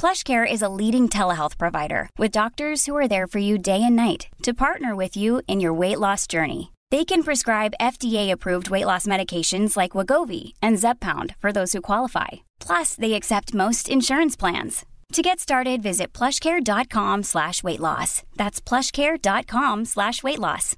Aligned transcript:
PlushCare 0.00 0.50
is 0.50 0.62
a 0.62 0.70
leading 0.70 1.10
telehealth 1.10 1.58
provider 1.58 2.08
with 2.16 2.30
doctors 2.30 2.86
who 2.86 2.96
are 2.96 3.06
there 3.06 3.26
for 3.26 3.38
you 3.38 3.58
day 3.58 3.82
and 3.82 3.94
night 3.94 4.28
to 4.42 4.54
partner 4.54 4.96
with 4.96 5.14
you 5.14 5.42
in 5.46 5.60
your 5.60 5.74
weight 5.74 6.00
loss 6.00 6.26
journey. 6.26 6.72
They 6.90 7.04
can 7.04 7.22
prescribe 7.22 7.74
FDA-approved 7.78 8.70
weight 8.70 8.86
loss 8.86 9.04
medications 9.04 9.76
like 9.76 9.92
Wegovy 9.92 10.54
and 10.62 10.78
Zepbound 10.78 11.34
for 11.36 11.52
those 11.52 11.74
who 11.74 11.82
qualify. 11.82 12.28
Plus, 12.60 12.94
they 12.94 13.12
accept 13.12 13.52
most 13.52 13.90
insurance 13.90 14.36
plans. 14.36 14.86
To 15.12 15.20
get 15.20 15.38
started, 15.38 15.82
visit 15.82 16.14
plushcare.com 16.14 17.24
slash 17.24 17.62
weight 17.62 17.80
loss. 17.80 18.22
That's 18.36 18.58
plushcare.com 18.58 19.84
slash 19.84 20.22
weight 20.22 20.38
loss. 20.38 20.76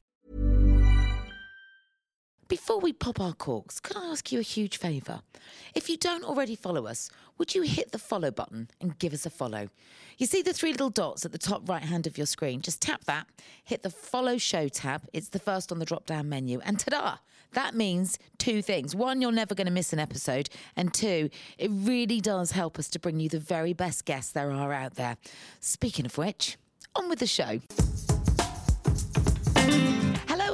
Before 2.52 2.80
we 2.80 2.92
pop 2.92 3.18
our 3.18 3.32
corks, 3.32 3.80
could 3.80 3.96
I 3.96 4.10
ask 4.10 4.30
you 4.30 4.38
a 4.38 4.42
huge 4.42 4.76
favour? 4.76 5.22
If 5.74 5.88
you 5.88 5.96
don't 5.96 6.22
already 6.22 6.54
follow 6.54 6.86
us, 6.86 7.08
would 7.42 7.56
you 7.56 7.62
hit 7.62 7.90
the 7.90 7.98
follow 7.98 8.30
button 8.30 8.70
and 8.80 8.96
give 9.00 9.12
us 9.12 9.26
a 9.26 9.30
follow? 9.30 9.68
You 10.16 10.26
see 10.26 10.42
the 10.42 10.52
three 10.52 10.70
little 10.70 10.90
dots 10.90 11.24
at 11.24 11.32
the 11.32 11.38
top 11.38 11.68
right 11.68 11.82
hand 11.82 12.06
of 12.06 12.16
your 12.16 12.28
screen? 12.28 12.62
Just 12.62 12.80
tap 12.80 13.02
that, 13.06 13.26
hit 13.64 13.82
the 13.82 13.90
follow 13.90 14.38
show 14.38 14.68
tab. 14.68 15.02
It's 15.12 15.30
the 15.30 15.40
first 15.40 15.72
on 15.72 15.80
the 15.80 15.84
drop 15.84 16.06
down 16.06 16.28
menu, 16.28 16.60
and 16.64 16.78
ta 16.78 16.90
da! 16.90 17.16
That 17.54 17.74
means 17.74 18.16
two 18.38 18.62
things. 18.62 18.94
One, 18.94 19.20
you're 19.20 19.32
never 19.32 19.56
going 19.56 19.66
to 19.66 19.72
miss 19.72 19.92
an 19.92 19.98
episode. 19.98 20.50
And 20.76 20.94
two, 20.94 21.30
it 21.58 21.68
really 21.72 22.20
does 22.20 22.52
help 22.52 22.78
us 22.78 22.88
to 22.90 23.00
bring 23.00 23.18
you 23.18 23.28
the 23.28 23.40
very 23.40 23.72
best 23.72 24.04
guests 24.04 24.30
there 24.30 24.52
are 24.52 24.72
out 24.72 24.94
there. 24.94 25.16
Speaking 25.58 26.06
of 26.06 26.16
which, 26.16 26.56
on 26.94 27.08
with 27.08 27.18
the 27.18 27.26
show. 27.26 27.58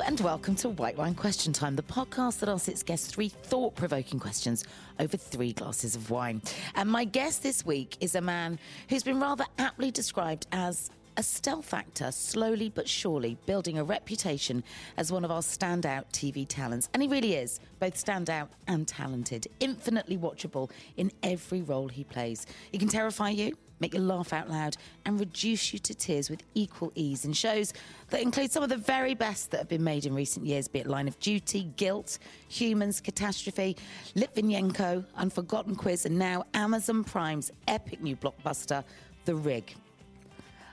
And 0.08 0.18
welcome 0.20 0.54
to 0.56 0.70
White 0.70 0.96
Wine 0.96 1.14
Question 1.14 1.52
Time, 1.52 1.76
the 1.76 1.82
podcast 1.82 2.38
that 2.38 2.48
asks 2.48 2.66
its 2.66 2.82
guests 2.82 3.08
three 3.08 3.28
thought 3.28 3.74
provoking 3.74 4.18
questions 4.18 4.64
over 4.98 5.18
three 5.18 5.52
glasses 5.52 5.94
of 5.94 6.10
wine. 6.10 6.40
And 6.76 6.90
my 6.90 7.04
guest 7.04 7.42
this 7.42 7.66
week 7.66 7.98
is 8.00 8.14
a 8.14 8.22
man 8.22 8.58
who's 8.88 9.02
been 9.02 9.20
rather 9.20 9.44
aptly 9.58 9.90
described 9.90 10.46
as 10.50 10.88
a 11.18 11.22
stealth 11.22 11.74
actor, 11.74 12.10
slowly 12.10 12.70
but 12.70 12.88
surely 12.88 13.36
building 13.44 13.76
a 13.76 13.84
reputation 13.84 14.64
as 14.96 15.12
one 15.12 15.26
of 15.26 15.30
our 15.30 15.42
standout 15.42 16.04
TV 16.10 16.48
talents. 16.48 16.88
And 16.94 17.02
he 17.02 17.08
really 17.08 17.34
is 17.34 17.60
both 17.78 18.02
standout 18.02 18.48
and 18.66 18.88
talented, 18.88 19.46
infinitely 19.60 20.16
watchable 20.16 20.70
in 20.96 21.12
every 21.22 21.60
role 21.60 21.88
he 21.88 22.04
plays. 22.04 22.46
He 22.72 22.78
can 22.78 22.88
terrify 22.88 23.28
you, 23.28 23.58
make 23.80 23.94
you 23.94 24.00
laugh 24.00 24.32
out 24.32 24.48
loud, 24.48 24.76
and 25.04 25.18
reduce 25.18 25.72
you 25.72 25.78
to 25.78 25.94
tears 25.94 26.30
with 26.30 26.42
equal 26.54 26.92
ease 26.94 27.24
in 27.24 27.32
shows 27.32 27.72
that 28.10 28.20
include 28.20 28.50
some 28.50 28.62
of 28.62 28.68
the 28.68 28.76
very 28.76 29.14
best 29.14 29.50
that 29.50 29.58
have 29.58 29.68
been 29.68 29.84
made 29.84 30.06
in 30.06 30.14
recent 30.14 30.46
years, 30.46 30.68
be 30.68 30.80
it 30.80 30.86
Line 30.86 31.08
of 31.08 31.18
Duty, 31.20 31.70
Guilt, 31.76 32.18
Humans, 32.48 33.00
Catastrophe, 33.00 33.76
Litvinenko, 34.14 35.04
Unforgotten 35.16 35.76
Quiz, 35.76 36.06
and 36.06 36.18
now 36.18 36.44
Amazon 36.54 37.04
Prime's 37.04 37.50
epic 37.66 38.00
new 38.00 38.16
blockbuster, 38.16 38.84
The 39.24 39.34
Rig. 39.34 39.74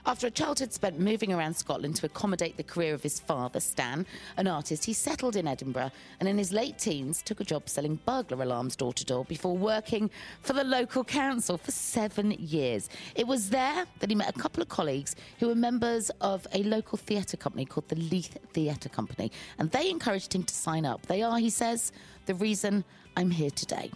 After 0.08 0.28
a 0.28 0.30
childhood 0.30 0.72
spent 0.72 1.00
moving 1.00 1.32
around 1.32 1.56
Scotland 1.56 1.96
to 1.96 2.06
accommodate 2.06 2.56
the 2.56 2.62
career 2.62 2.94
of 2.94 3.02
his 3.02 3.18
father, 3.18 3.58
Stan, 3.58 4.06
an 4.36 4.46
artist, 4.46 4.84
he 4.84 4.92
settled 4.92 5.34
in 5.34 5.48
Edinburgh 5.48 5.90
and 6.20 6.28
in 6.28 6.38
his 6.38 6.52
late 6.52 6.78
teens 6.78 7.22
took 7.22 7.40
a 7.40 7.44
job 7.44 7.68
selling 7.68 7.98
burglar 8.06 8.40
alarms 8.44 8.76
door 8.76 8.92
to 8.92 9.04
door 9.04 9.24
before 9.24 9.56
working 9.56 10.08
for 10.42 10.52
the 10.52 10.62
local 10.62 11.02
council 11.02 11.58
for 11.58 11.72
seven 11.72 12.30
years. 12.38 12.88
It 13.16 13.26
was 13.26 13.50
there 13.50 13.84
that 13.98 14.08
he 14.08 14.14
met 14.14 14.30
a 14.30 14.38
couple 14.38 14.62
of 14.62 14.68
colleagues 14.68 15.16
who 15.40 15.48
were 15.48 15.56
members 15.56 16.12
of 16.20 16.46
a 16.52 16.62
local 16.62 16.98
theatre 16.98 17.36
company 17.36 17.64
called 17.64 17.88
the 17.88 17.96
Leith 17.96 18.38
Theatre 18.52 18.88
Company, 18.88 19.32
and 19.58 19.72
they 19.72 19.90
encouraged 19.90 20.32
him 20.32 20.44
to 20.44 20.54
sign 20.54 20.86
up. 20.86 21.04
They 21.06 21.22
are, 21.22 21.38
he 21.38 21.50
says, 21.50 21.90
the 22.26 22.34
reason 22.36 22.84
I'm 23.16 23.32
here 23.32 23.50
today. 23.50 23.90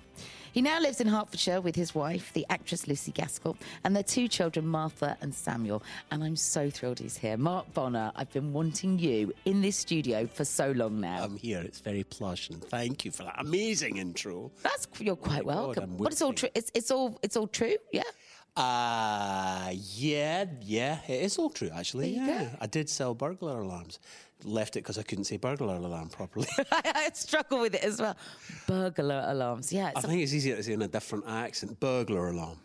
He 0.53 0.63
now 0.63 0.81
lives 0.81 1.01
in 1.01 1.07
Hertfordshire 1.07 1.61
with 1.61 1.77
his 1.77 1.95
wife, 1.95 2.33
the 2.33 2.45
actress 2.51 2.89
Lucy 2.89 3.13
Gaskell, 3.13 3.57
and 3.85 3.95
their 3.95 4.03
two 4.03 4.27
children, 4.27 4.67
Martha 4.67 5.17
and 5.21 5.33
Samuel. 5.35 5.83
And 6.11 6.25
I'm 6.25 6.37
so 6.37 6.71
thrilled 6.71 6.99
he's 6.99 7.17
here. 7.17 7.37
Mark 7.37 7.73
Bonnar, 7.73 8.11
I've 8.17 8.33
been 8.33 8.53
wanting 8.53 8.99
you 8.99 9.33
in 9.45 9.63
this 9.63 9.77
studio 9.77 10.27
for 10.27 10.45
so 10.45 10.73
long 10.73 11.01
now. 11.01 11.23
I'm 11.23 11.37
here. 11.37 11.61
It's 11.61 11.79
very 11.81 12.03
plush, 12.03 12.51
and 12.51 12.63
thank 12.65 13.05
you 13.05 13.11
for 13.13 13.23
that 13.25 13.37
amazing 13.39 13.99
intro. 13.99 14.51
That's 14.63 14.89
you're 14.99 15.17
quite 15.17 15.45
God, 15.45 15.57
welcome. 15.57 15.85
I'm 15.85 15.99
What 15.99 16.13
is 16.13 16.21
all 16.21 16.33
true? 16.33 16.49
It's, 16.55 16.71
it's 16.75 16.91
all 16.91 17.19
it's 17.23 17.37
all 17.37 17.47
true. 17.47 17.77
Yeah. 17.93 18.03
Uh 18.57 19.71
yeah, 19.73 20.47
yeah, 20.63 20.99
it 21.07 21.23
is 21.23 21.39
all 21.39 21.51
true 21.51 21.71
actually. 21.73 22.17
Yeah, 22.17 22.27
go. 22.27 22.49
I 22.61 22.67
did 22.67 22.89
sell 22.91 23.15
burglar 23.15 23.61
alarms. 23.61 24.01
Left 24.45 24.77
it 24.77 24.81
because 24.81 24.99
I 24.99 25.03
couldn't 25.03 25.25
say 25.25 25.37
burglar 25.37 25.77
alarm 25.77 26.09
properly. 26.09 26.47
I 26.73 27.11
struggle 27.15 27.61
with 27.61 27.75
it 27.75 27.85
as 27.85 28.01
well. 28.01 28.17
Burglar 28.67 29.25
alarms. 29.27 29.73
Yeah. 29.73 29.93
I 29.95 30.01
think 30.01 30.23
it's 30.23 30.33
easier 30.33 30.57
to 30.57 30.63
say 30.63 30.73
in 30.73 30.83
a 30.83 30.89
different 30.89 31.25
accent. 31.27 31.79
Burglar 31.81 32.29
alarm. 32.29 32.59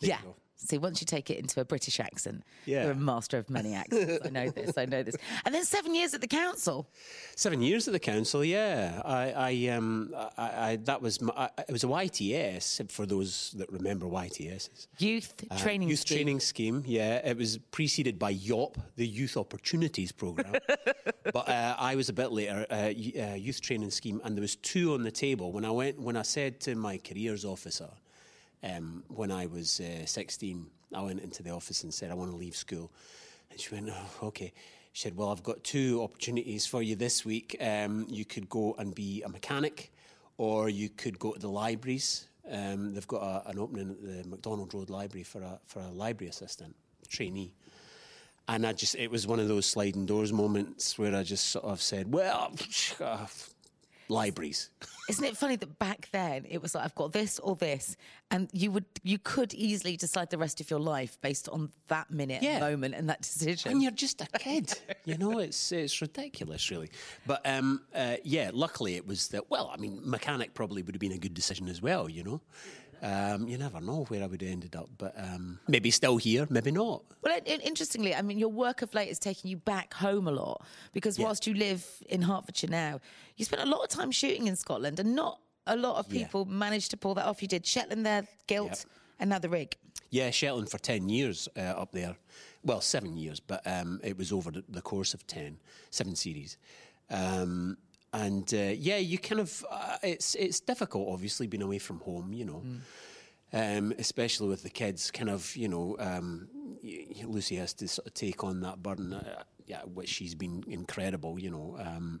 There 0.00 0.10
yeah. 0.10 0.18
See, 0.62 0.76
once 0.78 1.00
you 1.00 1.06
take 1.06 1.30
it 1.30 1.38
into 1.38 1.58
a 1.60 1.64
British 1.64 1.98
accent, 2.00 2.44
Yeah. 2.66 2.82
you're 2.82 2.92
a 2.92 2.94
master 2.94 3.38
of 3.38 3.48
many 3.48 3.74
accents. 3.74 4.18
I 4.26 4.28
know 4.28 4.50
this. 4.50 4.76
I 4.76 4.84
know 4.84 5.02
this. 5.02 5.16
And 5.46 5.54
then 5.54 5.64
seven 5.64 5.94
years 5.94 6.12
at 6.12 6.20
the 6.20 6.26
council. 6.28 6.86
Seven 7.34 7.62
years 7.62 7.88
at 7.88 7.92
the 7.92 7.98
council, 7.98 8.44
yeah. 8.44 9.00
I, 9.04 9.32
I, 9.32 9.68
um, 9.74 10.14
I, 10.36 10.70
I 10.70 10.76
that 10.84 11.00
was 11.00 11.20
my, 11.22 11.48
it 11.66 11.72
was 11.72 11.82
a 11.82 11.86
YTS 11.86 12.90
for 12.90 13.06
those 13.06 13.52
that 13.56 13.72
remember 13.72 14.06
YTSs. 14.06 14.86
Youth 14.98 15.32
Uh, 15.50 15.56
training 15.58 15.88
youth 15.88 16.00
scheme. 16.00 16.16
training 16.16 16.40
scheme. 16.40 16.84
Yeah, 16.86 17.26
it 17.26 17.36
was 17.38 17.56
preceded 17.70 18.18
by 18.18 18.30
YOP, 18.34 18.76
the 18.96 19.06
Youth 19.06 19.36
Opportunities 19.38 20.12
Program. 20.12 20.52
but 21.32 21.48
uh, 21.48 21.74
I 21.78 21.94
was 21.94 22.08
a 22.10 22.12
bit 22.12 22.32
later, 22.32 22.66
uh, 22.70 22.74
uh, 22.74 23.34
youth 23.34 23.60
training 23.62 23.90
scheme, 23.90 24.20
and 24.24 24.36
there 24.36 24.42
was 24.42 24.56
two 24.56 24.92
on 24.94 25.02
the 25.04 25.10
table 25.10 25.52
when 25.52 25.64
I 25.64 25.70
went. 25.70 25.98
When 25.98 26.16
I 26.16 26.22
said 26.22 26.60
to 26.60 26.74
my 26.74 26.98
careers 26.98 27.44
officer, 27.46 27.88
um, 28.62 29.04
when 29.08 29.30
I 29.30 29.46
was 29.46 29.80
uh, 29.80 30.06
16, 30.06 30.66
I 30.94 31.02
went 31.02 31.20
into 31.20 31.42
the 31.42 31.50
office 31.50 31.82
and 31.82 31.92
said 31.92 32.10
I 32.10 32.14
want 32.14 32.30
to 32.30 32.36
leave 32.36 32.56
school, 32.56 32.90
and 33.50 33.60
she 33.60 33.74
went, 33.74 33.90
oh, 33.90 34.26
"Okay." 34.28 34.52
She 34.92 35.02
said, 35.02 35.16
"Well, 35.16 35.30
I've 35.30 35.42
got 35.42 35.62
two 35.62 36.02
opportunities 36.02 36.66
for 36.66 36.82
you 36.82 36.96
this 36.96 37.24
week. 37.24 37.56
Um, 37.60 38.06
you 38.08 38.24
could 38.24 38.48
go 38.48 38.74
and 38.78 38.94
be 38.94 39.22
a 39.22 39.28
mechanic, 39.28 39.92
or 40.36 40.68
you 40.68 40.88
could 40.88 41.18
go 41.18 41.32
to 41.32 41.38
the 41.38 41.48
libraries. 41.48 42.26
Um, 42.50 42.94
they've 42.94 43.06
got 43.06 43.22
a, 43.22 43.50
an 43.50 43.58
opening 43.58 43.90
at 43.90 44.02
the 44.02 44.28
McDonald 44.28 44.74
Road 44.74 44.90
Library 44.90 45.22
for 45.24 45.42
a 45.42 45.60
for 45.66 45.80
a 45.80 45.90
library 45.90 46.28
assistant 46.30 46.74
trainee." 47.08 47.54
And 48.48 48.66
I 48.66 48.72
just, 48.72 48.96
it 48.96 49.12
was 49.12 49.28
one 49.28 49.38
of 49.38 49.46
those 49.46 49.64
sliding 49.64 50.06
doors 50.06 50.32
moments 50.32 50.98
where 50.98 51.14
I 51.14 51.22
just 51.22 51.46
sort 51.50 51.64
of 51.66 51.80
said, 51.80 52.12
"Well, 52.12 52.52
libraries. 54.10 54.70
Isn't 55.08 55.24
it 55.24 55.36
funny 55.36 55.56
that 55.56 55.78
back 55.78 56.08
then 56.12 56.44
it 56.48 56.62
was 56.62 56.74
like 56.74 56.84
I've 56.84 56.94
got 56.94 57.12
this 57.12 57.38
or 57.40 57.56
this, 57.56 57.96
and 58.30 58.48
you 58.52 58.70
would 58.70 58.84
you 59.02 59.18
could 59.18 59.52
easily 59.54 59.96
decide 59.96 60.30
the 60.30 60.38
rest 60.38 60.60
of 60.60 60.70
your 60.70 60.78
life 60.80 61.18
based 61.20 61.48
on 61.48 61.70
that 61.88 62.10
minute, 62.10 62.42
Yeah. 62.42 62.60
moment, 62.60 62.94
and 62.94 63.08
that 63.08 63.22
decision. 63.22 63.72
And 63.72 63.82
you're 63.82 63.90
just 63.90 64.20
a 64.20 64.26
kid, 64.38 64.72
you 65.04 65.16
know. 65.18 65.38
It's 65.38 65.72
it's 65.72 66.00
ridiculous, 66.00 66.70
really. 66.70 66.90
But 67.26 67.40
um, 67.44 67.82
uh, 67.94 68.16
yeah, 68.24 68.50
luckily 68.52 68.94
it 68.96 69.06
was 69.06 69.28
that. 69.28 69.50
Well, 69.50 69.70
I 69.72 69.78
mean, 69.78 70.00
mechanic 70.04 70.54
probably 70.54 70.82
would 70.82 70.94
have 70.94 71.00
been 71.00 71.12
a 71.12 71.18
good 71.18 71.34
decision 71.34 71.68
as 71.68 71.82
well, 71.82 72.08
you 72.08 72.22
know. 72.22 72.40
Um, 73.02 73.48
you 73.48 73.56
never 73.56 73.80
know 73.80 74.04
where 74.08 74.22
I 74.22 74.26
would 74.26 74.42
have 74.42 74.50
ended 74.50 74.76
up, 74.76 74.88
but 74.98 75.14
um, 75.16 75.58
maybe 75.68 75.90
still 75.90 76.18
here, 76.18 76.46
maybe 76.50 76.70
not. 76.70 77.02
Well, 77.22 77.36
it, 77.36 77.44
it- 77.46 77.62
interestingly, 77.64 78.14
I 78.14 78.20
mean, 78.22 78.38
your 78.38 78.50
work 78.50 78.82
of 78.82 78.92
late 78.94 79.08
is 79.08 79.18
taking 79.18 79.50
you 79.50 79.56
back 79.56 79.94
home 79.94 80.28
a 80.28 80.30
lot 80.32 80.64
because 80.92 81.18
Yeah. 81.18 81.24
whilst 81.26 81.46
you 81.46 81.54
live 81.54 81.86
in 82.08 82.22
Hertfordshire 82.22 82.68
now, 82.70 83.00
you 83.36 83.44
spent 83.46 83.62
a 83.62 83.66
lot 83.66 83.82
of 83.82 83.88
time 83.88 84.10
shooting 84.10 84.46
in 84.48 84.56
Scotland, 84.56 85.00
and 85.00 85.14
not 85.16 85.40
a 85.66 85.76
lot 85.76 85.96
of 85.96 86.12
Yeah. 86.12 86.24
people 86.24 86.44
managed 86.44 86.90
to 86.90 86.96
pull 86.96 87.14
that 87.14 87.24
off. 87.26 87.40
You 87.40 87.48
did 87.48 87.64
Shetland 87.66 88.04
there, 88.04 88.26
Guilt, 88.46 88.68
Yep. 88.70 88.78
and 89.20 89.30
now 89.30 89.38
the 89.38 89.48
rig. 89.48 89.76
Yeah, 90.10 90.30
Shetland 90.30 90.70
for 90.70 90.78
10 90.78 91.08
years 91.08 91.48
uh, 91.56 91.60
up 91.60 91.92
there. 91.92 92.16
Well, 92.64 92.80
seven 92.82 93.16
years, 93.16 93.40
but 93.40 93.62
um, 93.66 94.00
it 94.04 94.18
was 94.18 94.30
over 94.32 94.50
the, 94.50 94.62
the 94.68 94.82
course 94.82 95.14
of 95.14 95.26
10, 95.26 95.56
seven 95.90 96.14
series. 96.16 96.58
Um, 97.08 97.78
and 98.12 98.52
uh, 98.52 98.74
yeah, 98.76 98.96
you 98.96 99.18
kind 99.18 99.40
of, 99.40 99.64
uh, 99.70 99.96
it's, 100.02 100.34
it's 100.34 100.60
difficult, 100.60 101.08
obviously, 101.12 101.46
being 101.46 101.62
away 101.62 101.78
from 101.78 102.00
home, 102.00 102.32
you 102.32 102.44
know. 102.44 102.62
Um, 103.52 103.92
especially 103.98 104.48
with 104.48 104.62
the 104.62 104.70
kids, 104.70 105.10
kind 105.10 105.28
of, 105.28 105.56
you 105.56 105.66
know, 105.68 105.96
um, 105.98 106.48
Lucy 107.24 107.56
has 107.56 107.74
to 107.74 107.88
sort 107.88 108.06
of 108.06 108.14
take 108.14 108.44
on 108.44 108.60
that 108.60 108.80
burden, 108.80 109.12
uh, 109.12 109.42
yeah, 109.66 109.82
which 109.82 110.08
she's 110.08 110.36
been 110.36 110.62
incredible, 110.68 111.36
you 111.38 111.50
know. 111.50 111.76
Um, 111.80 112.20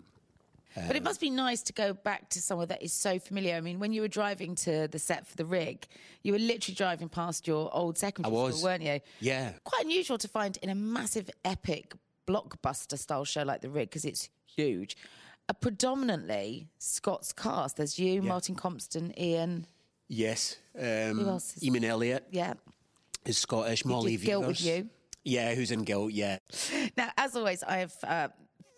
But 0.74 0.96
it 0.96 1.04
must 1.04 1.20
be 1.20 1.30
nice 1.30 1.62
to 1.62 1.72
go 1.72 1.92
back 1.92 2.30
to 2.30 2.40
somewhere 2.40 2.66
that 2.66 2.82
is 2.82 2.92
so 2.92 3.18
familiar. 3.18 3.54
I 3.54 3.60
mean, 3.60 3.78
when 3.78 3.92
you 3.92 4.02
were 4.02 4.08
driving 4.08 4.56
to 4.56 4.88
the 4.88 4.98
set 4.98 5.26
for 5.26 5.36
the 5.36 5.44
rig, 5.44 5.86
you 6.22 6.32
were 6.32 6.38
literally 6.38 6.74
driving 6.74 7.08
past 7.08 7.46
your 7.46 7.70
old 7.72 7.96
secondary 7.96 8.52
school, 8.52 8.64
weren't 8.64 8.82
you? 8.82 9.00
Yeah. 9.20 9.52
Quite 9.64 9.84
unusual 9.84 10.18
to 10.18 10.28
find 10.28 10.56
in 10.62 10.68
a 10.68 10.74
massive, 10.74 11.30
epic 11.44 11.94
blockbuster 12.26 12.98
style 12.98 13.24
show 13.24 13.42
like 13.42 13.60
the 13.60 13.70
rig 13.70 13.88
because 13.88 14.04
it's 14.04 14.30
huge. 14.46 14.96
A 15.50 15.54
predominantly 15.54 16.68
Scots 16.78 17.32
cast. 17.32 17.76
There's 17.76 17.98
you, 17.98 18.22
Martin 18.22 18.54
Compston, 18.54 19.12
Iain. 19.18 19.66
yes. 20.06 20.56
Um, 20.78 20.84
Who 21.18 21.28
else 21.28 21.56
is- 21.56 21.64
Emun 21.64 21.82
Elliott 21.82 22.24
Yeah. 22.30 22.54
is 23.24 23.36
Scottish. 23.36 23.84
Molly 23.84 24.16
Guilt 24.16 24.46
with 24.46 24.60
you. 24.60 24.88
Yeah, 25.24 25.52
who's 25.56 25.72
in 25.72 25.82
Guilt, 25.82 26.12
yeah. 26.12 26.38
Now, 26.96 27.10
as 27.16 27.34
always, 27.34 27.64
I 27.64 27.78
have 27.78 27.94
uh, 28.04 28.28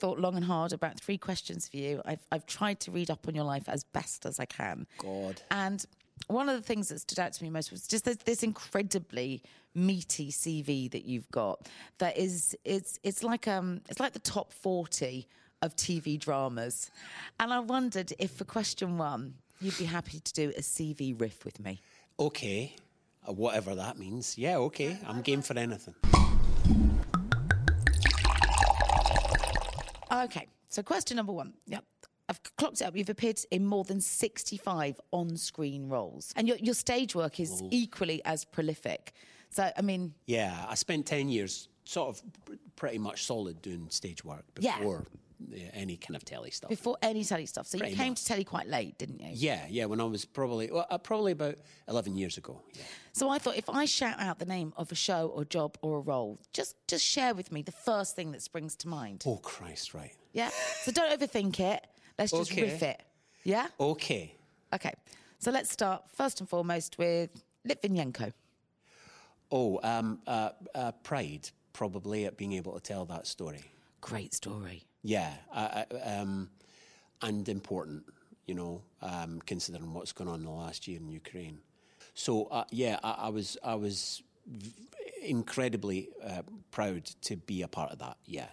thought 0.01 0.19
long 0.19 0.35
and 0.35 0.45
hard 0.47 0.73
about 0.73 0.99
three 0.99 1.19
questions 1.19 1.69
for 1.69 1.77
you. 1.77 2.01
I've, 2.07 2.27
I've 2.33 2.47
tried 2.47 2.81
to 2.81 2.91
read 2.91 3.11
up 3.11 3.29
on 3.29 3.35
your 3.35 3.45
life 3.45 3.69
as 3.69 3.85
best 3.85 4.25
as 4.25 4.41
I 4.41 4.47
can. 4.47 4.87
God. 4.97 5.43
And 5.51 5.85
one 6.29 6.49
of 6.49 6.57
the 6.57 6.63
things 6.67 6.89
that 6.89 7.01
stood 7.01 7.19
out 7.21 7.35
to 7.35 7.45
me 7.45 7.51
most 7.51 7.71
was 7.71 7.87
just 7.87 8.07
this, 8.07 8.17
this 8.25 8.43
incredibly 8.43 9.43
meaty 9.75 10.33
CV 10.33 10.91
that 10.91 11.05
you've 11.05 11.31
got. 11.31 11.69
That 11.99 12.17
is, 12.17 12.57
it's 12.65 12.99
it's 13.03 13.23
like 13.23 13.47
um, 13.47 13.83
it's 13.91 14.01
like 14.01 14.15
the 14.15 14.19
top 14.21 14.55
forty 14.55 15.29
of 15.63 15.77
TV 15.77 16.19
dramas. 16.19 16.91
And 17.41 17.53
I 17.53 17.61
wondered 17.61 18.13
if 18.19 18.33
for 18.33 18.45
question 18.45 18.99
one, 18.99 19.35
you'd 19.61 19.79
be 19.79 19.85
happy 19.85 20.21
to 20.21 20.33
do 20.33 20.53
a 20.57 20.61
CV 20.61 21.19
riff 21.19 21.45
with 21.45 21.61
me. 21.61 21.81
Okay. 22.19 22.75
Uh, 23.27 23.33
whatever 23.33 23.75
that 23.77 23.99
means. 23.99 24.37
Yeah, 24.37 24.57
okay. 24.59 24.99
I'm 25.07 25.23
game 25.23 25.43
for 25.43 25.57
anything. 25.57 25.95
Okay, 30.13 30.47
so 30.69 30.83
question 30.83 31.17
number 31.17 31.33
one. 31.33 31.55
Yep. 31.67 31.85
I've 32.29 32.41
clocked 32.57 32.81
it 32.81 32.85
up. 32.85 32.97
You've 32.97 33.09
appeared 33.09 33.41
in 33.51 33.65
more 33.65 33.85
than 33.85 34.01
65 34.01 35.01
on 35.11 35.37
screen 35.37 35.89
roles, 35.89 36.33
and 36.37 36.47
your, 36.49 36.57
your 36.59 36.75
stage 36.75 37.15
work 37.15 37.41
is 37.41 37.63
equally 37.71 38.23
as 38.25 38.45
prolific. 38.45 39.13
So, 39.51 39.71
I 39.77 39.83
mean, 39.83 40.15
Yeah, 40.27 40.65
I 40.69 40.75
spent 40.77 41.07
10 41.07 41.29
years 41.29 41.69
sort 41.85 42.09
of 42.17 42.23
pretty 42.77 42.99
much 42.99 43.25
solid 43.25 43.61
doing 43.61 43.87
stage 43.91 44.25
work 44.25 44.45
before 44.55 44.73
yeah, 44.81 45.01
any 45.73 45.97
kind 45.97 46.17
of 46.17 46.25
telly 46.25 46.51
stuff. 46.51 46.69
before 46.71 46.97
any 47.03 47.25
telly 47.25 47.47
stuff. 47.47 47.67
So, 47.67 47.79
you 47.79 47.95
came 47.97 48.11
much. 48.11 48.21
to 48.21 48.25
telly 48.27 48.45
quite 48.45 48.67
late, 48.69 48.99
didn't 48.99 49.21
you? 49.21 49.31
Yeah, 49.33 49.67
yeah, 49.69 49.85
when 49.87 50.01
I 50.01 50.05
was 50.05 50.25
probably, 50.25 50.71
well, 50.71 50.87
uh, 50.91 50.99
probably 50.99 51.33
about 51.33 51.57
11 51.89 52.17
years 52.17 52.37
ago. 52.39 52.61
Yeah. 52.75 52.83
So, 53.13 53.29
I 53.29 53.39
thought 53.39 53.57
if 53.57 53.69
I 53.69 53.85
shout 53.85 54.19
out 54.19 54.39
the 54.39 54.45
name 54.47 54.73
of 54.77 54.91
a 54.93 54.95
show 54.95 55.29
or 55.29 55.45
job 55.45 55.77
or 55.83 55.99
a 55.99 56.01
role, 56.01 56.39
just, 56.53 56.77
just 56.89 57.05
share 57.05 57.35
with 57.35 57.53
me 57.53 57.63
the 57.63 57.73
first 57.73 58.17
thing 58.17 58.33
that 58.33 58.43
springs 58.43 58.77
to 58.77 58.89
mind. 58.89 59.23
Oh, 59.27 59.37
Christ, 59.37 59.95
right. 59.95 60.15
Yeah? 60.33 60.51
So, 60.83 60.93
don't 60.93 61.19
overthink 61.19 61.61
it. 61.61 61.87
Let's 62.19 62.33
just 62.33 62.53
Okay. 62.53 62.63
riff 62.63 62.83
it. 62.83 63.03
Yeah? 63.45 63.69
Okay. 63.81 64.35
Okay. 64.75 64.93
So, 65.39 65.51
let's 65.51 65.71
start 65.71 66.05
first 66.11 66.41
and 66.41 66.49
foremost 66.49 66.99
with 66.99 67.31
Litvinenko. 67.69 68.33
Oh, 69.51 69.79
um, 69.83 70.21
uh, 70.27 70.51
uh, 70.75 70.93
pride, 71.03 71.51
probably, 71.75 72.25
at 72.25 72.37
being 72.39 72.53
able 72.55 72.73
to 72.73 72.81
tell 72.81 73.05
that 73.07 73.27
story. 73.27 73.61
Great 74.01 74.33
story. 74.35 74.85
Yeah, 75.03 75.33
um, 76.05 76.51
and 77.23 77.49
important, 77.49 78.05
you 78.47 78.55
know, 78.55 78.83
um, 79.01 79.41
considering 79.47 79.93
what's 79.95 80.13
gone 80.13 80.29
on 80.29 80.41
in 80.41 80.45
the 80.45 80.51
last 80.51 80.87
year 80.87 80.99
in 80.99 81.09
Ukraine. 81.09 81.59
So 82.15 82.45
uh, 82.47 82.65
yeah, 82.71 82.99
I, 83.03 83.13
I 83.27 83.29
was 83.31 83.57
I 83.65 83.75
was 83.75 84.23
v- 84.47 84.73
incredibly 85.23 86.09
uh, 86.25 86.43
proud 86.71 87.05
to 87.23 87.37
be 87.37 87.63
a 87.63 87.69
part 87.69 87.91
of 87.93 87.99
that. 87.99 88.17
Yeah, 88.27 88.47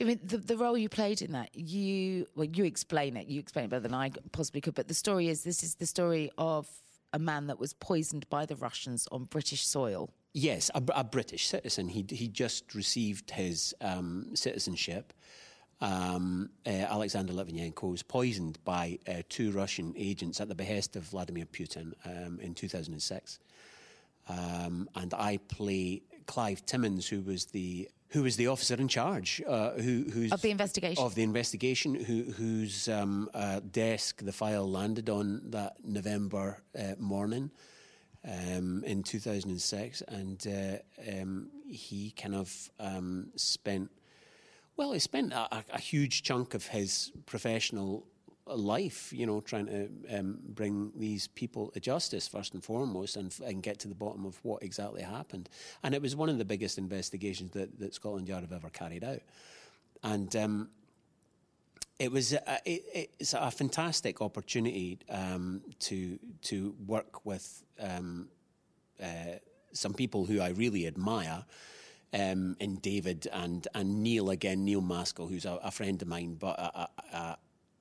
I 0.00 0.04
mean, 0.04 0.20
the, 0.22 0.38
the 0.38 0.56
role 0.56 0.76
you 0.76 0.88
played 0.88 1.22
in 1.22 1.32
that, 1.32 1.50
you 1.54 2.26
well, 2.34 2.46
you 2.46 2.64
explain 2.64 3.16
it. 3.16 3.26
You 3.28 3.40
explain 3.40 3.66
it 3.66 3.70
better 3.70 3.80
than 3.80 3.94
I 3.94 4.10
possibly 4.32 4.60
could. 4.60 4.74
But 4.74 4.88
the 4.88 4.94
story 4.94 5.28
is, 5.28 5.42
this 5.44 5.62
is 5.62 5.76
the 5.76 5.86
story 5.86 6.30
of 6.38 6.68
a 7.12 7.18
man 7.18 7.46
that 7.46 7.58
was 7.60 7.72
poisoned 7.74 8.28
by 8.28 8.44
the 8.44 8.56
Russians 8.56 9.08
on 9.12 9.24
British 9.24 9.66
soil. 9.66 10.10
yes, 10.32 10.70
a, 10.74 10.82
a 10.94 11.04
British 11.04 11.46
citizen. 11.48 11.88
He 11.88 12.04
he 12.10 12.28
just 12.28 12.74
received 12.74 13.30
his 13.30 13.74
um, 13.80 14.34
citizenship. 14.34 15.12
Um, 15.80 16.50
uh, 16.66 16.70
Alexander 16.70 17.32
Litvinenko 17.32 17.90
was 17.90 18.02
poisoned 18.02 18.58
by 18.64 18.98
uh, 19.08 19.22
two 19.28 19.50
Russian 19.50 19.92
agents 19.96 20.40
at 20.40 20.48
the 20.48 20.54
behest 20.54 20.96
of 20.96 21.02
Vladimir 21.04 21.46
Putin 21.46 21.92
um, 22.06 22.38
in 22.40 22.54
2006. 22.54 23.38
um, 24.28 24.88
and 24.94 25.12
I 25.12 25.38
play 25.48 26.02
Clive 26.26 26.64
Timmons, 26.64 27.06
who 27.08 27.20
was 27.22 27.46
the 27.46 27.88
who 28.10 28.22
was 28.22 28.36
the 28.36 28.46
officer 28.46 28.74
in 28.76 28.86
charge, 28.88 29.42
uh, 29.46 29.72
who 29.72 30.04
who's 30.12 30.32
Of 30.32 30.40
the 30.40 30.50
investigation. 30.50 31.02
of 31.04 31.14
the 31.16 31.22
investigation, 31.24 31.94
who 31.96 32.22
whose 32.32 32.88
um, 32.88 33.28
uh, 33.34 33.60
desk 33.70 34.22
the 34.24 34.32
file 34.32 34.70
landed 34.70 35.10
on 35.10 35.50
that 35.50 35.76
November 35.84 36.62
uh, 36.78 36.94
morning 36.98 37.50
um, 38.26 38.82
in 38.84 39.02
2006, 39.02 40.02
and 40.02 40.46
uh, 40.46 41.10
um, 41.20 41.50
he 41.68 42.12
kind 42.12 42.34
of 42.36 42.70
um, 42.80 43.26
spent 43.36 43.90
well, 44.76 44.92
he 44.92 44.98
spent 44.98 45.32
a, 45.32 45.64
a, 45.72 45.80
huge 45.80 46.22
chunk 46.22 46.54
of 46.54 46.66
his 46.66 47.12
professional 47.26 48.06
life, 48.46 49.12
you 49.12 49.26
know, 49.26 49.40
trying 49.40 49.66
to 49.66 49.88
um, 50.18 50.38
bring 50.48 50.92
these 50.96 51.28
people 51.28 51.70
to 51.70 51.80
justice 51.80 52.28
first 52.28 52.54
and 52.54 52.62
foremost, 52.62 53.16
and, 53.16 53.34
and 53.44 53.62
get 53.62 53.78
to 53.80 53.88
the 53.88 53.94
bottom 53.94 54.26
of 54.26 54.38
what 54.44 54.62
exactly 54.62 55.02
happened. 55.02 55.48
And 55.82 55.94
it 55.94 56.02
was 56.02 56.14
one 56.16 56.28
of 56.28 56.38
the 56.38 56.44
biggest 56.44 56.76
investigations 56.78 57.52
that, 57.52 57.78
that 57.78 57.94
Scotland 57.94 58.28
Yard 58.28 58.42
have 58.42 58.52
ever 58.52 58.68
carried 58.68 59.04
out. 59.04 59.20
And 60.02 60.34
um, 60.36 60.68
it 61.98 62.10
was 62.10 62.32
a, 62.32 62.58
it, 62.64 63.10
it's 63.18 63.32
a 63.32 63.50
fantastic 63.50 64.20
opportunity 64.20 64.98
um, 65.08 65.62
to 65.80 66.18
to 66.42 66.74
work 66.86 67.24
with 67.24 67.62
um, 67.80 68.28
uh, 69.02 69.38
some 69.72 69.94
people 69.94 70.24
who 70.24 70.40
I 70.40 70.50
really 70.50 70.86
admire. 70.86 71.44
Um, 72.14 72.56
in 72.60 72.76
David 72.76 73.26
and 73.32 73.66
and 73.74 74.04
Neil 74.04 74.30
again, 74.30 74.64
Neil 74.64 74.80
Maskell, 74.80 75.26
who's 75.28 75.44
a, 75.44 75.58
a 75.64 75.72
friend 75.72 76.00
of 76.00 76.06
mine, 76.06 76.36
but 76.38 76.56
I, 76.60 76.86
I, 77.12 77.36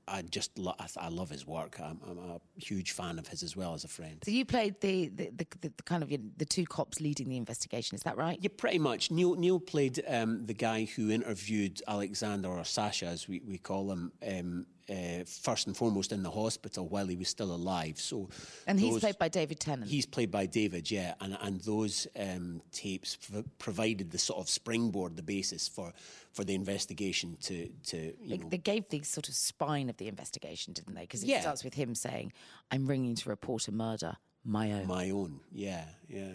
I, 0.08 0.22
just 0.24 0.58
lo- 0.58 0.74
I, 0.80 0.88
I 0.98 1.10
love 1.10 1.30
his 1.30 1.46
work. 1.46 1.80
I'm, 1.80 2.00
I'm 2.10 2.18
a 2.18 2.42
huge 2.58 2.92
fan 2.94 3.20
of 3.20 3.28
his 3.28 3.44
as 3.44 3.56
well 3.56 3.74
as 3.76 3.84
a 3.84 3.88
friend. 3.88 4.18
So 4.26 4.32
you 4.32 4.44
played 4.44 4.82
the 4.82 5.10
the, 5.10 5.30
the, 5.36 5.48
the, 5.62 5.72
the 5.78 5.84
kind 5.84 6.02
of 6.02 6.12
you 6.12 6.18
know, 6.18 6.32
the 6.38 6.46
two 6.46 6.66
cops 6.66 7.00
leading 7.00 7.30
the 7.30 7.38
investigation. 7.38 7.96
Is 7.96 8.02
that 8.04 8.18
right? 8.18 8.40
Yeah, 8.42 8.50
pretty 8.58 8.80
much. 8.80 9.12
Neil 9.12 9.36
Neil 9.36 9.60
played 9.60 10.04
um, 10.08 10.46
the 10.48 10.56
guy 10.56 10.86
who 10.86 11.12
interviewed 11.12 11.82
Alexander 11.88 12.50
or 12.50 12.66
Sasha, 12.66 13.06
as 13.06 13.28
we, 13.28 13.42
we 13.48 13.60
call 13.60 13.92
him, 13.92 14.12
um, 14.28 14.66
uh, 14.90 15.24
first 15.26 15.68
and 15.68 15.76
foremost 15.76 16.12
in 16.12 16.24
the 16.24 16.32
hospital 16.32 16.88
while 16.88 17.08
he 17.08 17.16
was 17.16 17.28
still 17.30 17.54
alive. 17.54 18.00
So, 18.00 18.30
And 18.68 18.80
he's 18.80 19.00
played 19.00 19.18
by 19.18 19.30
David 19.30 19.60
Tennant. 19.60 19.90
He's 19.90 20.06
played 20.06 20.32
by 20.32 20.46
David, 20.46 20.90
yeah, 20.92 21.14
and 21.22 21.38
and 21.42 21.62
those 21.62 22.08
um, 22.20 22.62
tapes 22.72 23.18
provided 23.60 24.12
the 24.12 24.18
sort 24.18 24.40
of 24.40 24.50
springboard, 24.50 25.16
the 25.16 25.24
basis 25.24 25.68
for 25.68 25.94
for 26.32 26.44
the 26.44 26.56
investigation 26.56 27.38
to 27.42 27.70
to 27.86 27.98
you 27.98 28.14
They, 28.30 28.38
know 28.38 28.50
they 28.50 28.58
gave 28.58 28.90
the 28.90 29.02
sort 29.04 29.30
of 29.30 29.36
spine 29.36 29.90
of 29.90 29.98
the 29.98 30.08
investigation, 30.08 30.74
didn't 30.74 30.96
they? 30.96 31.02
Because 31.02 31.24
it 31.24 31.30
Yeah. 31.30 31.42
starts 31.42 31.64
with 31.64 31.74
him 31.76 31.96
saying, 31.96 32.34
"I'm 32.72 32.88
ringing 32.88 33.16
to 33.16 33.30
report 33.30 33.68
a 33.68 33.72
murder, 33.72 34.18
my 34.44 34.72
own." 34.72 34.88
my 34.88 35.10
own, 35.10 35.40
yeah, 35.52 35.86
yeah. 36.10 36.32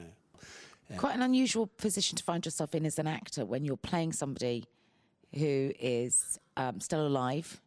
Quite 0.97 1.14
an 1.14 1.21
unusual 1.21 1.67
position 1.67 2.17
to 2.17 2.25
find 2.25 2.43
yourself 2.47 2.75
in 2.75 2.87
as 2.87 2.99
an 2.99 3.07
actor 3.07 3.45
when 3.45 3.62
you're 3.62 3.76
playing 3.76 4.14
somebody 4.14 4.64
who 5.35 5.73
is 5.78 6.38
um, 6.57 6.81
still 6.81 7.07
alive. 7.07 7.61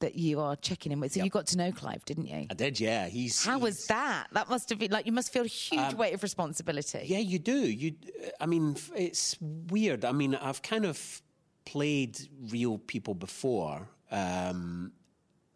That 0.00 0.14
you 0.16 0.40
are 0.40 0.56
checking 0.56 0.92
in 0.92 1.00
with. 1.00 1.12
So 1.14 1.24
you 1.24 1.30
got 1.30 1.46
to 1.48 1.56
know 1.56 1.72
Clive, 1.72 2.04
didn't 2.04 2.26
you? 2.26 2.46
I 2.50 2.54
did, 2.54 2.78
yeah. 2.78 3.06
He's 3.08 3.42
How 3.44 3.58
was 3.58 3.86
that? 3.86 4.26
That 4.32 4.50
must 4.50 4.68
have 4.68 4.78
been 4.78 4.90
like 4.90 5.06
you 5.06 5.12
must 5.12 5.32
feel 5.32 5.44
a 5.44 5.46
huge 5.46 5.94
weight 5.94 6.12
of 6.12 6.22
responsibility. 6.22 7.02
Yeah, 7.06 7.18
you 7.18 7.38
do. 7.38 7.56
You, 7.56 7.94
I 8.38 8.44
mean, 8.44 8.76
it's 8.94 9.36
weird. 9.40 10.04
I 10.04 10.12
mean, 10.12 10.34
I've 10.34 10.60
kind 10.60 10.84
of 10.84 11.22
played 11.64 12.18
real 12.50 12.76
people 12.76 13.14
before. 13.14 13.88
Um, 14.10 14.92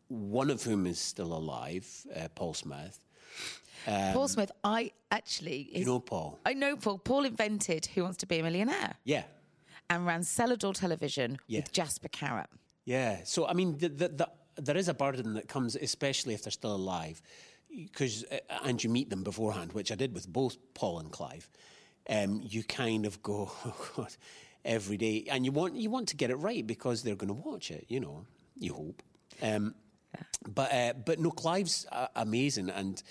one 0.09 0.49
of 0.51 0.63
whom 0.63 0.87
is 0.87 0.99
still 0.99 1.33
alive, 1.35 1.87
uh, 2.17 2.29
Paul 2.35 2.55
Smith. 2.55 2.99
Paul 3.87 4.29
Smith, 4.29 4.51
I 4.65 4.91
actually 5.11 5.71
You 5.75 5.85
know 5.85 6.01
Paul? 6.01 6.39
I 6.45 6.55
know 6.55 6.77
Paul. 6.77 6.99
Paul 6.99 7.25
invented 7.25 7.87
Who 7.95 8.03
Wants 8.05 8.17
to 8.19 8.27
Be 8.27 8.39
a 8.39 8.43
Millionaire 8.43 8.95
Yeah, 9.05 9.23
and 9.89 10.05
ran 10.07 10.21
Celador 10.23 10.75
Television 10.75 11.39
Yeah. 11.47 11.61
with 11.61 11.73
Jasper 11.73 12.09
Carrott. 12.09 12.49
Yeah. 12.91 13.21
So 13.25 13.47
I 13.47 13.55
mean, 13.55 13.79
the, 13.79 13.89
the, 13.89 14.09
the, 14.09 14.29
there 14.57 14.77
is 14.77 14.89
a 14.89 14.95
burden 14.95 15.35
that 15.35 15.49
comes, 15.49 15.77
especially 15.77 16.35
if 16.35 16.43
they're 16.43 16.51
still 16.51 16.75
alive, 16.75 17.23
because 17.69 18.25
and 18.65 18.83
you 18.83 18.91
meet 18.91 19.11
them 19.11 19.23
beforehand, 19.23 19.73
which 19.73 19.93
I 19.93 19.95
did 19.95 20.13
with 20.13 20.27
both 20.27 20.57
Paul 20.75 20.99
and 20.99 21.11
Clive. 21.13 21.49
Um, 22.09 22.41
you 22.43 22.65
kind 22.65 23.07
of 23.07 23.23
go, 23.23 23.51
oh 23.65 23.89
God, 23.97 24.17
every 24.65 24.97
day, 24.97 25.27
and 25.31 25.45
you 25.45 25.53
want 25.53 25.77
you 25.77 25.91
want 25.91 26.09
to 26.09 26.17
get 26.17 26.31
it 26.31 26.37
right 26.37 26.67
because 26.67 27.03
they're 27.03 27.21
going 27.23 27.35
to 27.35 27.49
watch 27.49 27.71
it. 27.71 27.85
You 27.89 28.01
know, 28.01 28.27
you 28.59 28.75
hope. 28.75 29.03
Um, 29.43 29.75
But 30.49 30.73
uh, 30.73 30.93
but 31.07 31.19
no, 31.19 31.31
Clive's 31.31 31.87
uh, 31.93 32.09
amazing 32.17 32.71
and 32.71 33.03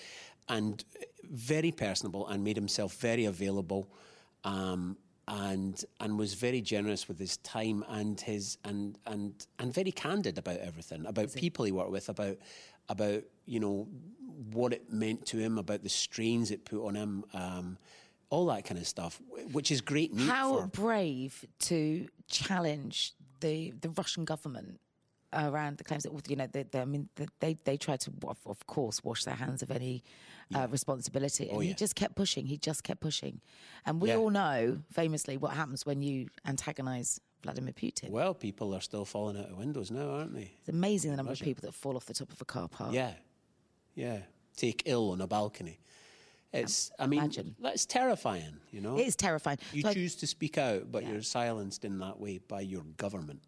and 0.48 0.84
very 1.30 1.72
personable 1.72 2.26
and 2.28 2.44
made 2.44 2.56
himself 2.56 3.00
very 3.00 3.24
available, 3.24 3.88
um, 4.44 4.96
and 5.30 5.84
and 6.00 6.18
was 6.18 6.34
very 6.34 6.60
generous 6.60 7.06
with 7.06 7.18
his 7.18 7.36
time 7.38 7.84
and 7.88 8.20
his 8.20 8.58
and 8.64 8.98
and 9.06 9.46
and 9.60 9.72
very 9.72 9.92
candid 9.92 10.36
about 10.38 10.58
everything 10.58 11.06
about 11.06 11.32
people 11.34 11.64
he 11.64 11.72
worked 11.72 11.92
with 11.92 12.08
about 12.08 12.36
about 12.88 13.22
you 13.46 13.60
know 13.60 13.86
what 14.52 14.72
it 14.72 14.92
meant 14.92 15.24
to 15.26 15.38
him 15.38 15.56
about 15.56 15.82
the 15.82 15.88
strains 15.88 16.50
it 16.50 16.64
put 16.64 16.84
on 16.84 16.94
him. 16.94 17.24
Um, 17.32 17.78
all 18.30 18.46
that 18.46 18.64
kind 18.64 18.78
of 18.78 18.86
stuff, 18.86 19.20
which 19.52 19.72
is 19.72 19.80
great. 19.80 20.16
How 20.16 20.60
for, 20.60 20.66
brave 20.68 21.44
to 21.60 22.08
challenge 22.28 23.12
the 23.40 23.72
the 23.80 23.90
Russian 23.90 24.24
government 24.24 24.80
around 25.32 25.78
the 25.78 25.84
claims 25.84 26.02
that 26.04 26.12
you 26.30 26.36
know 26.36 26.46
they, 26.50 26.64
they, 26.64 26.80
I 26.80 26.84
mean 26.84 27.08
they 27.40 27.56
they 27.64 27.76
tried 27.76 28.00
to 28.00 28.10
of, 28.26 28.38
of 28.46 28.66
course 28.66 29.02
wash 29.04 29.24
their 29.24 29.34
hands 29.36 29.62
of 29.62 29.70
any 29.70 30.02
uh, 30.54 30.66
responsibility 30.70 31.48
and 31.48 31.62
he 31.62 31.68
yeah. 31.68 31.74
just 31.74 31.94
kept 31.94 32.16
pushing 32.16 32.46
he 32.46 32.56
just 32.58 32.82
kept 32.82 33.00
pushing 33.00 33.40
and 33.86 34.00
we 34.02 34.08
Yeah. 34.08 34.16
all 34.16 34.30
know 34.30 34.78
famously 34.92 35.36
what 35.36 35.52
happens 35.52 35.86
when 35.86 36.02
you 36.02 36.28
antagonize 36.46 37.20
Vladimir 37.42 37.72
Putin 37.72 38.10
well, 38.10 38.34
people 38.34 38.74
are 38.74 38.80
still 38.80 39.04
falling 39.04 39.38
out 39.38 39.50
of 39.50 39.56
windows 39.56 39.90
now, 39.90 40.10
aren't 40.10 40.34
they? 40.34 40.50
it's 40.58 40.68
amazing 40.68 41.10
the 41.12 41.16
number 41.16 41.32
of 41.32 41.40
people 41.40 41.62
that 41.62 41.72
fall 41.74 41.96
off 41.96 42.06
the 42.06 42.14
top 42.14 42.30
of 42.32 42.40
a 42.40 42.44
car 42.44 42.68
park 42.68 42.92
Yeah, 42.92 43.12
yeah. 43.94 44.18
Take 44.56 44.82
ill 44.86 45.10
on 45.12 45.20
a 45.22 45.26
balcony. 45.26 45.78
It's, 46.52 46.90
I 46.98 47.06
mean, 47.06 47.20
Imagine. 47.20 47.54
that's 47.60 47.86
terrifying, 47.86 48.56
you 48.72 48.80
know? 48.80 48.98
it 48.98 49.06
is 49.06 49.14
terrifying 49.16 49.58
You 49.72 49.82
So 49.82 49.88
I- 49.90 49.94
choose 49.94 50.16
to 50.16 50.26
speak 50.26 50.58
out, 50.58 50.90
but 50.90 51.06
you're 51.06 51.22
silenced 51.22 51.84
in 51.84 51.98
that 52.00 52.18
way 52.18 52.38
by 52.38 52.60
your 52.62 52.82
government. 52.96 53.40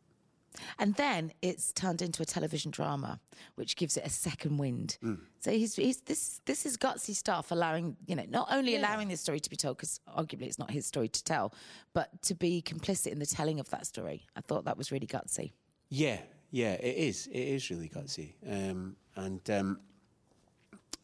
And 0.78 0.94
then 0.94 1.32
it's 1.42 1.72
turned 1.72 2.02
into 2.02 2.22
a 2.22 2.26
television 2.26 2.70
drama, 2.70 3.20
which 3.54 3.76
gives 3.76 3.96
it 3.96 4.04
a 4.06 4.10
second 4.10 4.58
wind. 4.58 4.98
So 5.40 5.50
he's, 5.50 5.76
he's 5.76 6.00
this 6.02 6.40
this 6.44 6.66
is 6.66 6.76
gutsy 6.76 7.14
stuff, 7.14 7.50
allowing 7.50 7.96
you 8.06 8.16
know 8.16 8.24
not 8.28 8.48
only 8.50 8.76
allowing 8.76 9.08
this 9.08 9.20
story 9.20 9.40
to 9.40 9.50
be 9.50 9.56
told 9.56 9.76
because 9.76 10.00
arguably 10.16 10.42
it's 10.42 10.58
not 10.58 10.70
his 10.70 10.86
story 10.86 11.08
to 11.08 11.24
tell, 11.24 11.54
but 11.92 12.22
to 12.22 12.34
be 12.34 12.62
complicit 12.62 13.12
in 13.12 13.18
the 13.18 13.26
telling 13.26 13.60
of 13.60 13.68
that 13.70 13.86
story. 13.86 14.26
I 14.36 14.40
thought 14.40 14.64
that 14.64 14.76
was 14.76 14.92
really 14.92 15.06
gutsy. 15.06 15.52
Yeah, 15.88 16.18
yeah, 16.52 16.72
it 16.74 16.96
is. 16.96 17.26
It 17.28 17.38
is 17.38 17.70
really 17.70 17.88
gutsy. 17.88 18.34
Um, 18.48 18.96
and, 19.16 19.50
um, 19.50 19.80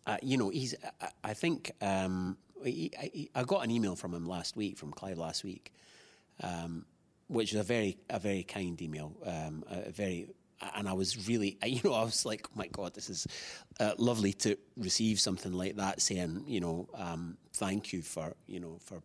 uh, 0.06 0.18
you 0.22 0.36
know, 0.36 0.50
he's, 0.50 0.74
I, 1.00 1.08
I 1.24 1.34
think, 1.34 1.72
um, 1.80 2.36
he, 2.64 2.90
I, 2.98 3.40
I 3.40 3.44
got 3.44 3.64
an 3.64 3.70
email 3.70 3.96
from 3.96 4.14
him 4.14 4.26
last 4.26 4.56
week, 4.56 4.78
from 4.78 4.92
Clive 4.92 5.18
last 5.18 5.44
week, 5.44 5.72
um, 6.42 6.84
which 7.28 7.52
was 7.52 7.60
a 7.60 7.64
very, 7.64 7.98
a 8.10 8.18
very 8.18 8.42
kind 8.42 8.80
email, 8.80 9.16
um, 9.24 9.64
a 9.68 9.90
very, 9.90 10.30
and 10.74 10.88
I 10.88 10.92
was 10.92 11.28
really, 11.28 11.58
you 11.64 11.80
know, 11.84 11.94
I 11.94 12.02
was 12.02 12.26
like, 12.26 12.46
oh 12.48 12.52
my 12.56 12.66
God, 12.68 12.94
this 12.94 13.08
is 13.08 13.26
uh, 13.80 13.92
lovely 13.98 14.32
to 14.34 14.56
receive 14.76 15.20
something 15.20 15.52
like 15.52 15.76
that 15.76 16.02
saying, 16.02 16.44
you 16.46 16.60
know, 16.60 16.88
um, 16.94 17.36
thank 17.52 17.92
you 17.92 18.02
for, 18.02 18.34
you 18.46 18.60
know, 18.60 18.78
for 18.84 19.02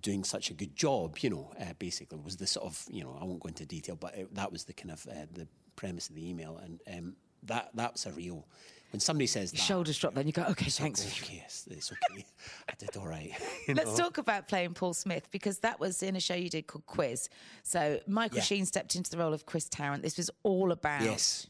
doing 0.00 0.24
such 0.24 0.50
a 0.50 0.54
good 0.54 0.74
job, 0.74 1.18
you 1.18 1.30
know, 1.30 1.50
uh, 1.60 1.74
basically 1.78 2.18
was 2.18 2.36
the 2.36 2.46
sort 2.46 2.66
of, 2.66 2.84
you 2.88 3.02
know, 3.02 3.16
I 3.20 3.24
won't 3.24 3.40
go 3.40 3.48
into 3.48 3.66
detail, 3.66 3.96
but 3.96 4.14
it, 4.16 4.34
that 4.34 4.50
was 4.50 4.64
the 4.64 4.72
kind 4.72 4.90
of 4.90 5.06
uh, 5.10 5.26
the 5.32 5.46
premise 5.76 6.08
of 6.08 6.14
the 6.14 6.28
email. 6.28 6.58
And 6.62 6.80
um, 6.92 7.16
that 7.44 7.70
that's 7.74 8.06
a 8.06 8.12
real, 8.12 8.46
when 8.94 9.00
somebody 9.00 9.26
says 9.26 9.50
that. 9.50 9.58
Shoulders 9.58 9.98
drop, 9.98 10.14
then 10.14 10.24
you 10.28 10.32
go, 10.32 10.44
okay, 10.50 10.66
it's 10.66 10.78
thanks. 10.78 11.04
Okay, 11.04 11.42
it's, 11.44 11.66
it's 11.66 11.90
okay. 11.90 12.24
I 12.68 12.74
did 12.78 12.96
all 12.96 13.08
right. 13.08 13.32
you 13.66 13.74
Let's 13.74 13.98
know? 13.98 14.04
talk 14.04 14.18
about 14.18 14.46
playing 14.46 14.74
Paul 14.74 14.94
Smith 14.94 15.26
because 15.32 15.58
that 15.58 15.80
was 15.80 16.00
in 16.00 16.14
a 16.14 16.20
show 16.20 16.34
you 16.34 16.48
did 16.48 16.68
called 16.68 16.86
Quiz. 16.86 17.28
So 17.64 17.98
Michael 18.06 18.38
Yeah. 18.38 18.44
Sheen 18.44 18.66
stepped 18.66 18.94
into 18.94 19.10
the 19.10 19.18
role 19.18 19.34
of 19.34 19.46
Chris 19.46 19.68
Tarrant. 19.68 20.04
This 20.04 20.16
was 20.16 20.30
all 20.44 20.70
about 20.70 21.02
Yes. 21.02 21.48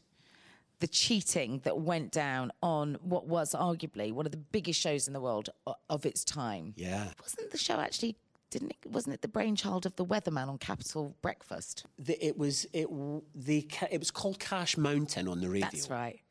the 0.79 0.87
cheating 0.87 1.61
that 1.65 1.77
went 1.79 2.11
down 2.11 2.51
on 2.63 2.97
what 3.03 3.27
was 3.27 3.53
arguably 3.53 4.11
one 4.11 4.25
of 4.25 4.31
the 4.31 4.39
biggest 4.39 4.79
shows 4.81 5.05
in 5.05 5.13
the 5.13 5.21
world 5.21 5.51
of 5.87 6.03
its 6.03 6.23
time. 6.23 6.73
Yeah. 6.75 7.09
Wasn't 7.21 7.51
the 7.51 7.59
show 7.59 7.75
actually? 7.75 8.15
Didn't 8.49 8.71
it? 8.71 8.89
Wasn't 8.89 9.13
it 9.13 9.21
the 9.21 9.27
brainchild 9.27 9.85
of 9.85 9.95
the 9.97 10.05
weatherman 10.05 10.47
on 10.47 10.57
Capital 10.57 11.15
Breakfast? 11.21 11.85
The, 11.99 12.25
it 12.25 12.39
was 12.39 12.65
it 12.73 12.87
the 13.35 13.67
it 13.91 13.99
was 13.99 14.09
called 14.09 14.39
Cash 14.39 14.77
Mountain 14.77 15.27
on 15.27 15.41
the 15.41 15.49
radio. 15.49 15.69
That's 15.71 15.91
right. 15.91 16.21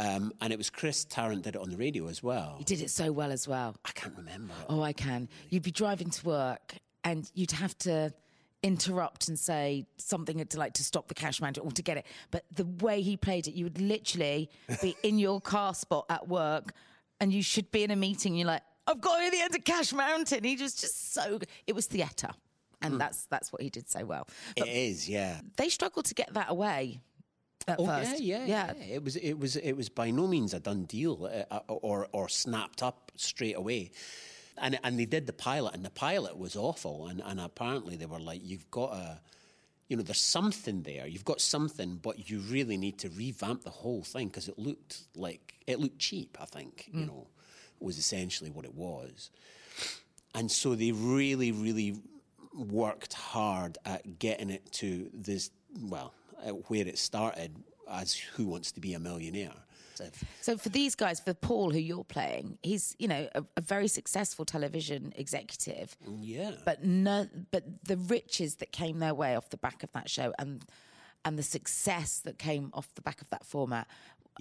Um, 0.00 0.32
and 0.40 0.50
it 0.50 0.56
was 0.56 0.70
Chris 0.70 1.04
Tarrant 1.04 1.42
did 1.42 1.56
it 1.56 1.60
on 1.60 1.68
the 1.68 1.76
radio 1.76 2.08
as 2.08 2.22
well. 2.22 2.54
He 2.56 2.64
did 2.64 2.80
it 2.80 2.88
so 2.88 3.12
well 3.12 3.30
as 3.30 3.46
well. 3.46 3.76
I 3.84 3.90
can't 3.90 4.16
remember. 4.16 4.54
Oh, 4.66 4.82
I 4.82 4.94
can. 4.94 5.28
You'd 5.50 5.62
be 5.62 5.70
driving 5.70 6.08
to 6.08 6.26
work 6.26 6.74
and 7.04 7.30
you'd 7.34 7.52
have 7.52 7.76
to 7.78 8.14
interrupt 8.62 9.28
and 9.28 9.38
say 9.38 9.86
something 9.98 10.42
to 10.44 10.58
like 10.58 10.72
to 10.74 10.84
stop 10.84 11.08
the 11.08 11.14
cash 11.14 11.42
manager 11.42 11.60
or 11.60 11.70
to 11.72 11.82
get 11.82 11.98
it. 11.98 12.06
But 12.30 12.44
the 12.50 12.64
way 12.64 13.02
he 13.02 13.18
played 13.18 13.46
it, 13.46 13.52
you 13.52 13.64
would 13.66 13.78
literally 13.78 14.48
be 14.80 14.96
in 15.02 15.18
your 15.18 15.38
car 15.38 15.74
spot 15.74 16.06
at 16.08 16.28
work 16.28 16.72
and 17.20 17.30
you 17.30 17.42
should 17.42 17.70
be 17.70 17.84
in 17.84 17.90
a 17.90 17.96
meeting. 17.96 18.34
You're 18.34 18.46
like, 18.46 18.62
I've 18.86 19.02
got 19.02 19.22
to 19.22 19.30
the 19.30 19.40
end 19.42 19.54
of 19.54 19.64
Cash 19.64 19.92
Mountain. 19.92 20.44
He 20.44 20.56
was 20.56 20.74
just 20.74 21.12
so. 21.12 21.40
It 21.66 21.74
was 21.74 21.86
theatre. 21.86 22.30
And 22.82 22.98
that's 22.98 23.26
that's 23.26 23.52
what 23.52 23.60
he 23.60 23.68
did 23.68 23.90
so 23.90 24.06
well. 24.06 24.26
It 24.56 24.66
is, 24.66 25.06
yeah. 25.06 25.42
They 25.56 25.68
struggled 25.68 26.06
to 26.06 26.14
get 26.14 26.32
that 26.32 26.46
away 26.48 27.02
at 27.68 27.78
Oh 27.78 27.86
first. 27.86 28.20
yeah, 28.20 28.44
yeah, 28.44 28.72
yeah, 28.76 28.84
It 28.94 29.04
was, 29.04 29.16
it 29.16 29.34
was, 29.38 29.56
it 29.56 29.72
was 29.72 29.88
by 29.88 30.10
no 30.10 30.26
means 30.26 30.54
a 30.54 30.60
done 30.60 30.84
deal, 30.84 31.30
uh, 31.50 31.58
or 31.68 32.08
or 32.12 32.28
snapped 32.28 32.82
up 32.82 33.12
straight 33.16 33.56
away. 33.56 33.90
And 34.58 34.78
and 34.84 34.98
they 34.98 35.06
did 35.06 35.26
the 35.26 35.32
pilot, 35.32 35.74
and 35.74 35.84
the 35.84 35.90
pilot 35.90 36.36
was 36.38 36.56
awful. 36.56 37.06
And 37.06 37.22
and 37.24 37.40
apparently 37.40 37.96
they 37.96 38.06
were 38.06 38.20
like, 38.20 38.40
you've 38.44 38.70
got 38.70 38.92
a, 38.92 39.20
you 39.88 39.96
know, 39.96 40.02
there's 40.02 40.20
something 40.20 40.82
there. 40.82 41.06
You've 41.06 41.24
got 41.24 41.40
something, 41.40 41.96
but 42.02 42.28
you 42.28 42.40
really 42.40 42.76
need 42.76 42.98
to 42.98 43.08
revamp 43.10 43.62
the 43.64 43.70
whole 43.70 44.02
thing 44.02 44.28
because 44.28 44.48
it 44.48 44.58
looked 44.58 45.02
like 45.16 45.54
it 45.66 45.80
looked 45.80 45.98
cheap. 45.98 46.36
I 46.40 46.44
think 46.44 46.88
you 46.92 47.06
know, 47.06 47.26
was 47.78 47.96
essentially 47.98 48.50
what 48.50 48.64
it 48.64 48.74
was. 48.74 49.30
And 50.34 50.50
so 50.50 50.74
they 50.76 50.92
really, 50.92 51.50
really 51.52 51.96
worked 52.54 53.14
hard 53.14 53.78
at 53.84 54.18
getting 54.18 54.50
it 54.50 54.70
to 54.72 55.10
this, 55.12 55.50
well, 55.80 56.12
uh, 56.12 56.19
where 56.68 56.86
it 56.86 56.98
started 56.98 57.56
as 57.90 58.14
Who 58.14 58.46
Wants 58.46 58.72
to 58.72 58.80
Be 58.80 58.94
a 58.94 58.98
Millionaire. 58.98 59.52
So, 60.40 60.56
for 60.56 60.70
these 60.70 60.94
guys, 60.94 61.20
for 61.20 61.34
Paul, 61.34 61.70
who 61.70 61.78
you're 61.78 62.04
playing, 62.04 62.58
he's 62.62 62.96
you 62.98 63.08
know 63.08 63.28
a, 63.34 63.44
a 63.56 63.60
very 63.60 63.88
successful 63.88 64.44
television 64.44 65.12
executive. 65.16 65.96
yeah. 66.20 66.52
but 66.64 66.84
no, 66.84 67.28
but 67.50 67.84
the 67.84 67.96
riches 67.96 68.56
that 68.56 68.72
came 68.72 68.98
their 68.98 69.14
way 69.14 69.36
off 69.36 69.50
the 69.50 69.56
back 69.56 69.82
of 69.82 69.92
that 69.92 70.08
show 70.08 70.32
and 70.38 70.64
and 71.24 71.38
the 71.38 71.42
success 71.42 72.20
that 72.20 72.38
came 72.38 72.70
off 72.72 72.94
the 72.94 73.02
back 73.02 73.20
of 73.20 73.28
that 73.28 73.44
format, 73.44 73.86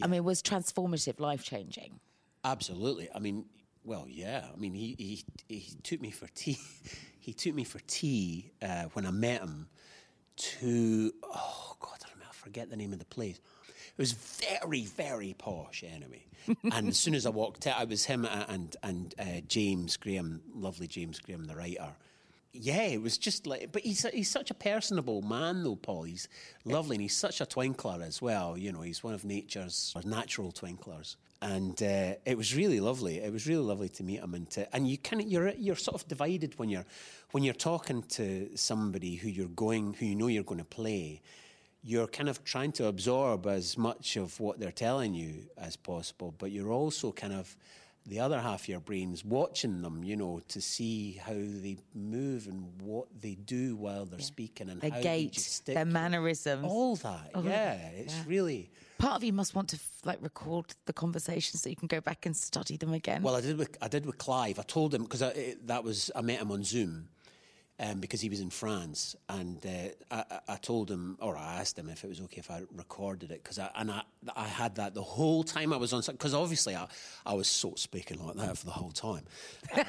I 0.02 0.08
mean, 0.08 0.24
was 0.24 0.42
transformative, 0.42 1.20
life 1.20 1.44
changing. 1.44 2.00
Absolutely. 2.46 3.10
I 3.14 3.20
mean, 3.20 3.46
well, 3.84 4.06
yeah. 4.08 4.46
I 4.54 4.58
mean, 4.58 4.74
he 4.74 4.96
he, 4.98 5.24
he 5.54 5.76
took 5.84 6.02
me 6.02 6.12
for 6.12 6.28
tea. 6.28 6.58
He 7.22 7.34
took 7.34 7.54
me 7.54 7.64
for 7.64 7.80
tea 7.86 8.54
uh, 8.60 8.86
when 8.94 9.06
I 9.06 9.12
met 9.12 9.42
him 9.42 9.68
to 10.40 11.14
oh 11.24 11.76
god, 11.80 12.00
I, 12.06 12.10
don't 12.10 12.20
know, 12.20 12.26
I 12.30 12.34
forget 12.34 12.70
the 12.70 12.78
name 12.78 12.94
of 12.94 13.00
the 13.00 13.06
place. 13.06 13.40
It 13.68 13.98
was 13.98 14.14
very 14.14 14.86
very 14.86 15.36
posh 15.38 15.84
anyway. 15.84 16.26
and 16.74 16.88
as 16.88 16.98
soon 16.98 17.16
as 17.16 17.26
I 17.26 17.30
walked 17.30 17.68
out, 17.68 17.80
I 17.80 17.84
was 17.84 18.06
him 18.06 18.26
and 18.26 18.76
and 18.82 19.14
uh, 19.20 19.42
James 19.48 19.98
Graham, 19.98 20.42
lovely 20.56 20.88
James 20.88 21.20
Graham, 21.20 21.46
the 21.46 21.56
writer. 21.56 21.94
Yeah, 22.52 22.82
it 22.82 23.02
was 23.02 23.18
just 23.18 23.46
like, 23.46 23.72
but 23.72 23.84
he's 23.84 24.06
he's 24.12 24.30
such 24.30 24.50
a 24.50 24.56
personable 24.56 25.22
man, 25.22 25.64
though. 25.64 25.76
Paul, 25.76 26.04
he's 26.04 26.28
lovely, 26.66 26.96
and 26.96 27.02
he's 27.02 27.16
such 27.16 27.42
a 27.42 27.46
twinkler 27.46 28.02
as 28.02 28.22
well. 28.22 28.58
You 28.58 28.72
know, 28.72 28.82
he's 28.82 29.04
one 29.04 29.14
of 29.14 29.24
nature's 29.24 29.96
natural 30.04 30.52
twinklers, 30.52 31.16
and 31.42 31.82
uh, 31.82 32.14
it 32.26 32.38
was 32.38 32.56
really 32.56 32.80
lovely. 32.80 33.20
It 33.20 33.32
was 33.32 33.48
really 33.48 33.64
lovely 33.64 33.90
to 33.90 34.04
meet 34.04 34.20
him, 34.20 34.34
and 34.34 34.50
to, 34.52 34.76
and 34.76 34.88
you 34.90 34.98
kind 34.98 35.22
of 35.22 35.28
you're 35.28 35.50
you're 35.50 35.76
sort 35.76 35.96
of 35.96 36.08
divided 36.08 36.58
when 36.60 36.70
you're 36.70 36.86
when 37.32 37.44
you're 37.44 37.54
talking 37.54 38.04
to 38.04 38.50
somebody 38.56 39.16
who 39.16 39.30
you're 39.30 39.48
going 39.48 39.94
who 39.94 40.06
you 40.06 40.16
know 40.16 40.28
you're 40.28 40.44
going 40.44 40.60
to 40.60 40.66
play. 40.66 41.22
you're 41.82 42.08
kind 42.08 42.28
of 42.28 42.44
trying 42.44 42.74
to 42.74 42.88
absorb 42.88 43.48
as 43.48 43.78
much 43.78 44.18
of 44.18 44.38
what 44.40 44.60
they're 44.60 44.72
telling 44.72 45.14
you 45.14 45.34
as 45.58 45.78
possible, 45.78 46.34
but 46.38 46.52
you're 46.52 46.74
also 46.74 47.12
kind 47.14 47.32
of 47.34 47.56
the 48.06 48.20
other 48.20 48.40
half 48.42 48.64
of 48.64 48.68
your 48.68 48.80
brain's 48.82 49.24
watching 49.24 49.82
them, 49.82 50.04
you 50.04 50.16
know, 50.18 50.42
to 50.50 50.60
see 50.60 51.14
how 51.24 51.34
they 51.34 51.78
move 51.96 52.48
and 52.48 52.66
what 52.82 53.08
they 53.22 53.36
do 53.36 53.76
while 53.78 54.04
they're 54.06 54.20
speaking 54.20 54.70
and 54.70 54.82
Their 54.82 54.92
how 54.92 55.02
gait, 55.02 55.62
they 55.66 55.74
their 55.74 55.86
mannerisms. 55.86 56.66
all 56.66 56.96
that. 56.98 57.32
yeah, 57.44 57.76
it's 57.96 58.16
really. 58.28 58.70
Part 59.00 59.16
of 59.16 59.24
you 59.24 59.34
must 59.34 59.56
want 59.56 59.70
to 59.70 59.80
like 60.04 60.20
record 60.22 60.66
the 60.86 60.94
conversations 60.94 61.62
so 61.62 61.70
you 61.70 61.76
can 61.76 61.88
go 61.88 62.02
back 62.02 62.26
and 62.26 62.36
study 62.36 62.76
them 62.78 62.94
again. 62.94 63.24
Well, 63.24 63.36
I 63.36 63.42
did 63.42 63.58
with 63.58 63.76
I 63.82 63.88
did 63.88 64.06
with 64.06 64.18
Clive. 64.18 64.60
I 64.60 64.64
told 64.64 64.94
him 64.94 65.04
because 65.04 65.22
that 65.22 65.84
was 65.84 66.12
I 66.16 66.22
met 66.22 66.40
him 66.40 66.52
on 66.52 66.64
Zoom 66.66 67.08
um, 67.80 68.02
because 68.02 68.20
he 68.20 68.28
was 68.28 68.42
in 68.42 68.50
France, 68.50 69.16
and 69.30 69.66
uh, 69.66 69.70
I, 70.12 70.40
I- 70.50 70.56
told 70.58 70.92
him 70.92 71.18
or 71.22 71.38
I 71.38 71.60
asked 71.62 71.80
him 71.80 71.88
if 71.88 72.04
it 72.04 72.08
was 72.08 72.20
okay 72.22 72.40
if 72.40 72.52
I 72.52 72.64
recorded 72.76 73.32
it 73.32 73.42
because 73.42 73.58
I 73.58 73.70
and 73.76 73.90
I, 73.90 74.02
I 74.36 74.48
had 74.48 74.76
that 74.76 74.94
the 74.94 75.02
whole 75.02 75.44
time 75.44 75.72
I 75.72 75.78
was 75.78 75.94
on 75.94 76.02
because 76.06 76.34
obviously 76.34 76.76
I 76.76 76.86
I 77.26 77.34
was 77.34 77.48
sort 77.48 77.76
of 77.76 77.80
speaking 77.80 78.24
like 78.26 78.36
that 78.36 78.58
for 78.58 78.66
the 78.66 78.72
whole 78.72 78.92
time. 78.92 79.24
Um, 79.78 79.86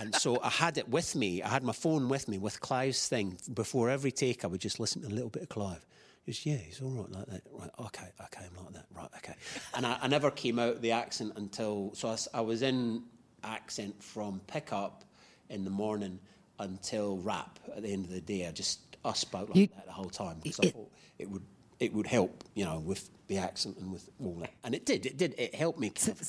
and 0.00 0.14
so 0.14 0.40
I 0.42 0.48
had 0.48 0.78
it 0.78 0.88
with 0.88 1.14
me. 1.14 1.42
I 1.42 1.48
had 1.48 1.62
my 1.62 1.72
phone 1.74 2.08
with 2.08 2.26
me 2.26 2.38
with 2.38 2.58
Clive's 2.60 3.06
thing. 3.06 3.36
Before 3.52 3.90
every 3.90 4.10
take, 4.12 4.44
I 4.44 4.48
would 4.48 4.62
just 4.62 4.80
listen 4.80 5.02
to 5.02 5.08
a 5.08 5.14
little 5.14 5.30
bit 5.30 5.42
of 5.42 5.50
Clive. 5.50 5.84
Just, 6.26 6.46
yeah, 6.46 6.56
he's 6.56 6.80
all 6.80 6.90
right 6.90 7.10
like 7.12 7.26
that. 7.26 7.42
Right, 7.52 7.70
okay, 7.80 8.06
okay, 8.22 8.46
I'm 8.46 8.64
like 8.64 8.72
that. 8.74 8.86
Right, 8.96 9.08
okay. 9.18 9.34
And 9.74 9.84
I, 9.86 9.98
I 10.00 10.08
never 10.08 10.30
came 10.30 10.58
out 10.58 10.80
the 10.80 10.92
accent 10.92 11.32
until, 11.36 11.92
so 11.94 12.16
I 12.32 12.40
was 12.40 12.62
in 12.62 13.02
accent 13.42 14.02
from 14.02 14.40
pickup 14.46 15.04
in 15.50 15.64
the 15.64 15.70
morning 15.70 16.18
until 16.58 17.18
rap 17.18 17.58
at 17.76 17.82
the 17.82 17.92
end 17.92 18.06
of 18.06 18.10
the 18.10 18.20
day. 18.22 18.46
I 18.46 18.52
just, 18.52 18.80
I 19.04 19.12
spoke 19.12 19.48
like 19.50 19.56
You- 19.58 19.66
that 19.76 19.86
the 19.86 19.92
whole 19.92 20.08
time 20.10 20.38
because 20.42 20.60
I 20.60 20.70
thought 20.70 20.90
it 21.18 21.28
would, 21.30 21.42
it 21.78 21.92
would 21.92 22.06
help, 22.06 22.44
you 22.54 22.64
know, 22.64 22.78
with 22.78 23.10
the 23.26 23.36
accent 23.38 23.76
and 23.78 23.92
with 23.92 24.08
all 24.22 24.34
that. 24.40 24.52
And 24.64 24.74
it 24.74 24.86
did, 24.86 25.04
it 25.04 25.18
did, 25.18 25.34
it 25.36 25.54
helped 25.54 25.78
me 25.78 25.90
kind 25.90 26.12
of 26.12 26.26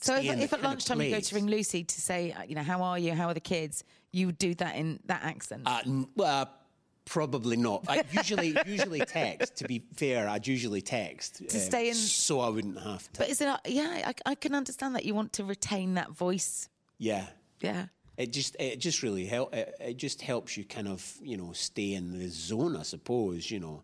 so 0.00 0.14
if, 0.14 0.20
stay 0.22 0.28
in 0.28 0.38
the 0.38 0.44
if 0.44 0.52
at 0.52 0.62
lunchtime 0.62 1.00
you 1.02 1.10
go 1.10 1.20
to 1.20 1.34
ring 1.34 1.46
Lucy 1.46 1.82
to 1.84 2.00
say, 2.00 2.32
uh, 2.32 2.42
you 2.42 2.54
know, 2.54 2.62
how 2.62 2.82
are 2.82 2.98
you? 2.98 3.12
How 3.14 3.28
are 3.28 3.34
the 3.34 3.40
kids? 3.40 3.82
You 4.12 4.26
would 4.26 4.38
do 4.38 4.54
that 4.56 4.76
in 4.76 5.00
that 5.06 5.22
accent. 5.24 5.62
Uh, 5.66 5.80
n- 5.84 6.08
well, 6.14 6.50
probably 7.06 7.56
not. 7.56 7.84
I 7.88 8.04
usually 8.12 8.54
usually 8.66 9.00
text. 9.00 9.56
To 9.56 9.64
be 9.64 9.82
fair, 9.94 10.28
I'd 10.28 10.46
usually 10.46 10.82
text 10.82 11.40
um, 11.40 11.46
To 11.48 11.58
stay 11.58 11.88
in- 11.88 11.94
so 11.94 12.40
I 12.40 12.50
wouldn't 12.50 12.78
have 12.78 13.10
to. 13.12 13.18
but 13.20 13.28
is 13.30 13.40
it? 13.40 13.48
Yeah, 13.66 14.02
I, 14.06 14.14
I 14.26 14.34
can 14.34 14.54
understand 14.54 14.94
that 14.96 15.04
you 15.06 15.14
want 15.14 15.32
to 15.34 15.44
retain 15.44 15.94
that 15.94 16.10
voice. 16.10 16.68
yeah, 16.98 17.26
Yeah. 17.62 17.86
it 18.18 18.32
just 18.32 18.56
it 18.60 18.76
just 18.78 19.02
really 19.02 19.24
help. 19.26 19.54
It, 19.54 19.74
it 19.80 19.96
just 19.96 20.20
helps 20.20 20.56
you 20.56 20.64
kind 20.64 20.88
of 20.88 21.16
you 21.22 21.36
know 21.38 21.52
stay 21.52 21.94
in 21.94 22.18
the 22.18 22.28
zone, 22.28 22.76
I 22.76 22.82
suppose. 22.82 23.50
You 23.50 23.60
know, 23.60 23.82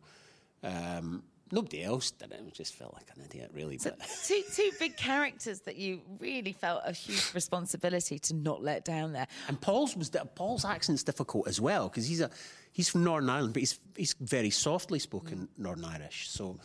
um, 0.65 1.23
nobody 1.51 1.83
else 1.83 2.11
did 2.11 2.33
it. 2.33 2.41
I 2.47 2.51
just 2.51 2.75
felt 2.75 2.95
like 2.95 3.09
an 3.17 3.23
idiot, 3.25 3.51
really. 3.55 3.79
So 3.79 3.91
But 3.99 4.09
two 4.25 4.43
two 4.55 4.71
big 4.79 4.97
characters 4.97 5.61
that 5.61 5.77
you 5.77 6.01
really 6.19 6.53
felt 6.53 6.83
a 6.85 6.93
huge 6.93 7.35
responsibility 7.35 8.19
to 8.21 8.35
not 8.35 8.63
let 8.63 8.85
down 8.85 9.13
there. 9.13 9.27
And 9.49 9.61
Paul's 9.61 9.97
was 9.97 10.11
Paul's 10.35 10.65
accent's 10.65 11.03
difficult 11.03 11.47
as 11.49 11.61
well 11.61 11.89
because 11.89 12.07
he's 12.09 12.21
a 12.21 12.31
he's 12.73 12.89
from 12.89 13.05
Northern 13.05 13.31
Ireland, 13.31 13.55
but 13.55 13.61
he's 13.61 13.79
he's 13.97 14.15
very 14.21 14.51
softly 14.51 14.99
spoken 14.99 15.49
Northern 15.57 15.85
Irish. 15.85 16.29
So, 16.31 16.59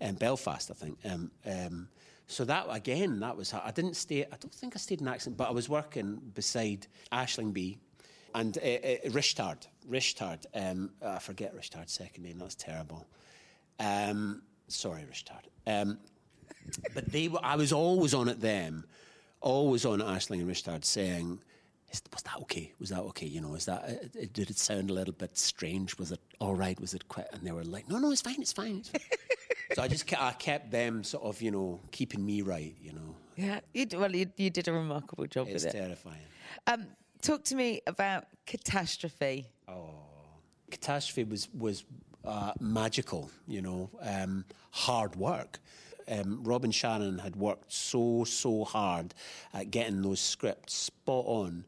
um, 0.00 0.14
Belfast, 0.14 0.70
I 0.70 0.74
think. 0.74 0.98
Um, 1.04 1.30
um, 1.46 1.88
so 2.26 2.44
that 2.44 2.66
again, 2.70 3.20
that 3.20 3.36
was 3.36 3.52
I 3.52 3.70
didn't 3.70 3.94
stay. 3.94 4.24
I 4.24 4.36
don't 4.40 4.54
think 4.54 4.74
I 4.74 4.78
stayed 4.78 5.00
in 5.00 5.08
accent, 5.08 5.36
but 5.36 5.48
I 5.48 5.52
was 5.52 5.68
working 5.68 6.20
beside 6.34 6.86
Aisling 7.12 7.52
Bea 7.52 7.78
and 8.34 8.56
uh, 8.58 8.60
uh, 8.60 9.10
Risteárd. 9.10 9.66
Risteárd. 9.88 10.46
Um, 10.54 10.90
I 11.04 11.18
forget 11.18 11.56
Risteárd's 11.56 11.92
second 11.92 12.24
name. 12.24 12.38
That's 12.38 12.54
terrible. 12.54 13.06
Um, 13.78 14.42
sorry, 14.68 15.02
Risteárd. 15.02 15.46
Um, 15.66 15.98
but 16.94 17.10
they 17.10 17.28
were, 17.28 17.40
I 17.42 17.56
was 17.56 17.72
always 17.72 18.14
on 18.14 18.28
at 18.28 18.40
them, 18.40 18.84
always 19.40 19.84
on 19.84 20.00
at 20.00 20.06
Aisling 20.06 20.40
and 20.40 20.50
Risteárd 20.50 20.84
saying, 20.84 21.40
"Is- 21.90 22.02
was 22.12 22.22
that 22.22 22.36
okay? 22.42 22.72
Was 22.78 22.90
that 22.90 23.00
okay? 23.00 23.26
You 23.26 23.40
know, 23.40 23.54
is 23.54 23.66
that, 23.66 23.82
uh, 23.84 24.20
uh, 24.22 24.26
did 24.32 24.50
it 24.50 24.58
sound 24.58 24.90
a 24.90 24.92
little 24.92 25.14
bit 25.14 25.36
strange? 25.36 25.98
Was 25.98 26.12
it 26.12 26.20
all 26.40 26.54
right? 26.54 26.78
Was 26.80 26.94
it 26.94 27.08
quite, 27.08 27.26
and 27.32 27.42
they 27.46 27.52
were 27.52 27.64
like, 27.64 27.88
no, 27.88 27.98
no, 27.98 28.10
it's 28.12 28.20
fine, 28.22 28.40
it's 28.40 28.52
fine. 28.52 28.78
It's 28.78 28.88
fine. 28.90 29.00
so 29.74 29.82
I 29.82 29.88
just, 29.88 30.06
ke- 30.06 30.20
I 30.20 30.32
kept 30.32 30.70
them 30.70 31.02
sort 31.04 31.24
of, 31.24 31.40
you 31.42 31.50
know, 31.50 31.80
keeping 31.90 32.24
me 32.24 32.42
right, 32.42 32.74
you 32.82 32.92
know. 32.92 33.14
Yeah, 33.36 33.60
you, 33.74 33.86
d- 33.86 33.96
well, 33.96 34.14
you, 34.14 34.26
you 34.36 34.50
did 34.50 34.68
a 34.68 34.72
remarkable 34.72 35.26
job 35.26 35.48
It's 35.48 35.64
with 35.64 35.74
it. 35.74 35.78
terrifying. 35.78 36.18
Um, 36.66 36.86
talk 37.22 37.44
to 37.44 37.54
me 37.54 37.80
about 37.86 38.24
catastrophe. 38.46 39.46
Oh, 39.68 39.94
catastrophe 40.70 41.24
was 41.24 41.48
was 41.54 41.84
uh, 42.24 42.52
magical, 42.60 43.30
you 43.48 43.62
know, 43.62 43.90
um, 44.02 44.44
hard 44.70 45.16
work. 45.16 45.58
Um, 46.08 46.42
Robin 46.42 46.70
Shannon 46.72 47.18
had 47.18 47.36
worked 47.36 47.72
so 47.72 48.24
so 48.24 48.64
hard 48.64 49.14
at 49.54 49.70
getting 49.70 50.02
those 50.02 50.20
scripts 50.20 50.74
spot 50.74 51.24
on. 51.26 51.64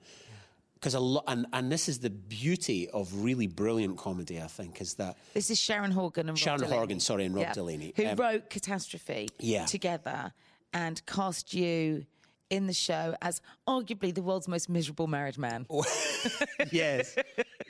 Because 0.82 0.94
a 0.94 1.00
lot, 1.00 1.22
and, 1.28 1.46
and 1.52 1.70
this 1.70 1.88
is 1.88 2.00
the 2.00 2.10
beauty 2.10 2.90
of 2.90 3.22
really 3.22 3.46
brilliant 3.46 3.96
comedy. 3.98 4.42
I 4.42 4.48
think 4.48 4.80
is 4.80 4.94
that 4.94 5.16
This 5.32 5.48
is 5.48 5.56
Sharon 5.60 5.92
Horgan 5.92 6.22
and 6.28 6.30
Rob 6.30 6.38
Sharon 6.38 6.58
Delaney. 6.58 6.76
Horgan, 6.76 6.98
sorry, 7.00 7.24
and 7.26 7.34
Rob 7.36 7.52
Delaney. 7.52 7.92
who 7.94 8.04
Um, 8.08 8.16
wrote 8.16 8.50
Catastrophe 8.50 9.28
Yeah. 9.38 9.64
together 9.66 10.32
and 10.72 11.00
cast 11.06 11.54
you 11.54 12.04
in 12.50 12.66
the 12.66 12.72
show 12.72 13.14
as 13.22 13.40
arguably 13.68 14.12
the 14.12 14.22
world's 14.22 14.48
most 14.48 14.68
miserable 14.68 15.06
married 15.06 15.38
man. 15.38 15.66
yes, 16.72 17.14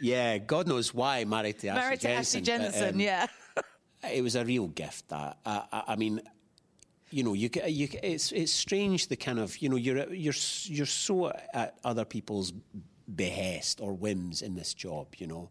yeah. 0.01 0.38
God 0.38 0.66
knows 0.66 0.94
why 0.94 1.25
married 1.27 1.59
to 1.61 1.68
Ashley 1.68 1.81
married 1.83 2.01
to 2.01 2.11
Ashley 2.11 2.40
Jensen, 2.40 2.81
but, 2.87 2.94
um, 2.94 3.01
yeah. 3.01 3.27
it 4.11 4.22
was 4.22 4.37
a 4.37 4.44
real 4.44 4.68
gift. 4.68 5.11
That 5.11 5.37
I, 5.44 5.62
I, 5.70 5.83
I 5.88 5.96
mean, 5.96 6.22
you 7.11 7.22
know, 7.25 7.35
you, 7.35 7.51
you 7.66 7.88
it's 8.03 8.33
it's 8.33 8.53
strange 8.53 9.09
the 9.09 9.16
kind 9.16 9.38
of 9.38 9.57
you 9.59 9.68
know 9.68 9.77
you're 9.77 10.11
you're 10.14 10.35
you're 10.64 10.87
so 10.87 11.31
at 11.53 11.77
other 11.85 12.07
people's 12.07 12.55
behest 13.16 13.81
or 13.81 13.92
whims 13.92 14.42
in 14.42 14.55
this 14.55 14.75
job. 14.75 15.09
You 15.18 15.27
know, 15.27 15.51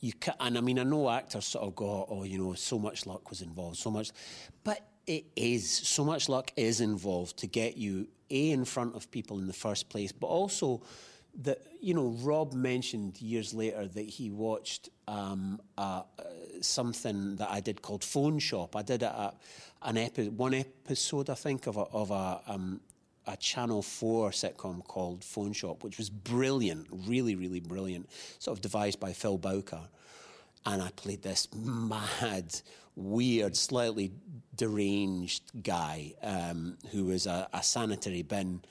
you 0.00 0.12
ca- 0.12 0.36
and 0.40 0.58
I 0.58 0.60
mean 0.60 0.78
I 0.78 0.84
know 0.84 1.10
actors 1.10 1.46
sort 1.46 1.64
of 1.66 1.74
go, 1.74 2.06
oh, 2.08 2.24
you 2.24 2.38
know, 2.38 2.54
so 2.54 2.78
much 2.78 3.06
luck 3.06 3.30
was 3.30 3.42
involved, 3.42 3.76
so 3.76 3.90
much, 3.90 4.10
but 4.64 4.80
it 5.06 5.24
is 5.36 5.68
so 5.70 6.04
much 6.04 6.28
luck 6.28 6.52
is 6.56 6.80
involved 6.80 7.36
to 7.38 7.46
get 7.46 7.76
you 7.76 8.06
a 8.30 8.50
in 8.50 8.64
front 8.64 8.94
of 8.94 9.10
people 9.10 9.38
in 9.38 9.46
the 9.46 9.52
first 9.52 9.88
place, 9.88 10.12
but 10.12 10.26
also 10.26 10.82
that 11.42 11.58
you 11.80 11.94
know 11.94 12.14
Rob 12.20 12.52
mentioned 12.52 13.20
years 13.20 13.54
later 13.54 13.86
that 13.86 14.08
he 14.08 14.30
watched 14.30 14.90
um, 15.08 15.60
uh, 15.78 16.02
something 16.60 17.36
that 17.36 17.50
I 17.50 17.60
did 17.60 17.82
called 17.82 18.04
Phone 18.04 18.38
Shop. 18.38 18.76
I 18.76 18.82
did 18.82 19.02
a, 19.02 19.10
a, 19.10 19.34
an 19.82 19.96
epi- 19.98 20.28
one 20.28 20.54
episode, 20.54 21.30
I 21.30 21.34
think, 21.34 21.66
of 21.66 21.76
a, 21.76 21.80
of 21.80 22.10
a, 22.10 22.40
um, 22.46 22.80
a 23.26 23.36
Channel 23.36 23.82
Four 23.82 24.30
sitcom 24.30 24.84
called 24.84 25.24
Phone 25.24 25.52
Shop, 25.52 25.84
which 25.84 25.98
was 25.98 26.10
brilliant, 26.10 26.86
really, 26.90 27.34
really 27.34 27.60
brilliant, 27.60 28.08
sort 28.38 28.56
of 28.56 28.62
devised 28.62 29.00
by 29.00 29.12
Phil 29.12 29.38
Bowker. 29.38 29.88
And 30.64 30.80
I 30.80 30.90
played 30.90 31.22
this 31.22 31.48
mad, 31.54 32.54
weird, 32.94 33.56
slightly 33.56 34.12
deranged 34.56 35.42
guy 35.62 36.14
um, 36.22 36.78
who 36.92 37.06
was 37.06 37.26
a, 37.26 37.48
a 37.52 37.62
sanitary 37.62 38.22
bin 38.22 38.62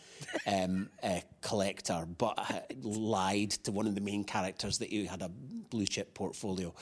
um, 0.48 0.90
uh, 1.04 1.20
collector, 1.42 2.06
but 2.18 2.38
lied 2.82 3.52
to 3.52 3.72
one 3.72 3.88
of 3.88 3.96
the 3.96 4.02
main 4.02 4.24
characters 4.24 4.78
that 4.78 4.90
he 4.90 5.06
had 5.06 5.22
a 5.22 5.30
blue 5.30 5.86
chip 5.86 6.14
portfolio. 6.14 6.74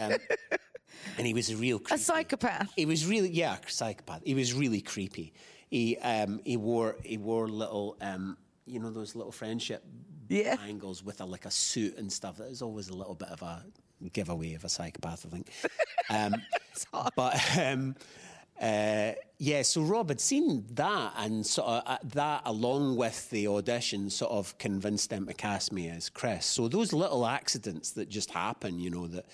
Um, 0.00 0.12
and 1.16 1.26
he 1.26 1.34
was 1.34 1.50
a 1.50 1.56
real 1.56 1.80
A 1.90 1.98
psychopath. 1.98 2.70
He 2.76 2.86
was 2.86 3.06
really, 3.06 3.30
yeah, 3.30 3.56
a 3.56 3.70
psychopath. 3.70 4.22
He 4.24 4.34
was 4.34 4.52
really 4.52 4.80
creepy. 4.80 5.32
He 5.70 5.96
um, 5.98 6.40
he 6.44 6.56
wore 6.56 6.96
he 7.04 7.16
wore 7.16 7.48
little, 7.48 7.96
um, 8.00 8.36
you 8.66 8.78
know, 8.80 8.90
those 8.90 9.14
little 9.14 9.32
friendship 9.32 9.84
Yeah. 10.28 10.56
angles 10.66 11.02
with 11.04 11.20
a 11.20 11.24
like 11.24 11.46
a 11.46 11.50
suit 11.50 11.96
and 11.96 12.12
stuff. 12.12 12.36
That 12.38 12.50
is 12.50 12.60
always 12.62 12.88
a 12.88 12.94
little 12.94 13.14
bit 13.14 13.28
of 13.28 13.42
a 13.42 13.64
giveaway 14.12 14.54
of 14.54 14.64
a 14.64 14.68
psychopath, 14.68 15.24
I 15.26 15.30
think. 15.30 15.48
Um, 16.10 16.34
but 17.14 17.36
um, 17.56 17.94
uh, 18.60 19.12
yeah, 19.38 19.62
so 19.62 19.80
Rob 19.80 20.08
had 20.08 20.20
seen 20.20 20.66
that, 20.74 21.12
and 21.16 21.46
sort 21.46 21.68
of 21.68 21.82
uh, 21.86 21.98
that 22.14 22.42
along 22.46 22.96
with 22.96 23.30
the 23.30 23.46
audition, 23.46 24.10
sort 24.10 24.32
of 24.32 24.58
convinced 24.58 25.08
them 25.10 25.26
to 25.26 25.34
cast 25.34 25.72
me 25.72 25.88
as 25.88 26.08
Chris. 26.10 26.44
So 26.46 26.66
those 26.66 26.92
little 26.92 27.24
accidents 27.26 27.92
that 27.92 28.08
just 28.08 28.32
happen, 28.32 28.80
you 28.80 28.90
know, 28.90 29.06
that 29.06 29.26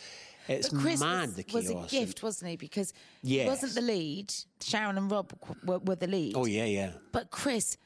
it's 0.48 0.68
But 0.68 0.80
Chris 0.80 1.00
mad 1.00 1.28
was, 1.28 1.34
the 1.36 1.44
was 1.52 1.70
a 1.70 1.86
gift, 1.88 2.22
wasn't 2.22 2.50
he? 2.50 2.56
Because 2.56 2.92
he 3.22 3.44
wasn't 3.44 3.74
the 3.74 3.80
lead. 3.80 4.32
Sharon 4.60 4.96
and 4.98 5.10
Rob 5.10 5.32
were, 5.64 5.78
were 5.78 5.96
the 5.96 6.06
lead. 6.06 6.34
Oh 6.36 6.46
yeah, 6.46 6.64
yeah. 6.64 6.92
But 7.12 7.30
Chris 7.30 7.76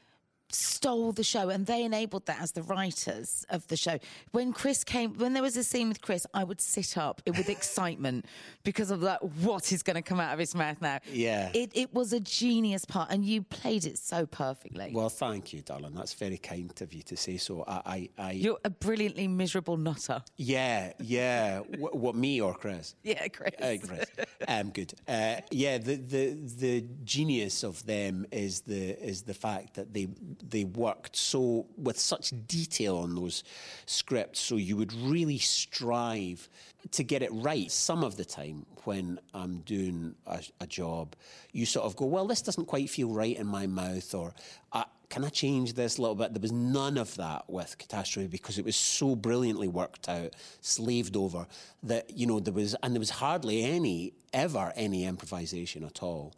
stole 0.53 1.11
the 1.11 1.23
show 1.23 1.49
and 1.49 1.65
they 1.65 1.83
enabled 1.83 2.25
that 2.25 2.41
as 2.41 2.51
the 2.51 2.63
writers 2.63 3.45
of 3.49 3.67
the 3.67 3.77
show. 3.77 3.97
When 4.31 4.53
Chris 4.53 4.83
came, 4.83 5.13
when 5.15 5.33
there 5.33 5.43
was 5.43 5.57
a 5.57 5.63
scene 5.63 5.89
with 5.89 6.01
Chris, 6.01 6.25
I 6.33 6.43
would 6.43 6.61
sit 6.61 6.97
up 6.97 7.21
with 7.25 7.49
excitement 7.49 8.25
because 8.63 8.91
of 8.91 9.01
like, 9.01 9.19
what 9.19 9.71
is 9.71 9.83
going 9.83 9.95
to 9.95 10.01
come 10.01 10.19
out 10.19 10.33
of 10.33 10.39
his 10.39 10.55
mouth 10.55 10.81
now? 10.81 10.99
Yeah. 11.11 11.51
It, 11.53 11.71
it 11.73 11.93
was 11.93 12.13
a 12.13 12.19
genius 12.19 12.85
part 12.85 13.11
and 13.11 13.25
you 13.25 13.41
played 13.43 13.85
it 13.85 13.97
so 13.97 14.25
perfectly. 14.25 14.91
Well, 14.93 15.09
thank 15.09 15.53
you, 15.53 15.61
darling. 15.61 15.93
That's 15.93 16.13
very 16.13 16.37
kind 16.37 16.71
of 16.81 16.93
you 16.93 17.03
to 17.03 17.17
say 17.17 17.37
so. 17.37 17.63
I, 17.67 17.81
I, 17.85 18.09
I 18.17 18.31
You're 18.31 18.59
a 18.63 18.69
brilliantly 18.69 19.27
miserable 19.27 19.77
nutter. 19.77 20.21
yeah, 20.37 20.93
yeah. 20.99 21.59
what, 21.77 21.95
what, 21.95 22.15
me 22.15 22.41
or 22.41 22.53
Chris? 22.53 22.95
Yeah, 23.03 23.27
Chris. 23.27 23.51
Uh, 23.59 23.75
Chris. 23.85 24.05
Um, 24.47 24.69
good. 24.69 24.93
Uh, 25.07 25.37
yeah, 25.51 25.77
the, 25.77 25.95
the 25.95 26.33
the 26.59 26.85
genius 27.03 27.63
of 27.63 27.85
them 27.85 28.25
is 28.31 28.61
the 28.61 28.91
is 29.03 29.23
the 29.23 29.33
fact 29.33 29.75
that 29.75 29.93
they 29.93 30.07
they 30.49 30.63
worked 30.63 31.15
so 31.15 31.65
with 31.77 31.99
such 31.99 32.33
detail 32.47 32.97
on 32.97 33.15
those 33.15 33.43
scripts, 33.85 34.39
so 34.39 34.55
you 34.55 34.77
would 34.77 34.93
really 34.93 35.37
strive 35.37 36.49
to 36.91 37.03
get 37.03 37.21
it 37.21 37.29
right. 37.31 37.69
Some 37.71 38.03
of 38.03 38.17
the 38.17 38.25
time 38.25 38.65
when 38.83 39.19
I'm 39.33 39.59
doing 39.59 40.15
a, 40.25 40.39
a 40.59 40.67
job, 40.67 41.15
you 41.51 41.65
sort 41.65 41.85
of 41.85 41.95
go, 41.95 42.05
"Well, 42.05 42.27
this 42.27 42.41
doesn't 42.41 42.65
quite 42.65 42.89
feel 42.89 43.09
right 43.09 43.37
in 43.37 43.47
my 43.47 43.67
mouth," 43.67 44.13
or 44.13 44.33
uh, 44.73 44.85
"Can 45.09 45.23
I 45.23 45.29
change 45.29 45.73
this 45.73 45.97
a 45.97 46.01
little 46.01 46.15
bit?" 46.15 46.33
There 46.33 46.41
was 46.41 46.51
none 46.51 46.97
of 46.97 47.15
that 47.17 47.49
with 47.49 47.77
Catastrophe 47.77 48.27
because 48.27 48.57
it 48.57 48.65
was 48.65 48.75
so 48.75 49.15
brilliantly 49.15 49.67
worked 49.67 50.09
out, 50.09 50.35
slaved 50.61 51.15
over 51.15 51.47
that 51.83 52.17
you 52.17 52.25
know 52.25 52.39
there 52.39 52.53
was, 52.53 52.75
and 52.81 52.93
there 52.93 52.99
was 52.99 53.11
hardly 53.11 53.63
any 53.63 54.13
ever 54.33 54.73
any 54.75 55.05
improvisation 55.05 55.83
at 55.83 56.01
all 56.01 56.33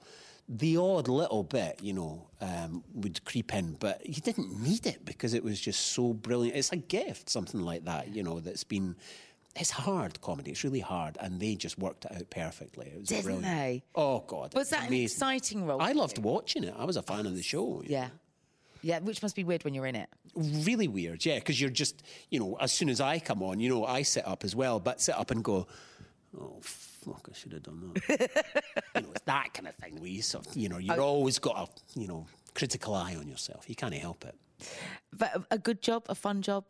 the 0.50 0.78
odd 0.78 1.08
little 1.08 1.44
bit, 1.44 1.80
you 1.82 1.94
know, 1.94 2.28
um, 2.42 2.84
would 2.94 3.24
creep 3.26 3.54
in, 3.54 3.74
but 3.80 4.06
you 4.06 4.22
didn't 4.22 4.62
need 4.62 4.86
it 4.86 5.06
because 5.06 5.34
it 5.34 5.44
was 5.44 5.60
just 5.60 5.80
so 5.94 6.14
brilliant. 6.14 6.58
It's 6.58 6.72
a 6.72 6.78
gift, 6.78 7.30
something 7.30 7.62
like 7.62 7.86
that, 7.86 8.10
you 8.16 8.24
know, 8.24 8.40
that's 8.40 8.64
been. 8.64 8.96
It's 9.56 9.70
hard 9.70 10.20
comedy. 10.22 10.50
It's 10.50 10.64
really 10.64 10.80
hard, 10.80 11.16
and 11.20 11.40
they 11.40 11.54
just 11.54 11.78
worked 11.78 12.06
it 12.06 12.12
out 12.16 12.28
perfectly. 12.32 12.88
It 12.88 13.00
was 13.02 13.08
Didn't 13.10 13.24
brilliant. 13.26 13.46
they? 13.46 13.84
Oh 13.94 14.24
God! 14.26 14.52
Was 14.56 14.72
that 14.72 14.88
an 14.88 14.94
exciting 14.96 15.68
role? 15.68 15.80
I 15.80 15.92
loved 15.92 16.18
you? 16.18 16.24
watching 16.24 16.64
it. 16.64 16.74
I 16.76 16.86
was 16.86 16.98
a 16.98 17.04
fan 17.04 17.28
of 17.28 17.36
the 17.36 17.44
show. 17.44 17.84
Yeah. 17.86 18.10
Yeah, 18.82 19.00
which 19.00 19.22
must 19.22 19.36
be 19.36 19.44
weird 19.46 19.64
when 19.64 19.74
you're 19.76 19.86
in 19.86 19.96
it. 19.96 20.10
really 20.36 20.88
weird. 20.90 21.24
Yeah, 21.24 21.36
because 21.36 21.62
you're 21.62 21.70
just, 21.70 22.04
you 22.32 22.40
know, 22.40 22.58
as 22.60 22.72
soon 22.74 22.90
as 22.90 23.00
I 23.00 23.20
come 23.20 23.42
on, 23.44 23.60
you 23.62 23.70
know, 23.70 23.86
I 23.86 24.02
sit 24.02 24.28
up 24.28 24.44
as 24.44 24.56
well, 24.56 24.80
but 24.80 25.00
sit 25.00 25.16
up 25.18 25.32
and 25.32 25.42
go, 25.44 25.68
oh 26.38 26.58
fuck, 27.06 27.30
I 27.30 27.36
should 27.36 27.54
have 27.54 27.64
done 27.64 27.92
that. 27.94 28.46
you 28.96 29.02
know, 29.02 29.10
it's 29.12 29.22
that 29.26 29.54
kind 29.54 29.68
of 29.68 29.76
thing. 29.76 30.00
Where 30.00 30.10
you 30.10 30.22
sort 30.22 30.48
of, 30.48 30.56
you 30.56 30.70
know, 30.70 30.78
you've 30.78 31.00
oh. 31.00 31.04
always 31.04 31.40
got 31.40 31.58
a, 31.58 32.00
you 32.00 32.08
know, 32.08 32.26
critical 32.54 32.94
eye 32.94 33.16
on 33.16 33.28
yourself. 33.28 33.66
You 33.68 33.76
can't 33.76 33.94
help 33.94 34.26
it. 34.26 34.36
But 35.12 35.36
a- 35.36 35.56
a 35.56 35.58
good 35.58 35.82
job, 35.82 36.06
a 36.10 36.16
fun 36.16 36.42
job. 36.42 36.66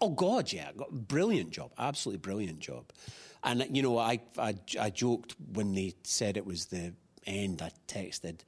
Oh 0.00 0.10
God, 0.10 0.52
yeah, 0.52 0.70
brilliant 0.90 1.50
job, 1.50 1.70
absolutely 1.78 2.18
brilliant 2.18 2.60
job. 2.60 2.84
And 3.44 3.64
you 3.74 3.82
know, 3.82 3.98
I, 3.98 4.20
I 4.38 4.54
I 4.80 4.90
joked 4.90 5.34
when 5.52 5.74
they 5.74 5.94
said 6.02 6.36
it 6.36 6.46
was 6.46 6.66
the 6.66 6.94
end. 7.26 7.62
I 7.62 7.70
texted 7.88 8.40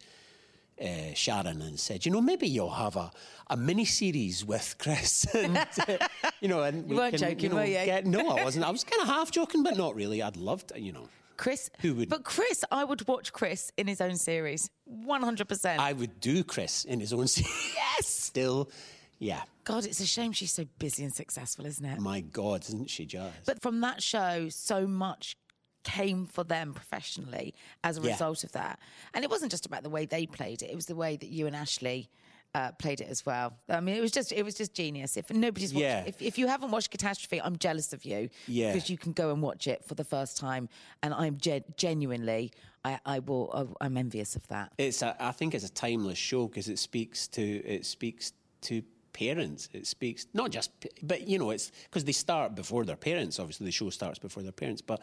uh, 0.81 1.15
Sharon 1.15 1.63
and 1.63 1.79
said, 1.79 2.05
you 2.05 2.13
know, 2.13 2.21
maybe 2.21 2.47
you'll 2.49 2.71
have 2.71 2.97
a, 2.97 3.11
a 3.49 3.57
mini 3.57 3.85
series 3.85 4.45
with 4.45 4.77
Chris. 4.79 5.25
and, 5.35 5.57
uh, 5.57 6.09
you 6.41 6.49
know, 6.49 6.63
and 6.63 6.89
we 6.89 6.97
weren't 6.97 7.17
can, 7.17 7.21
joking, 7.31 7.51
know, 7.51 7.57
were 7.57 7.65
you? 7.65 7.75
Get, 7.85 8.07
no, 8.07 8.29
I 8.31 8.45
wasn't. 8.45 8.65
I 8.65 8.71
was 8.71 8.85
kind 8.85 9.03
of 9.03 9.09
half 9.09 9.31
joking, 9.31 9.63
but 9.63 9.77
not 9.77 9.95
really. 9.95 10.23
I'd 10.23 10.37
love 10.37 10.67
to, 10.69 10.81
you 10.81 10.93
know. 10.93 11.09
Chris, 11.37 11.69
Who 11.81 11.95
would- 11.95 12.09
But 12.09 12.23
Chris, 12.25 12.65
I 12.71 12.85
would 12.85 13.07
watch 13.09 13.33
Chris 13.33 13.73
in 13.77 13.89
his 13.89 14.01
own 14.01 14.15
series, 14.17 14.71
one 14.85 15.21
hundred 15.23 15.49
percent. 15.49 15.81
I 15.81 15.93
would 15.93 16.21
do 16.21 16.45
Chris 16.45 16.85
in 16.85 17.01
his 17.01 17.13
own 17.13 17.27
series. 17.29 17.75
yes, 17.75 18.07
still, 18.07 18.71
yeah. 19.19 19.43
God, 19.65 19.85
it's 19.85 19.99
a 19.99 20.07
shame 20.07 20.31
she's 20.31 20.53
so 20.53 20.65
busy 20.79 21.03
and 21.03 21.13
successful, 21.13 21.67
isn't 21.67 21.85
it? 21.85 21.99
My 22.01 22.21
God, 22.21 22.63
isn't 22.69 22.89
she 22.89 23.05
just? 23.05 23.47
But 23.47 23.63
from 23.63 23.81
that 23.81 24.01
show, 24.03 24.49
so 24.49 24.87
much 24.87 25.37
came 25.85 26.27
for 26.27 26.43
them 26.45 26.73
professionally 26.75 27.55
as 27.83 27.99
a 27.99 28.01
Yeah. 28.03 28.11
result 28.13 28.43
of 28.45 28.53
that. 28.53 28.79
And 29.15 29.23
it 29.25 29.31
wasn't 29.31 29.51
just 29.51 29.67
about 29.67 29.83
the 29.83 29.91
way 29.91 30.07
they 30.07 30.27
played 30.27 30.63
it; 30.63 30.71
it 30.71 30.75
was 30.77 30.87
the 30.87 30.97
way 30.97 31.17
that 31.17 31.29
you 31.29 31.47
and 31.47 31.55
Ashley. 31.57 32.09
Uh, 32.57 32.71
played 32.79 33.01
it 33.01 33.09
as 33.09 33.27
well. 33.27 33.53
I 33.69 33.81
mean, 33.81 33.97
it 33.97 34.01
was 34.01 34.13
just 34.13 34.31
it 34.31 34.45
was 34.45 34.55
just 34.55 34.73
genius. 34.75 35.17
If 35.17 35.29
nobody's 35.29 35.75
watched, 35.75 35.83
Yeah. 35.83 36.05
if, 36.07 36.23
if 36.23 36.39
you 36.39 36.47
haven't 36.47 36.71
watched 36.71 36.93
Catastrophe, 36.93 37.43
I'm 37.43 37.59
jealous 37.59 37.93
of 37.93 38.05
you. 38.05 38.29
Yeah. 38.47 38.73
because 38.73 38.89
you 38.89 38.97
can 38.97 39.13
go 39.13 39.33
and 39.33 39.43
watch 39.43 39.67
it 39.67 39.85
for 39.85 39.97
the 39.97 40.05
first 40.05 40.37
time, 40.37 40.69
and 41.03 41.13
I'm 41.13 41.37
gen- 41.39 41.65
genuinely, 41.77 42.53
I, 42.85 43.01
I 43.05 43.19
will, 43.19 43.77
I'm 43.81 43.97
envious 43.97 44.37
of 44.37 44.47
that. 44.49 44.71
it's 44.79 45.03
a, 45.03 45.17
I 45.19 45.33
think 45.33 45.53
it's 45.53 45.65
a 45.65 45.73
timeless 45.73 46.17
show 46.17 46.47
because 46.47 46.69
it 46.69 46.79
speaks 46.79 47.27
to 47.29 47.43
it 47.43 47.85
speaks 47.87 48.33
to 48.69 48.83
parents. 49.15 49.71
It 49.73 49.87
speaks 49.87 50.27
not 50.35 50.51
just, 50.51 50.71
but 51.03 51.27
you 51.27 51.39
know, 51.39 51.51
it's 51.51 51.73
because 51.85 52.05
they 52.05 52.13
start 52.13 52.55
before 52.55 52.85
their 52.85 52.97
parents. 52.97 53.39
Obviously, 53.41 53.65
the 53.65 53.73
show 53.73 53.89
starts 53.89 54.19
before 54.19 54.43
their 54.43 54.53
parents, 54.53 54.83
but 54.83 55.01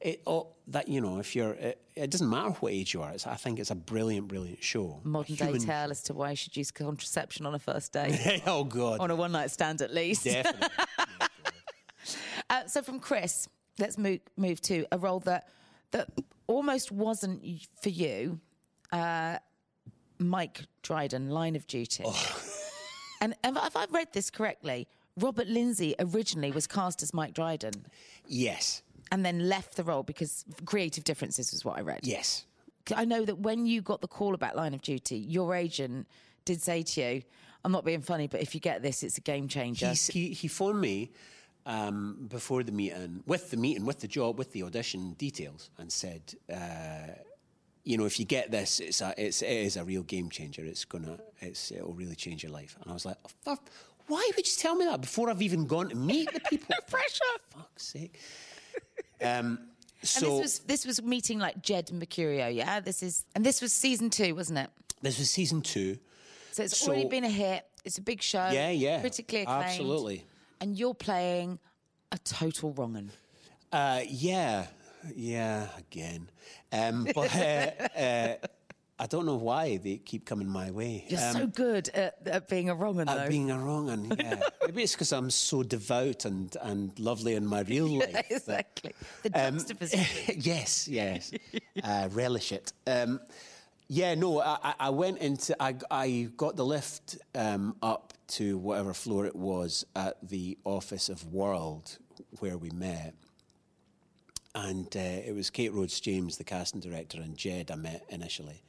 it 0.00 0.20
all 0.26 0.56
that 0.66 0.88
you 0.88 1.00
know, 1.00 1.18
if 1.18 1.34
you're, 1.34 1.52
it, 1.52 1.80
it 1.94 2.10
doesn't 2.10 2.28
matter 2.28 2.50
what 2.50 2.72
age 2.72 2.92
you 2.92 3.00
are. 3.00 3.12
It's, 3.12 3.26
I 3.26 3.36
think 3.36 3.58
it's 3.58 3.70
a 3.70 3.74
brilliant, 3.74 4.28
brilliant 4.28 4.62
show. 4.62 5.00
Modern 5.04 5.36
Human- 5.36 5.60
day 5.60 5.66
tale 5.66 5.90
as 5.90 6.02
to 6.02 6.12
why 6.14 6.30
you 6.30 6.36
should 6.36 6.56
use 6.56 6.70
contraception 6.70 7.46
on 7.46 7.54
a 7.54 7.58
first 7.58 7.92
date, 7.92 8.42
oh 8.46 8.64
God, 8.64 9.00
on 9.00 9.10
a 9.10 9.16
one 9.16 9.32
night 9.32 9.50
stand 9.50 9.80
at 9.80 9.94
least. 9.94 10.24
definitely. 10.24 10.68
Uh, 12.50 12.66
so 12.66 12.82
from 12.82 13.00
Chris, 13.00 13.48
let's 13.78 13.96
move 13.96 14.20
move 14.36 14.60
to 14.60 14.84
a 14.92 14.98
role 14.98 15.20
that 15.20 15.48
that 15.92 16.08
almost 16.46 16.92
wasn't 16.92 17.40
for 17.80 17.88
you. 17.88 18.40
Uh, 18.90 19.38
Mike 20.18 20.62
Dryden, 20.82 21.30
Line 21.30 21.56
of 21.56 21.66
Duty. 21.66 22.04
And 23.22 23.34
if 23.44 23.76
I've 23.76 23.92
read 23.92 24.08
this 24.12 24.30
correctly, 24.30 24.88
Robert 25.16 25.46
Lindsay 25.46 25.94
originally 26.00 26.50
was 26.50 26.66
cast 26.66 27.02
as 27.02 27.14
Mike 27.14 27.34
Dryden 27.34 27.86
yes, 28.26 28.82
and 29.12 29.24
then 29.24 29.48
left 29.48 29.76
the 29.76 29.84
role 29.84 30.02
because 30.02 30.44
creative 30.64 31.04
differences 31.04 31.52
was 31.52 31.64
what 31.64 31.78
I 31.78 31.82
read. 31.82 32.00
yes. 32.02 32.44
I 32.96 33.04
know 33.04 33.24
that 33.24 33.38
when 33.38 33.64
you 33.64 33.80
got 33.80 34.00
the 34.00 34.08
call 34.08 34.34
about 34.34 34.56
Line 34.56 34.74
of 34.74 34.82
Duty, 34.82 35.16
your 35.16 35.54
agent 35.54 36.08
did 36.44 36.60
say 36.60 36.82
to 36.82 37.00
you, 37.00 37.22
I'm 37.64 37.70
not 37.70 37.84
being 37.84 38.00
funny, 38.00 38.26
but 38.26 38.42
if 38.42 38.56
you 38.56 38.60
get 38.60 38.82
this, 38.82 39.04
it's 39.04 39.18
a 39.18 39.20
game 39.20 39.46
changer. 39.46 39.86
He's, 39.86 40.08
he 40.08 40.30
he 40.30 40.48
phoned 40.48 40.80
me 40.80 41.12
um, 41.64 42.26
before 42.28 42.64
the 42.64 42.72
meeting, 42.72 43.22
with 43.24 43.52
the 43.52 43.56
meeting, 43.56 43.86
with 43.86 44.00
the 44.00 44.08
job, 44.08 44.36
with 44.36 44.50
the 44.50 44.64
audition 44.64 45.12
details, 45.12 45.70
and 45.78 45.92
said, 45.92 46.34
uh, 46.52 47.12
you 47.84 47.96
know, 47.98 48.04
if 48.04 48.18
you 48.20 48.24
get 48.24 48.50
this, 48.50 48.80
it's 48.80 49.00
a, 49.00 49.12
it's 49.16 49.42
it 49.42 49.48
is 49.50 49.76
a 49.76 49.84
real 49.84 50.02
game 50.02 50.30
changer. 50.30 50.64
It's 50.64 50.84
gonna, 50.84 51.18
it's 51.40 51.70
it'll 51.72 51.94
really 51.94 52.14
change 52.14 52.42
your 52.42 52.52
life. 52.52 52.76
And 52.80 52.90
I 52.90 52.94
was 52.94 53.04
like, 53.04 53.16
oh, 53.24 53.30
fuck, 53.44 53.70
why 54.06 54.28
would 54.36 54.46
you 54.46 54.52
tell 54.58 54.74
me 54.74 54.84
that 54.84 55.00
before 55.00 55.30
I've 55.30 55.42
even 55.42 55.66
gone 55.66 55.88
to 55.88 55.96
meet 55.96 56.32
the 56.32 56.40
people? 56.40 56.74
Pressure. 56.88 57.24
Fuck's 57.50 57.84
sake. 57.84 58.18
Um, 59.22 59.58
And 60.02 60.08
so 60.08 60.26
this 60.30 60.40
was 60.40 60.58
this 60.60 60.84
was 60.84 61.00
meeting 61.00 61.38
like 61.38 61.62
Jed 61.62 61.86
Mercurio, 61.92 62.52
yeah. 62.52 62.80
This 62.80 63.04
is 63.04 63.24
and 63.36 63.46
this 63.46 63.62
was 63.62 63.72
season 63.72 64.10
two, 64.10 64.34
wasn't 64.34 64.58
it? 64.58 64.68
this 65.00 65.16
was 65.20 65.30
season 65.30 65.62
two. 65.62 65.96
So 66.50 66.64
it's 66.64 66.76
So- 66.76 66.88
already 66.90 67.08
been 67.08 67.22
a 67.22 67.28
hit. 67.30 67.64
It's 67.84 67.98
a 67.98 68.02
big 68.02 68.20
show. 68.20 68.48
Yeah, 68.50 68.70
yeah, 68.70 69.00
critically 69.00 69.42
acclaimed. 69.42 69.62
absolutely. 69.64 70.24
And 70.60 70.76
you're 70.76 70.94
playing 70.94 71.60
a 72.10 72.18
total 72.18 72.72
wrong'un. 72.72 73.10
Uh, 73.70 74.00
yeah, 74.08 74.66
yeah, 75.14 75.66
again. 75.78 76.30
Um, 76.72 77.06
but 77.14 77.34
uh, 77.36 77.70
uh, 77.98 78.34
I 78.98 79.06
don't 79.06 79.26
know 79.26 79.36
why 79.36 79.78
they 79.78 79.96
keep 79.96 80.24
coming 80.26 80.48
my 80.48 80.70
way. 80.70 81.04
You're 81.08 81.20
Um, 81.20 81.32
so 81.32 81.46
good 81.46 81.88
at, 81.90 82.18
at 82.26 82.48
being 82.48 82.70
a 82.70 82.74
wrong'un, 82.74 83.08
at 83.08 83.16
though. 83.16 83.28
being 83.28 83.50
a 83.50 83.58
wrong 83.58 83.90
and 83.90 84.14
yeah. 84.18 84.40
Maybe 84.66 84.82
it's 84.84 84.92
because 84.92 85.12
I'm 85.12 85.30
so 85.30 85.62
devout 85.64 86.24
and, 86.24 86.54
and 86.62 86.96
lovely 87.00 87.34
in 87.34 87.44
my 87.46 87.60
real 87.68 87.88
life. 87.98 88.12
that- 88.12 88.30
exactly. 88.30 88.92
The 89.24 89.48
Um, 89.48 89.54
juxtaposition. 89.58 90.36
yes, 90.40 90.86
yes. 90.88 91.32
uh, 91.82 92.08
relish 92.12 92.52
it. 92.52 92.72
Um, 92.86 93.20
yeah, 93.88 94.14
no, 94.14 94.40
I, 94.40 94.58
I- 94.62 94.74
I 94.80 94.90
went 94.90 95.18
into, 95.18 95.60
I, 95.60 95.74
I 95.90 96.28
got 96.36 96.54
the 96.56 96.64
lift 96.64 97.18
um, 97.34 97.74
up 97.82 98.12
to 98.28 98.56
whatever 98.58 98.94
floor 98.94 99.26
it 99.26 99.34
was 99.36 99.84
at 99.96 100.16
the 100.26 100.56
office 100.64 101.08
of 101.08 101.26
World 101.32 101.98
where 102.38 102.56
we 102.56 102.70
met. 102.70 103.14
And 104.54 104.86
uh, 104.94 105.00
it 105.00 105.34
was 105.34 105.48
Kate 105.48 105.72
Rhodes 105.72 105.98
James, 105.98 106.36
the 106.36 106.44
casting 106.44 106.80
director, 106.80 107.18
and 107.20 107.36
Jed 107.36 107.70
I 107.70 107.76
met 107.76 108.04
initially. 108.10 108.62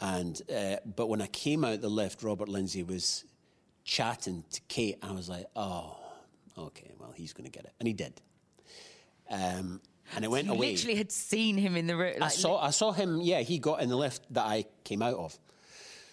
And 0.00 0.40
uh, 0.54 0.76
but 0.96 1.08
when 1.08 1.20
I 1.20 1.26
came 1.26 1.64
out 1.64 1.80
the 1.80 1.88
lift, 1.88 2.22
Robert 2.22 2.48
Lindsay 2.48 2.82
was 2.82 3.24
chatting 3.84 4.44
to 4.50 4.60
Kate. 4.68 4.98
I 5.02 5.12
was 5.12 5.28
like, 5.28 5.46
oh, 5.54 5.96
okay, 6.56 6.92
well 6.98 7.12
he's 7.14 7.32
going 7.32 7.44
to 7.44 7.50
get 7.50 7.64
it, 7.64 7.72
and 7.78 7.86
he 7.86 7.92
did. 7.92 8.14
Um, 9.30 9.80
and 10.14 10.24
it 10.24 10.30
went 10.30 10.46
you 10.46 10.52
away. 10.52 10.72
literally 10.72 10.96
had 10.96 11.12
seen 11.12 11.56
him 11.56 11.76
in 11.76 11.86
the 11.86 11.96
room. 11.96 12.22
I 12.22 12.28
saw 12.28 12.58
I 12.58 12.70
saw 12.70 12.92
him. 12.92 13.20
Yeah, 13.20 13.40
he 13.40 13.58
got 13.58 13.82
in 13.82 13.88
the 13.88 13.96
lift 13.96 14.22
that 14.32 14.46
I 14.46 14.64
came 14.84 15.02
out 15.02 15.14
of. 15.14 15.38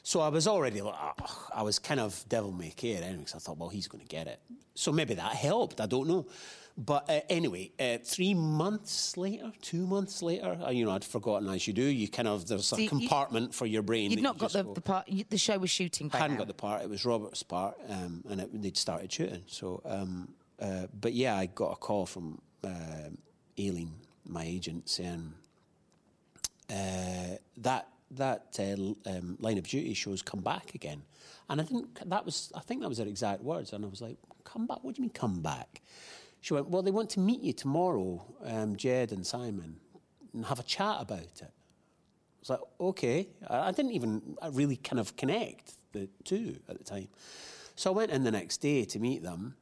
So 0.04 0.20
I 0.20 0.30
was 0.30 0.48
already 0.48 0.82
like, 0.82 0.96
oh, 1.22 1.48
I 1.54 1.62
was 1.62 1.78
kind 1.80 2.00
of 2.00 2.26
devil 2.28 2.52
may 2.52 2.72
care 2.72 2.98
anyway, 2.98 3.18
because 3.18 3.36
I 3.36 3.40
thought, 3.40 3.58
well, 3.58 3.70
he's 3.70 3.88
going 3.88 4.02
to 4.02 4.08
get 4.08 4.28
it. 4.28 4.40
So 4.74 4.92
maybe 4.92 5.14
that 5.14 5.34
helped. 5.34 5.80
I 5.80 5.86
don't 5.86 6.08
know. 6.08 6.26
But 6.84 7.08
uh, 7.10 7.20
anyway, 7.30 7.72
uh, 7.80 7.98
three 8.04 8.34
months 8.34 9.16
later, 9.16 9.52
two 9.62 9.86
months 9.86 10.24
later, 10.24 10.58
uh, 10.66 10.72
you 10.72 10.84
know, 10.86 10.92
I'd 10.92 11.04
forgotten 11.06 11.48
as 11.50 11.68
you 11.68 11.74
do. 11.74 11.84
You 11.84 12.08
kind 12.08 12.28
of 12.28 12.48
there's 12.48 12.66
So 12.66 12.78
a 12.78 12.82
you- 12.82 12.90
compartment 12.90 13.54
for 13.54 13.68
your 13.68 13.84
brain. 13.84 14.10
You'd 14.10 14.24
not 14.24 14.36
you 14.36 14.40
got 14.42 14.54
the, 14.54 14.64
go- 14.64 14.74
the 14.74 14.82
part. 14.82 15.08
You, 15.08 15.24
the 15.30 15.38
show 15.38 15.58
was 15.60 15.70
shooting. 15.70 16.10
I 16.12 16.18
hadn't 16.18 16.38
now. 16.38 16.40
got 16.40 16.48
the 16.48 16.56
part. 16.56 16.82
It 16.82 16.90
was 16.90 17.06
Robert's 17.06 17.44
part, 17.44 17.76
um, 17.88 18.24
and 18.30 18.42
it, 18.42 18.62
they'd 18.62 18.78
started 18.78 19.12
shooting. 19.12 19.44
So, 19.46 19.82
um, 19.86 20.34
uh, 20.60 20.88
but 21.00 21.14
yeah, 21.14 21.36
I 21.38 21.46
got 21.48 21.72
a 21.74 21.76
call 21.76 22.06
from 22.08 22.42
uh, 22.64 22.70
Aileen, 23.60 23.94
my 24.26 24.44
agent, 24.46 24.90
saying 24.90 25.34
uh, 26.70 27.36
that 27.58 27.90
that 28.12 28.58
uh, 28.60 29.10
um, 29.10 29.38
line 29.40 29.58
of 29.58 29.68
duty 29.68 29.94
shows 29.94 30.22
come 30.22 30.40
back 30.42 30.74
again, 30.74 31.04
and 31.50 31.62
I 31.62 31.64
didn't. 31.64 32.10
That 32.10 32.26
was 32.26 32.52
I 32.56 32.62
think 32.62 32.82
that 32.82 32.90
was 32.90 32.98
her 32.98 33.06
exact 33.06 33.44
words, 33.44 33.72
and 33.74 33.86
I 33.86 33.88
was 33.88 34.02
like, 34.02 34.18
"Come 34.46 34.66
back? 34.68 34.80
What 34.84 34.96
do 34.96 35.02
you 35.02 35.04
mean 35.04 35.12
come 35.14 35.42
back?" 35.42 35.82
She 36.42 36.54
went, 36.54 36.70
"Well, 36.70 36.82
they 36.82 36.92
want 36.92 37.10
to 37.12 37.20
meet 37.20 37.42
you 37.42 37.54
tomorrow, 37.54 38.26
um, 38.44 38.76
Jed 38.76 39.12
and 39.12 39.26
Simon, 39.26 39.80
and 40.34 40.46
have 40.46 40.60
a 40.60 40.64
chat 40.64 40.98
about 41.00 41.20
it." 41.20 41.44
I 41.44 42.40
was 42.42 42.50
like, 42.50 42.60
okay. 42.80 43.28
I 43.48 43.72
didn't 43.72 43.92
even 43.92 44.36
really 44.52 44.78
kind 44.78 45.00
of 45.00 45.16
connect 45.16 45.74
the 45.94 46.10
two 46.24 46.58
at 46.68 46.80
the 46.80 46.84
time. 46.84 47.08
So 47.76 47.92
I 47.92 47.96
went 47.96 48.12
in 48.12 48.24
the 48.24 48.32
next 48.32 48.58
day 48.58 48.84
to 48.86 49.00
meet 49.00 49.22
them, 49.22 49.56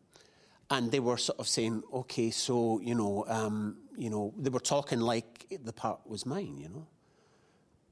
and 0.70 0.90
they 0.90 1.02
were 1.02 1.18
sort 1.18 1.40
of 1.40 1.48
saying, 1.48 1.84
okay, 1.94 2.32
so 2.32 2.80
you 2.80 2.96
know, 2.96 3.26
um, 3.28 3.78
you 3.98 4.10
know, 4.10 4.34
they 4.38 4.50
were 4.50 4.62
talking 4.62 5.02
like 5.02 5.46
the 5.64 5.74
part 5.74 6.00
was 6.06 6.26
mine, 6.26 6.58
you 6.58 6.70
know. 6.70 6.88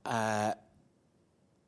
Uh, 0.06 0.54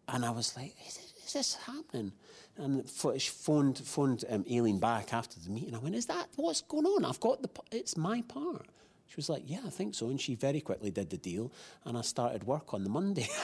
and 0.07 0.23
I 0.25 0.31
was 0.31 0.55
like, 0.55 0.75
is 0.87 1.33
this 1.33 1.55
happening? 1.55 2.13
And 2.59 2.85
she 3.17 3.29
phoned 3.29 3.77
phoned 3.77 4.25
um, 4.29 4.43
Aileen 4.51 4.79
back 4.79 5.13
after 5.13 5.39
the 5.39 5.49
meeting. 5.49 5.73
I 5.73 5.79
went, 5.79 5.95
is 5.95 6.07
that 6.07 6.27
what's 6.35 6.61
going 6.61 6.85
on? 6.85 7.05
I've 7.05 7.19
got 7.21 7.41
the 7.41 7.49
it's 7.71 7.95
my 7.95 8.21
part. 8.23 8.67
She 9.07 9.15
was 9.15 9.29
like, 9.29 9.43
yeah, 9.47 9.61
I 9.65 9.69
think 9.69 9.95
so. 9.95 10.09
And 10.09 10.19
she 10.19 10.35
very 10.35 10.61
quickly 10.61 10.91
did 10.91 11.09
the 11.09 11.17
deal, 11.17 11.51
and 11.85 11.97
I 11.97 12.01
started 12.01 12.43
work 12.43 12.73
on 12.73 12.83
the 12.83 12.89
Monday. 12.89 13.27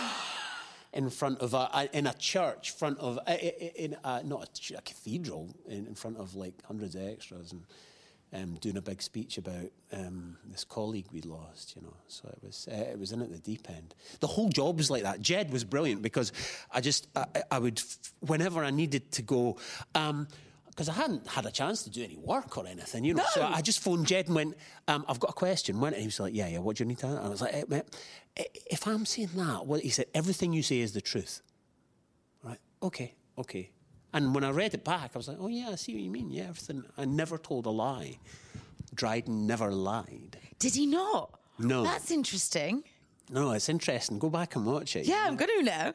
In 0.94 1.10
front 1.10 1.40
of 1.40 1.54
a, 1.54 1.90
in 1.92 2.08
a 2.08 2.14
church, 2.14 2.72
front 2.72 3.00
of 3.00 3.20
in 3.28 3.98
a, 4.06 4.24
not 4.24 4.62
a, 4.72 4.78
a 4.78 4.82
cathedral, 4.82 5.50
in, 5.68 5.88
in 5.88 5.94
front 5.94 6.16
of 6.16 6.36
like 6.36 6.54
hundreds 6.64 6.96
of 6.96 7.06
extras, 7.06 7.52
and 7.52 7.64
um, 8.36 8.56
doing 8.56 8.78
a 8.78 8.82
big 8.82 9.02
speech 9.02 9.38
about 9.38 9.72
um, 9.94 10.38
this 10.52 10.64
colleague 10.64 11.06
we 11.12 11.22
lost, 11.22 11.76
you 11.76 11.82
know. 11.82 11.96
So 12.08 12.28
it 12.28 12.40
was 12.44 12.68
uh, 12.72 12.76
it 12.76 13.00
was 13.00 13.12
in 13.12 13.22
at 13.22 13.32
the 13.32 13.38
deep 13.40 13.70
end. 13.70 13.96
The 14.20 14.28
whole 14.28 14.50
job 14.50 14.78
was 14.78 14.92
like 14.92 15.04
that. 15.04 15.22
Jed 15.22 15.52
was 15.52 15.64
brilliant 15.64 16.02
because 16.02 16.32
I 16.72 16.82
just 16.82 17.08
I, 17.16 17.26
I- 17.50 17.60
would 17.60 17.82
whenever 18.20 18.64
I 18.64 18.72
needed 18.72 19.12
to 19.14 19.22
go. 19.22 19.58
Um, 19.96 20.28
because 20.68 20.90
I 20.90 20.94
hadn't 20.94 21.26
had 21.26 21.46
a 21.46 21.52
chance 21.52 21.84
to 21.84 21.90
do 21.90 22.04
any 22.04 22.18
work 22.18 22.58
or 22.58 22.68
anything, 22.68 23.06
you 23.06 23.14
know. 23.14 23.24
No. 23.24 23.30
So 23.34 23.44
I 23.44 23.62
just 23.62 23.80
phoned 23.80 24.08
Jed 24.08 24.26
and 24.26 24.36
went, 24.36 24.58
um, 24.90 25.06
"I've 25.08 25.22
got 25.22 25.30
a 25.30 25.34
question." 25.34 25.80
Went 25.80 25.96
and 25.96 26.02
he 26.02 26.08
was 26.08 26.20
like, 26.20 26.34
"Yeah, 26.36 26.50
yeah. 26.50 26.60
What 26.60 26.76
do 26.76 26.84
you 26.84 26.88
need 26.90 26.98
to?" 26.98 27.08
And 27.08 27.20
I 27.20 27.30
was 27.30 27.40
like, 27.40 27.54
eh, 27.54 27.64
mate, 27.70 27.84
eh, 28.36 28.44
"If 28.70 28.86
I'm 28.86 29.06
saying 29.06 29.30
that, 29.36 29.66
what 29.66 29.80
he 29.80 29.90
said, 29.90 30.08
everything 30.14 30.52
you 30.52 30.64
say 30.64 30.80
is 30.80 30.92
the 30.92 31.00
truth." 31.00 31.42
Right? 32.44 32.60
Okay, 32.84 33.14
okay. 33.38 33.70
And 34.16 34.34
when 34.34 34.46
I 34.46 34.52
read 34.52 34.74
it 34.74 34.84
back, 34.86 35.12
I 35.14 35.18
was 35.18 35.28
like, 35.28 35.38
"Oh 35.42 35.48
yeah, 35.50 35.70
I 35.72 35.76
see 35.76 35.94
what 35.94 36.02
you 36.02 36.10
mean. 36.10 36.32
Yeah, 36.32 36.44
everything. 36.50 36.86
I 36.98 37.04
never 37.06 37.38
told 37.38 37.66
a 37.66 37.70
lie. 37.70 38.18
Dryden 38.94 39.46
never 39.46 39.72
lied." 39.72 40.38
Did 40.58 40.74
he 40.74 40.86
not? 40.86 41.38
No. 41.60 41.84
That's 41.84 42.10
interesting. 42.12 42.84
No, 43.30 43.52
it's 43.52 43.68
interesting. 43.68 44.18
Go 44.18 44.30
back 44.30 44.56
and 44.56 44.66
watch 44.66 44.96
it. 44.96 45.06
Yeah, 45.06 45.26
I'm 45.28 45.36
going 45.36 45.52
to 45.60 45.64
know. 45.64 45.94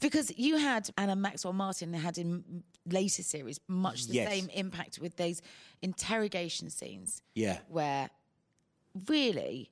Because 0.00 0.32
you 0.38 0.56
had 0.58 0.88
Anna 0.96 1.14
Maxwell 1.16 1.52
Martin 1.52 1.92
had 1.92 2.16
in 2.18 2.62
later 2.86 3.22
series 3.22 3.58
much 3.68 4.06
the 4.06 4.14
Yes. 4.14 4.30
same 4.30 4.48
impact 4.50 4.98
with 4.98 5.16
those 5.16 5.42
interrogation 5.82 6.70
scenes. 6.70 7.22
Yeah. 7.34 7.58
Where 7.68 8.08
really 9.08 9.70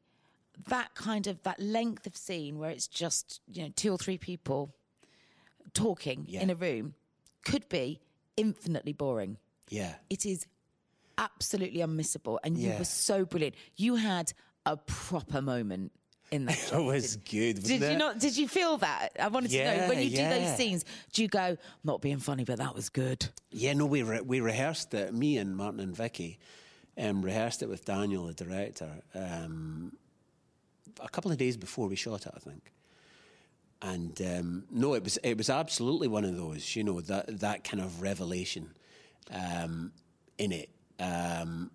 that 0.68 0.94
kind 0.94 1.26
of 1.28 1.42
that 1.44 1.60
length 1.60 2.06
of 2.06 2.16
scene 2.16 2.58
where 2.58 2.70
it's 2.70 2.88
just, 2.88 3.40
you 3.50 3.62
know, 3.62 3.68
two 3.76 3.90
or 3.92 3.98
three 3.98 4.18
people 4.18 4.74
talking 5.74 6.24
Yeah. 6.28 6.42
in 6.42 6.50
a 6.50 6.54
room 6.54 6.94
could 7.46 7.68
be 7.68 8.00
infinitely 8.36 8.92
boring. 8.92 9.38
Yeah. 9.68 9.94
It 10.10 10.26
is 10.26 10.46
absolutely 11.16 11.80
unmissable. 11.80 12.38
And 12.44 12.58
you 12.58 12.72
were 12.78 12.84
so 12.84 13.24
brilliant. 13.24 13.54
You 13.76 13.94
had 13.96 14.32
a 14.64 14.76
proper 14.76 15.40
moment 15.40 15.92
in 16.30 16.46
that. 16.46 16.58
It 16.72 16.84
was 16.84 17.16
good. 17.16 17.56
Did 17.56 17.62
wasn't 17.62 17.80
you 17.80 17.86
it? 17.86 17.98
not? 17.98 18.18
Did 18.18 18.36
you 18.36 18.48
feel 18.48 18.78
that? 18.78 19.10
I 19.20 19.28
wanted 19.28 19.50
to 19.52 19.64
know 19.64 19.88
when 19.88 20.02
you 20.02 20.10
do 20.10 20.16
those 20.16 20.56
scenes. 20.56 20.84
Do 21.12 21.22
you 21.22 21.28
go 21.28 21.56
not 21.84 22.00
being 22.02 22.18
funny, 22.18 22.44
but 22.44 22.58
that 22.58 22.74
was 22.74 22.88
good? 22.88 23.26
Yeah, 23.50 23.74
no, 23.74 23.86
we 23.86 24.02
re- 24.02 24.20
we 24.20 24.40
rehearsed 24.40 24.92
it. 24.94 25.14
Me 25.14 25.38
and 25.38 25.56
Martin 25.56 25.80
and 25.80 25.96
Vicky 25.96 26.38
um, 26.98 27.22
rehearsed 27.22 27.62
it 27.62 27.68
with 27.68 27.84
Daniel, 27.84 28.26
the 28.26 28.34
director, 28.34 28.90
um, 29.14 29.92
a 31.00 31.08
couple 31.08 31.30
of 31.30 31.38
days 31.38 31.56
before 31.56 31.86
we 31.88 31.96
shot 31.96 32.26
it, 32.26 32.32
I 32.34 32.40
think. 32.40 32.72
And 33.82 34.20
um, 34.22 34.64
no, 34.70 34.94
it 34.94 35.04
was 35.04 35.18
it 35.22 35.36
was 35.36 35.50
absolutely 35.50 36.08
one 36.08 36.24
of 36.24 36.36
those, 36.36 36.74
you 36.74 36.82
know, 36.82 37.00
that 37.02 37.40
that 37.40 37.62
kind 37.62 37.82
of 37.82 38.00
revelation 38.00 38.70
um, 39.30 39.92
in 40.38 40.52
it, 40.52 40.70
um, 40.98 41.70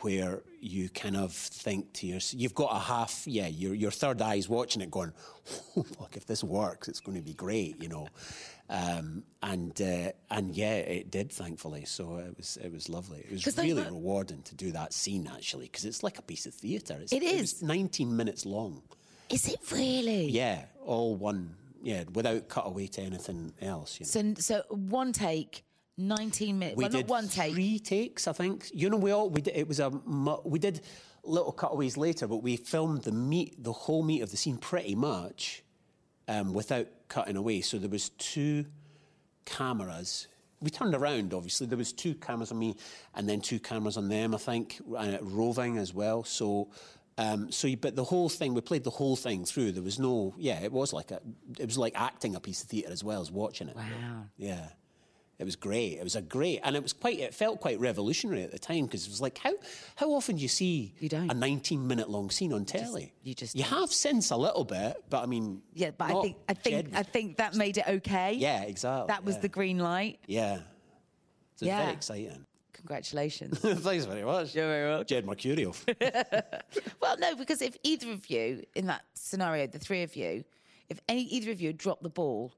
where 0.00 0.42
you 0.60 0.90
kind 0.90 1.16
of 1.16 1.32
think 1.32 1.92
to 1.94 2.06
yourself, 2.06 2.40
you've 2.40 2.54
got 2.54 2.76
a 2.76 2.78
half, 2.78 3.22
yeah, 3.26 3.46
your 3.46 3.74
your 3.74 3.90
third 3.90 4.20
eye's 4.20 4.48
watching 4.48 4.82
it, 4.82 4.90
going, 4.90 5.12
"Look, 5.74 6.16
if 6.16 6.26
this 6.26 6.44
works, 6.44 6.86
it's 6.86 7.00
going 7.00 7.16
to 7.16 7.24
be 7.24 7.34
great," 7.34 7.82
you 7.82 7.88
know. 7.88 8.08
Um, 8.68 9.24
and 9.42 9.80
uh, 9.80 10.12
and 10.30 10.54
yeah, 10.54 10.74
it 10.74 11.10
did, 11.10 11.32
thankfully. 11.32 11.86
So 11.86 12.18
it 12.18 12.36
was 12.36 12.58
it 12.62 12.72
was 12.72 12.88
lovely. 12.88 13.20
It 13.20 13.32
was 13.32 13.58
really 13.58 13.82
rewarding 13.82 14.42
to 14.42 14.54
do 14.54 14.70
that 14.72 14.92
scene 14.92 15.28
actually, 15.34 15.66
because 15.66 15.84
it's 15.86 16.02
like 16.02 16.18
a 16.18 16.22
piece 16.22 16.46
of 16.46 16.54
theatre. 16.54 16.98
It's, 17.00 17.12
It 17.12 17.22
was 17.40 17.62
19 17.62 18.14
minutes 18.14 18.46
long. 18.46 18.82
Is 19.28 19.48
it 19.48 19.60
really? 19.72 20.26
Yeah, 20.26 20.62
all 20.90 21.14
one. 21.14 21.54
Yeah, 21.82 22.04
without 22.12 22.48
cutaway 22.48 22.88
to 22.88 23.00
anything 23.00 23.54
else. 23.62 23.98
You 23.98 24.04
know. 24.04 24.34
So, 24.34 24.62
so 24.66 24.74
one 24.74 25.12
take, 25.12 25.64
nineteen 25.96 26.58
minutes. 26.58 26.76
we 26.76 26.84
well, 26.84 26.90
did 26.90 27.06
not 27.06 27.08
one 27.08 27.28
take. 27.28 27.54
three 27.54 27.78
takes, 27.78 28.28
I 28.28 28.32
think. 28.32 28.70
You 28.74 28.90
know, 28.90 28.98
we 28.98 29.12
all 29.12 29.30
we 29.30 29.40
did, 29.40 29.56
it 29.56 29.66
was 29.66 29.80
a 29.80 29.88
we 30.44 30.58
did 30.58 30.82
little 31.24 31.52
cutaways 31.52 31.96
later, 31.96 32.26
but 32.26 32.38
we 32.38 32.56
filmed 32.56 33.02
the 33.02 33.12
meat, 33.12 33.62
the 33.62 33.72
whole 33.72 34.02
meat 34.02 34.20
of 34.20 34.30
the 34.30 34.36
scene, 34.36 34.58
pretty 34.58 34.94
much 34.94 35.62
um, 36.28 36.52
without 36.52 36.88
cutting 37.08 37.36
away. 37.36 37.62
So 37.62 37.78
there 37.78 37.88
was 37.88 38.10
two 38.10 38.66
cameras. 39.46 40.26
We 40.60 40.68
turned 40.68 40.94
around, 40.94 41.32
obviously. 41.32 41.66
There 41.66 41.78
was 41.78 41.92
two 41.92 42.14
cameras 42.14 42.52
on 42.52 42.58
me, 42.58 42.76
and 43.14 43.26
then 43.26 43.40
two 43.40 43.58
cameras 43.58 43.96
on 43.96 44.08
them. 44.08 44.34
I 44.34 44.38
think 44.38 44.80
uh, 44.94 45.16
roving 45.22 45.78
as 45.78 45.94
well. 45.94 46.24
So. 46.24 46.68
Um, 47.20 47.52
so, 47.52 47.68
you, 47.68 47.76
but 47.76 47.96
the 47.96 48.04
whole 48.04 48.28
thing, 48.28 48.54
we 48.54 48.60
played 48.62 48.84
the 48.84 48.90
whole 48.90 49.16
thing 49.16 49.44
through. 49.44 49.72
There 49.72 49.82
was 49.82 49.98
no, 49.98 50.34
yeah, 50.38 50.60
it 50.62 50.72
was 50.72 50.92
like 50.92 51.10
a, 51.10 51.20
it 51.58 51.66
was 51.66 51.76
like 51.76 51.92
acting 52.00 52.34
a 52.34 52.40
piece 52.40 52.62
of 52.62 52.68
theatre 52.70 52.90
as 52.90 53.04
well 53.04 53.20
as 53.20 53.30
watching 53.30 53.68
it. 53.68 53.76
Wow. 53.76 54.24
Yeah. 54.36 54.68
It 55.38 55.44
was 55.44 55.56
great. 55.56 55.98
It 55.98 56.04
was 56.04 56.16
a 56.16 56.20
great, 56.20 56.60
and 56.62 56.76
it 56.76 56.82
was 56.82 56.92
quite. 56.92 57.18
It 57.18 57.32
felt 57.32 57.60
quite 57.62 57.80
revolutionary 57.80 58.42
at 58.42 58.50
the 58.50 58.58
time 58.58 58.84
because 58.84 59.06
it 59.06 59.10
was 59.10 59.22
like, 59.22 59.38
how 59.38 59.54
how 59.96 60.10
often 60.10 60.36
do 60.36 60.42
you 60.42 60.48
see 60.48 60.94
You 61.00 61.08
a 61.12 61.32
19 61.32 61.86
minute 61.86 62.10
long 62.10 62.28
scene 62.28 62.52
on 62.52 62.66
telly? 62.66 63.14
you 63.22 63.34
just 63.34 63.56
you 63.56 63.64
don't. 63.64 63.72
have 63.80 63.90
since 63.90 64.30
a 64.32 64.36
little 64.36 64.66
bit, 64.66 65.02
but 65.08 65.22
I 65.22 65.26
mean, 65.26 65.62
Yeah, 65.72 65.92
but 65.96 66.10
I 66.10 66.20
think 66.20 66.36
I 66.46 66.52
think 66.52 66.94
I 66.94 67.02
think 67.02 67.36
that 67.38 67.54
made 67.54 67.78
it 67.78 67.88
okay. 67.88 68.34
yeah, 68.34 68.64
exactly. 68.64 69.06
that 69.08 69.24
was 69.24 69.36
yeah. 69.36 69.40
the 69.40 69.48
green 69.48 69.78
light. 69.78 70.18
yeah. 70.26 70.58
So 71.56 71.64
Yeah. 71.64 71.84
very 71.84 71.92
exciting. 71.94 72.44
Congratulations. 72.80 73.58
Thanks 73.60 74.04
very 74.04 74.22
much. 74.24 74.54
You're 74.54 74.66
very 74.66 74.88
welcome. 74.88 75.06
Jed 75.06 75.26
Mercurio. 75.26 75.74
well, 77.00 77.16
no, 77.18 77.36
because 77.36 77.62
if 77.62 77.76
either 77.82 78.10
of 78.12 78.28
you 78.30 78.62
in 78.74 78.86
that 78.86 79.02
scenario, 79.14 79.66
the 79.66 79.78
three 79.78 80.02
of 80.02 80.16
you, 80.16 80.44
if 80.88 80.98
any 81.08 81.22
either 81.22 81.50
of 81.50 81.60
you 81.60 81.68
had 81.68 81.78
dropped 81.78 82.02
the 82.02 82.08
ball, 82.08 82.52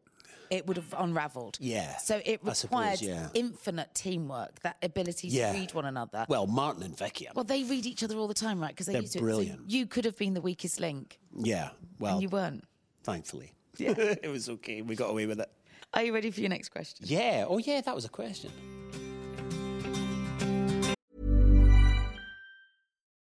it 0.51 0.67
would 0.67 0.77
have 0.77 0.95
unravelled. 0.99 1.57
Yeah, 1.61 1.97
So 1.97 2.21
it 2.25 2.41
I 2.47 2.53
suppose, 2.53 2.63
required 2.65 3.01
yeah. 3.03 3.29
infinite 3.35 3.95
teamwork, 3.95 4.61
that 4.61 4.77
ability 4.83 5.29
Yeah. 5.29 5.53
to 5.53 5.59
read 5.59 5.73
one 5.75 5.87
another. 5.87 6.27
well, 6.29 6.47
Martin 6.47 6.83
and 6.83 6.97
Vicky. 6.97 7.27
Well, 7.35 7.45
they 7.45 7.65
read 7.65 7.87
each 7.87 8.03
other 8.03 8.17
all 8.17 8.29
the 8.29 8.35
time, 8.35 8.61
right? 8.61 8.69
Because 8.69 8.87
they 8.87 8.93
They're 8.93 9.03
used 9.03 9.15
to. 9.15 9.19
So 9.21 9.25
brilliant. 9.25 9.71
you 9.71 9.87
could 9.87 10.05
have 10.05 10.17
been 10.17 10.35
the 10.35 10.43
weakest 10.43 10.79
link, 10.79 11.19
yeah. 11.37 11.71
Well, 11.99 12.15
and 12.15 12.23
you 12.23 12.29
weren't. 12.29 12.65
thankfully, 13.03 13.53
it 13.79 14.31
was 14.31 14.49
okay. 14.51 14.83
We 14.83 14.95
got 14.95 15.09
away 15.11 15.25
with 15.27 15.41
it. 15.41 15.51
Are 15.95 16.03
you 16.03 16.13
ready 16.15 16.31
for 16.31 16.41
your 16.41 16.49
next 16.51 16.69
question? 16.71 17.07
Yeah. 17.09 17.45
Oh, 17.47 17.59
yeah. 17.59 17.81
That 17.83 17.95
was 17.95 18.05
a 18.07 18.09
question. 18.09 18.51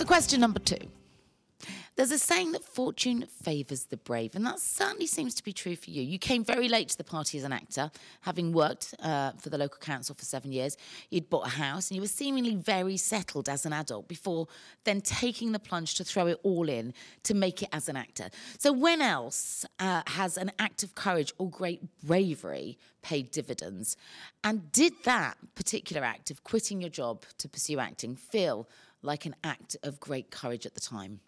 So, 0.00 0.06
question 0.06 0.40
number 0.40 0.60
two. 0.60 0.78
There's 1.94 2.10
a 2.10 2.18
saying 2.18 2.52
that 2.52 2.64
fortune 2.64 3.26
favours 3.42 3.84
the 3.84 3.98
brave, 3.98 4.34
and 4.34 4.46
that 4.46 4.58
certainly 4.58 5.06
seems 5.06 5.34
to 5.34 5.44
be 5.44 5.52
true 5.52 5.76
for 5.76 5.90
you. 5.90 6.00
You 6.00 6.18
came 6.18 6.42
very 6.42 6.70
late 6.70 6.88
to 6.88 6.96
the 6.96 7.04
party 7.04 7.36
as 7.36 7.44
an 7.44 7.52
actor, 7.52 7.90
having 8.22 8.52
worked 8.52 8.94
uh, 9.02 9.32
for 9.32 9.50
the 9.50 9.58
local 9.58 9.76
council 9.78 10.14
for 10.14 10.24
seven 10.24 10.52
years. 10.52 10.78
You'd 11.10 11.28
bought 11.28 11.48
a 11.48 11.50
house, 11.50 11.90
and 11.90 11.96
you 11.96 12.00
were 12.00 12.08
seemingly 12.08 12.54
very 12.54 12.96
settled 12.96 13.46
as 13.50 13.66
an 13.66 13.74
adult 13.74 14.08
before 14.08 14.48
then 14.84 15.02
taking 15.02 15.52
the 15.52 15.58
plunge 15.58 15.96
to 15.96 16.04
throw 16.04 16.28
it 16.28 16.40
all 16.44 16.70
in 16.70 16.94
to 17.24 17.34
make 17.34 17.62
it 17.62 17.68
as 17.70 17.90
an 17.90 17.98
actor. 17.98 18.30
So, 18.56 18.72
when 18.72 19.02
else 19.02 19.66
uh, 19.80 20.00
has 20.06 20.38
an 20.38 20.50
act 20.58 20.82
of 20.82 20.94
courage 20.94 21.34
or 21.36 21.50
great 21.50 21.82
bravery 22.02 22.78
paid 23.02 23.30
dividends? 23.30 23.98
And 24.42 24.72
did 24.72 24.94
that 25.04 25.36
particular 25.54 26.02
act 26.02 26.30
of 26.30 26.42
quitting 26.42 26.80
your 26.80 26.88
job 26.88 27.26
to 27.36 27.50
pursue 27.50 27.78
acting 27.78 28.16
feel 28.16 28.66
like 29.02 29.26
an 29.26 29.34
act 29.44 29.76
of 29.82 30.00
great 30.00 30.30
courage 30.30 30.66
at 30.66 30.74
the 30.74 30.80
time? 30.80 31.20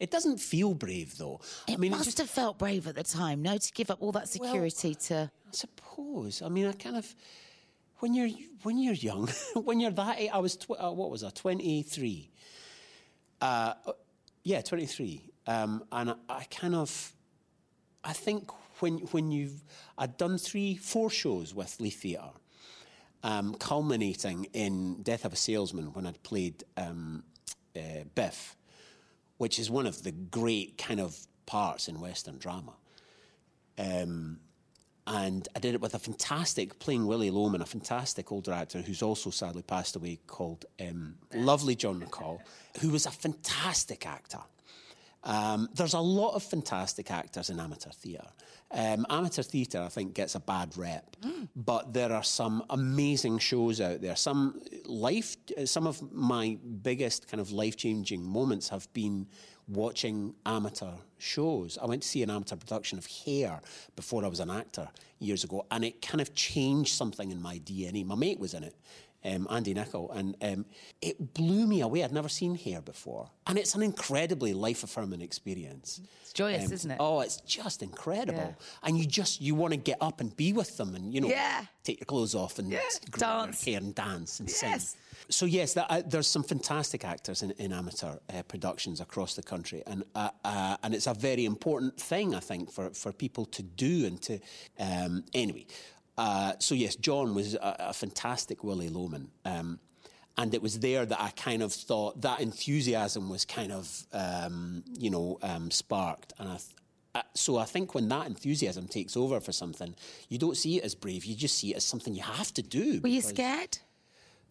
It 0.00 0.10
doesn't 0.10 0.38
feel 0.38 0.74
brave, 0.74 1.16
though. 1.18 1.40
It 1.68 1.74
I 1.74 1.76
mean, 1.76 1.92
must 1.92 2.04
just, 2.04 2.18
have 2.18 2.28
felt 2.28 2.58
brave 2.58 2.86
at 2.88 2.96
the 2.96 3.04
time, 3.04 3.42
no, 3.42 3.56
to 3.56 3.72
give 3.72 3.90
up 3.90 4.02
all 4.02 4.12
that 4.12 4.28
security 4.28 4.94
to. 4.94 5.30
I 5.46 5.50
suppose. 5.52 6.42
I 6.42 6.48
mean, 6.48 6.66
I 6.66 6.72
kind 6.72 6.96
of 6.96 7.14
when 8.00 8.12
you're 8.12 8.28
when 8.64 8.76
you're 8.78 8.94
young, 8.94 9.28
when 9.54 9.80
you're 9.80 9.92
that 9.92 10.20
age, 10.20 10.30
I 10.32 10.38
was 10.38 10.56
tw- 10.56 10.72
uh, 10.72 10.90
what 10.90 11.10
was 11.10 11.22
I? 11.22 11.30
Twenty 11.30 11.82
three. 11.82 12.30
Uh, 13.40 13.74
yeah, 14.42 14.60
twenty 14.62 14.86
three. 14.86 15.30
Um, 15.46 15.84
and 15.92 16.10
I, 16.10 16.14
I 16.28 16.44
kind 16.50 16.74
of, 16.74 17.12
I 18.02 18.12
think 18.12 18.50
when 18.80 18.98
when 19.12 19.30
you've 19.30 19.62
I'd 19.96 20.16
done 20.16 20.38
three, 20.38 20.76
four 20.76 21.08
shows 21.08 21.54
with 21.54 21.80
Leith 21.80 22.02
Theatre, 22.02 22.32
um, 23.24 23.54
culminating 23.54 24.46
in 24.52 25.02
Death 25.02 25.24
of 25.24 25.32
a 25.32 25.36
Salesman 25.36 25.92
when 25.94 26.06
I'd 26.06 26.22
played 26.22 26.62
um, 26.76 27.24
uh, 27.74 28.04
Biff, 28.14 28.54
which 29.38 29.58
is 29.58 29.70
one 29.70 29.86
of 29.86 30.02
the 30.04 30.12
great 30.12 30.76
kind 30.76 31.00
of 31.00 31.18
parts 31.46 31.88
in 31.88 32.00
Western 32.00 32.36
drama. 32.36 32.74
Um, 33.78 34.38
and 35.06 35.48
I 35.56 35.58
did 35.58 35.74
it 35.74 35.80
with 35.80 35.94
a 35.94 35.98
fantastic, 35.98 36.78
playing 36.78 37.06
Willy 37.06 37.30
Loman, 37.30 37.62
a 37.62 37.66
fantastic 37.66 38.30
older 38.30 38.52
actor 38.52 38.80
who's 38.82 39.02
also 39.02 39.30
sadly 39.30 39.62
passed 39.62 39.96
away, 39.96 40.18
called 40.26 40.66
um, 40.80 41.16
lovely 41.34 41.74
John 41.74 42.00
McCall, 42.00 42.40
who 42.80 42.90
was 42.90 43.06
a 43.06 43.10
fantastic 43.10 44.06
actor. 44.06 44.40
Um, 45.24 45.68
there's 45.74 45.94
a 45.94 46.00
lot 46.00 46.34
of 46.34 46.42
fantastic 46.42 47.10
actors 47.10 47.50
in 47.50 47.58
amateur 47.58 47.90
theatre. 47.90 48.28
Um, 48.70 49.06
amateur 49.08 49.42
theatre, 49.42 49.80
I 49.80 49.88
think, 49.88 50.14
gets 50.14 50.34
a 50.34 50.40
bad 50.40 50.76
rep, 50.76 51.16
but 51.54 51.94
there 51.94 52.12
are 52.12 52.24
some 52.24 52.64
amazing 52.70 53.38
shows 53.38 53.80
out 53.80 54.00
there. 54.00 54.16
Some 54.16 54.60
life, 54.84 55.36
some 55.64 55.86
of 55.86 56.12
my 56.12 56.58
biggest 56.82 57.28
kind 57.28 57.40
of 57.40 57.52
life-changing 57.52 58.22
moments 58.22 58.68
have 58.68 58.92
been 58.92 59.26
watching 59.68 60.34
amateur 60.44 60.92
shows. 61.18 61.78
I 61.80 61.86
went 61.86 62.02
to 62.02 62.08
see 62.08 62.22
an 62.22 62.30
amateur 62.30 62.56
production 62.56 62.98
of 62.98 63.06
Hair 63.06 63.60
before 63.96 64.24
I 64.24 64.28
was 64.28 64.40
an 64.40 64.50
actor 64.50 64.88
years 65.20 65.44
ago, 65.44 65.64
and 65.70 65.84
it 65.84 66.02
kind 66.02 66.20
of 66.20 66.34
changed 66.34 66.94
something 66.94 67.30
in 67.30 67.40
my 67.40 67.58
DNA. 67.60 68.04
My 68.04 68.14
mate 68.14 68.38
was 68.38 68.54
in 68.54 68.64
it, 68.64 68.74
um, 69.24 69.46
Andy 69.50 69.74
Nicol, 69.74 70.10
and 70.12 70.36
um, 70.42 70.66
it 71.00 71.34
blew 71.34 71.66
me 71.66 71.80
away. 71.80 72.04
I'd 72.04 72.12
never 72.12 72.28
seen 72.28 72.54
Hair 72.54 72.82
before, 72.82 73.30
and 73.46 73.58
it's 73.58 73.74
an 73.74 73.82
incredibly 73.82 74.52
life-affirming 74.52 75.20
experience. 75.20 76.00
It's 76.22 76.32
joyous, 76.32 76.66
Um, 76.66 76.72
isn't 76.72 76.90
it? 76.92 76.96
Oh, 77.00 77.20
it's 77.20 77.36
just 77.38 77.82
incredible, 77.82 78.54
Yeah. 78.58 78.78
and 78.88 78.98
you 78.98 79.06
just 79.06 79.40
you 79.40 79.54
want 79.54 79.72
to 79.72 79.76
get 79.78 79.98
up 80.00 80.20
and 80.20 80.34
be 80.36 80.52
with 80.52 80.76
them, 80.76 80.94
and 80.94 81.12
you 81.14 81.20
know, 81.20 81.28
Yeah. 81.28 81.66
take 81.82 82.00
your 82.00 82.06
clothes 82.06 82.34
off 82.34 82.58
and 82.58 82.70
Yeah, 82.70 82.80
dance. 83.18 83.64
hair 83.64 83.78
and 83.78 83.94
dance 83.94 84.40
and 84.40 84.48
Yes. 84.48 84.58
sing. 84.60 84.80
So 85.30 85.46
yes, 85.46 85.72
that, 85.74 85.86
uh, 85.90 86.02
there's 86.04 86.26
some 86.26 86.42
fantastic 86.42 87.04
actors 87.04 87.42
in, 87.42 87.52
in 87.52 87.72
amateur 87.72 88.16
uh, 88.28 88.42
productions 88.42 89.00
across 89.00 89.34
the 89.36 89.42
country, 89.42 89.82
and 89.86 90.04
uh, 90.14 90.30
uh, 90.44 90.76
and 90.82 90.94
it's 90.94 91.06
a 91.06 91.14
very 91.14 91.44
important 91.46 91.96
thing 91.98 92.34
I 92.34 92.40
think 92.40 92.70
for, 92.70 92.90
for 92.90 93.12
people 93.12 93.46
to 93.46 93.62
do 93.62 94.06
and 94.06 94.20
to 94.22 94.38
um, 94.78 95.24
anyway. 95.32 95.66
Uh, 96.16 96.52
so 96.58 96.74
yes, 96.74 96.96
John 96.96 97.34
was 97.34 97.54
a, 97.54 97.76
a 97.78 97.92
fantastic 97.92 98.62
Willy 98.62 98.88
Loman. 98.88 99.30
Um, 99.44 99.78
and 100.36 100.52
it 100.54 100.62
was 100.62 100.80
there 100.80 101.06
that 101.06 101.20
I 101.20 101.30
kind 101.30 101.62
of 101.62 101.72
thought 101.72 102.20
that 102.22 102.40
enthusiasm 102.40 103.28
was 103.28 103.44
kind 103.44 103.72
of, 103.72 104.06
um, 104.12 104.82
you 104.98 105.10
know, 105.10 105.38
um, 105.42 105.70
sparked. 105.70 106.32
And 106.38 106.48
I, 106.48 106.56
th- 106.56 106.74
uh, 107.14 107.22
so 107.34 107.56
I 107.56 107.64
think 107.64 107.94
when 107.94 108.08
that 108.08 108.26
enthusiasm 108.26 108.88
takes 108.88 109.16
over 109.16 109.38
for 109.40 109.52
something, 109.52 109.94
you 110.28 110.38
don't 110.38 110.56
see 110.56 110.78
it 110.78 110.84
as 110.84 110.96
brave. 110.96 111.24
You 111.24 111.36
just 111.36 111.56
see 111.56 111.72
it 111.72 111.76
as 111.76 111.84
something 111.84 112.14
you 112.14 112.22
have 112.22 112.52
to 112.54 112.62
do. 112.62 113.00
Were 113.00 113.08
you 113.08 113.20
scared? 113.20 113.78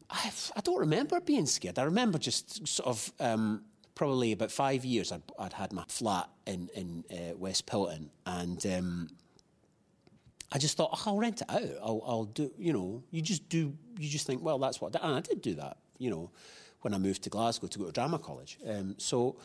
I, 0.09 0.31
I 0.55 0.61
don't 0.61 0.79
remember 0.79 1.19
being 1.19 1.45
scared. 1.45 1.77
I 1.77 1.83
remember 1.83 2.17
just 2.17 2.65
sort 2.65 2.87
of 2.87 3.11
um, 3.19 3.63
probably 3.95 4.31
about 4.31 4.51
five 4.51 4.85
years. 4.85 5.11
I'd, 5.11 5.23
I'd 5.37 5.53
had 5.53 5.73
my 5.73 5.83
flat 5.87 6.29
in 6.45 6.69
in 6.75 7.03
uh, 7.11 7.35
West 7.37 7.65
Pilton, 7.65 8.09
and 8.25 8.65
um, 8.67 9.09
I 10.53 10.59
just 10.59 10.77
thought, 10.77 10.91
oh, 10.93 11.03
I'll 11.07 11.17
rent 11.17 11.41
it 11.41 11.49
out. 11.49 11.77
I'll, 11.81 12.03
I'll 12.05 12.25
do. 12.25 12.51
You 12.57 12.73
know, 12.73 13.03
you 13.09 13.21
just 13.21 13.49
do. 13.49 13.73
You 13.97 14.07
just 14.07 14.27
think, 14.27 14.43
well, 14.43 14.59
that's 14.59 14.79
what. 14.79 14.95
I 14.95 14.99
did. 14.99 15.05
And 15.07 15.15
I 15.15 15.19
did 15.21 15.41
do 15.41 15.55
that. 15.55 15.77
You 15.97 16.11
know, 16.11 16.31
when 16.81 16.93
I 16.93 16.97
moved 16.99 17.23
to 17.23 17.29
Glasgow 17.29 17.67
to 17.67 17.79
go 17.79 17.85
to 17.85 17.91
drama 17.91 18.19
college. 18.19 18.59
Um, 18.67 18.95
so 18.99 19.37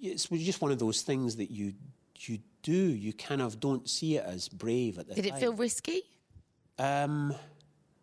it's 0.00 0.28
just 0.28 0.62
one 0.62 0.70
of 0.70 0.78
those 0.78 1.02
things 1.02 1.36
that 1.36 1.50
you 1.50 1.74
you 2.20 2.38
do. 2.62 2.72
You 2.72 3.12
kind 3.12 3.42
of 3.42 3.58
don't 3.58 3.88
see 3.90 4.16
it 4.16 4.24
as 4.24 4.48
brave 4.48 4.98
at 4.98 5.08
the 5.08 5.14
time. 5.14 5.22
Did 5.22 5.30
time. 5.30 5.38
it 5.38 5.40
feel 5.40 5.54
risky? 5.54 6.02
Um, 6.78 7.34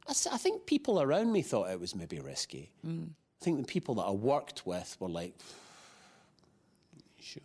I, 0.07 0.11
I 0.11 0.37
think 0.37 0.65
people 0.65 1.01
around 1.01 1.31
me 1.31 1.41
thought 1.41 1.69
it 1.69 1.79
was 1.79 1.95
maybe 1.95 2.19
risky. 2.19 2.71
I 3.41 3.43
think 3.43 3.57
the 3.59 3.71
people 3.71 3.95
that 3.95 4.03
I 4.03 4.11
worked 4.11 4.65
with 4.65 4.97
were 4.99 5.09
like, 5.09 5.33
sure. 7.19 7.41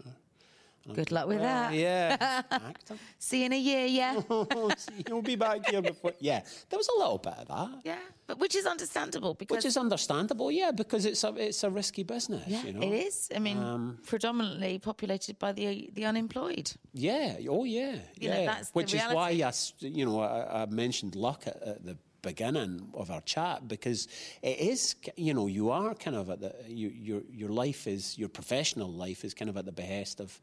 Good 0.94 1.11
luck 1.12 1.27
with 1.29 1.40
Well, 1.40 1.70
that. 1.70 1.75
yeah. 1.75 2.42
See 3.18 3.40
you 3.40 3.46
in 3.46 3.53
a 3.53 3.59
year, 3.59 3.87
yeah. 3.87 4.20
You'll 5.09 5.22
be 5.22 5.37
back 5.37 5.66
here 5.68 5.83
before. 5.83 6.12
Yeah, 6.20 6.42
there 6.68 6.79
was 6.79 6.88
a 6.88 6.99
little 6.99 7.18
bit 7.18 7.35
of 7.38 7.49
that. 7.49 7.81
yeah, 7.85 7.99
but 8.27 8.38
which 8.38 8.55
is 8.55 8.66
understandable 8.66 9.35
because 9.35 9.57
Which 9.57 9.64
is 9.64 9.77
understandable, 9.77 10.51
yeah, 10.51 10.70
because 10.70 11.05
it's 11.07 11.25
a 11.25 11.35
it's 11.37 11.64
a 11.64 11.70
risky 11.70 12.03
business. 12.05 12.44
yeah, 12.46 12.62
you 12.64 12.72
know? 12.72 12.83
it 12.83 12.92
is. 13.07 13.29
I 13.35 13.38
mean, 13.38 13.59
um, 13.59 13.99
predominantly 14.07 14.79
populated 14.79 15.38
by 15.38 15.53
the 15.53 15.90
the 15.94 16.05
unemployed. 16.05 16.72
Yeah. 16.92 17.37
Oh, 17.49 17.64
yeah. 17.64 17.96
You 18.20 18.31
know, 18.31 18.40
yeah. 18.42 18.61
the 18.61 18.68
Which 18.72 18.94
is 18.94 19.03
why. 19.12 19.31
I, 19.31 19.53
you 19.81 20.05
know, 20.07 20.20
I, 20.20 20.62
I 20.62 20.66
mentioned 20.66 21.14
luck 21.14 21.46
at, 21.46 21.62
at 21.62 21.85
the 21.85 21.96
beginning 22.22 22.88
of 22.94 23.11
our 23.11 23.20
chat 23.20 23.68
because 23.68 24.09
it 24.42 24.59
is, 24.59 24.96
you 25.16 25.33
know, 25.33 25.46
you 25.46 25.70
are 25.70 25.94
kind 25.94 26.16
of 26.16 26.29
at 26.31 26.40
the 26.40 26.53
you, 26.66 26.88
your 26.88 27.22
your 27.31 27.51
life 27.51 27.87
is 27.87 28.18
your 28.18 28.29
professional 28.29 28.90
life 28.90 29.25
is 29.25 29.33
kind 29.35 29.49
of 29.49 29.57
at 29.57 29.64
the 29.64 29.72
behest 29.72 30.20
of, 30.20 30.40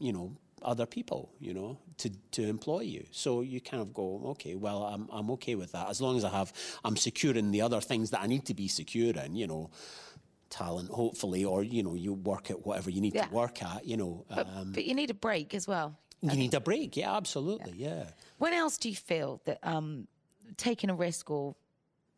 you 0.00 0.12
know, 0.12 0.36
other 0.62 0.86
people, 0.86 1.30
you 1.40 1.54
know, 1.54 1.78
to, 1.98 2.10
to 2.32 2.42
employ 2.42 2.80
you. 2.80 3.04
So 3.12 3.42
you 3.42 3.60
kind 3.60 3.80
of 3.80 3.94
go, 3.94 4.22
okay, 4.32 4.54
well, 4.56 4.82
I'm 4.84 5.08
I'm 5.12 5.30
okay 5.32 5.54
with 5.54 5.72
that 5.72 5.88
as 5.88 6.00
long 6.00 6.16
as 6.16 6.24
I 6.24 6.30
have 6.30 6.52
I'm 6.84 6.96
secure 6.96 7.34
in 7.36 7.50
the 7.52 7.62
other 7.62 7.80
things 7.80 8.10
that 8.10 8.20
I 8.20 8.26
need 8.26 8.44
to 8.46 8.54
be 8.54 8.66
secure 8.68 9.12
in, 9.14 9.36
you 9.36 9.46
know, 9.46 9.70
talent, 10.50 10.90
hopefully, 10.90 11.44
or 11.44 11.62
you 11.62 11.82
know, 11.82 11.94
you 11.94 12.12
work 12.14 12.50
at 12.50 12.66
whatever 12.66 12.90
you 12.90 13.00
need 13.00 13.14
Yeah. 13.14 13.26
to 13.26 13.34
work 13.34 13.62
at, 13.62 13.86
you 13.86 13.96
know. 13.96 14.24
But, 14.28 14.48
um, 14.48 14.72
but 14.72 14.84
you 14.84 14.94
need 14.94 15.10
a 15.10 15.14
break 15.14 15.54
as 15.54 15.68
well. 15.68 15.96
you 16.20 16.34
need 16.36 16.54
a 16.54 16.60
break, 16.60 16.96
yeah, 16.96 17.16
absolutely, 17.16 17.74
yeah. 17.76 18.10
When 18.38 18.52
else 18.52 18.78
do 18.78 18.88
you 18.88 18.96
feel 18.96 19.40
that 19.44 19.58
um, 19.62 20.08
taking 20.56 20.90
a 20.90 20.94
risk 20.94 21.30
or 21.30 21.54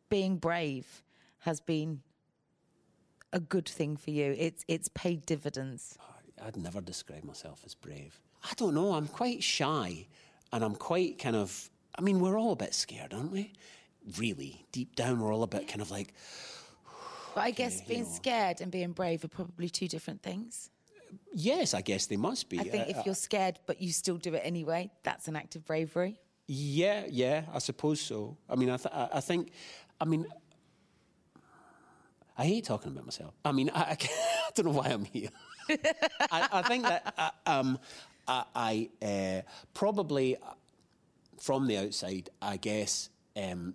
being 0.09 0.39
brave 0.39 1.03
has 1.41 1.61
been 1.61 2.01
a 3.33 3.41
good 3.41 3.69
thing 3.69 3.97
for 3.99 4.11
you? 4.11 4.35
It's 4.39 4.65
it's 4.69 4.89
paid 4.89 5.27
dividends. 5.27 5.99
I'd 6.45 6.57
never 6.57 6.81
describe 6.81 7.25
myself 7.25 7.63
as 7.67 7.75
brave. 7.75 8.19
I 8.45 8.53
don't 8.57 8.75
know. 8.75 8.93
I'm 8.95 9.07
quite 9.09 9.43
shy, 9.43 10.07
and 10.53 10.65
I'm 10.65 10.75
quite 10.75 11.19
kind 11.19 11.37
of. 11.37 11.71
I 11.99 12.03
mean, 12.03 12.21
we're 12.21 12.39
all 12.39 12.53
a 12.53 12.57
bit 12.57 12.75
scared, 12.75 13.13
aren't 13.13 13.33
we? 13.33 13.53
Really, 14.19 14.65
deep 14.73 14.95
down, 14.97 15.21
we're 15.21 15.33
all 15.35 15.43
a 15.43 15.47
bit 15.47 15.69
kind 15.69 15.83
of 15.83 15.91
like, 15.91 16.15
But 17.35 17.43
I 17.43 17.51
guess 17.51 17.83
being 17.83 18.05
know. 18.05 18.09
scared 18.09 18.61
and 18.61 18.71
being 18.73 18.93
brave 18.93 19.23
are 19.25 19.29
probably 19.29 19.69
two 19.69 19.89
different 19.89 20.23
things. 20.23 20.71
yes, 21.35 21.75
I 21.75 21.83
guess 21.83 22.07
they 22.07 22.17
must 22.17 22.49
be. 22.49 22.59
I 22.61 22.65
think 22.65 22.87
Uh, 22.89 22.99
if 22.99 23.07
you're 23.07 23.15
scared 23.15 23.59
but 23.67 23.83
you 23.83 23.93
still 23.93 24.17
do 24.17 24.35
it 24.35 24.41
anyway, 24.45 24.91
that's 25.03 25.29
an 25.29 25.37
act 25.37 25.57
of 25.57 25.65
bravery. 25.67 26.19
Yeah, 26.47 27.05
yeah, 27.11 27.43
I 27.53 27.59
suppose 27.59 28.01
so. 28.01 28.37
I 28.49 28.57
mean, 28.57 28.71
I, 28.71 28.77
th- 28.79 28.95
I 28.95 29.09
I 29.15 29.21
think, 29.21 29.53
I 30.01 30.05
mean, 30.07 30.27
I 32.39 32.45
hate 32.47 32.65
talking 32.65 32.91
about 32.93 33.05
myself. 33.05 33.35
I 33.45 33.53
mean, 33.53 33.71
I, 33.75 33.81
I, 33.93 33.97
I 34.51 34.53
don't 34.63 34.73
know 34.73 34.79
why 34.81 34.89
I'm 34.89 35.05
here. 35.05 35.29
I, 35.69 36.49
I 36.53 36.63
think 36.63 36.83
that 36.83 37.15
uh, 37.17 37.31
um, 37.47 37.79
I, 38.27 38.45
I 38.57 38.89
uh, 39.01 39.43
probably, 39.75 40.37
uh, 40.37 40.41
from 41.39 41.69
the 41.69 41.79
outside, 41.79 42.31
I 42.43 42.57
guess, 42.57 43.11
um, 43.37 43.75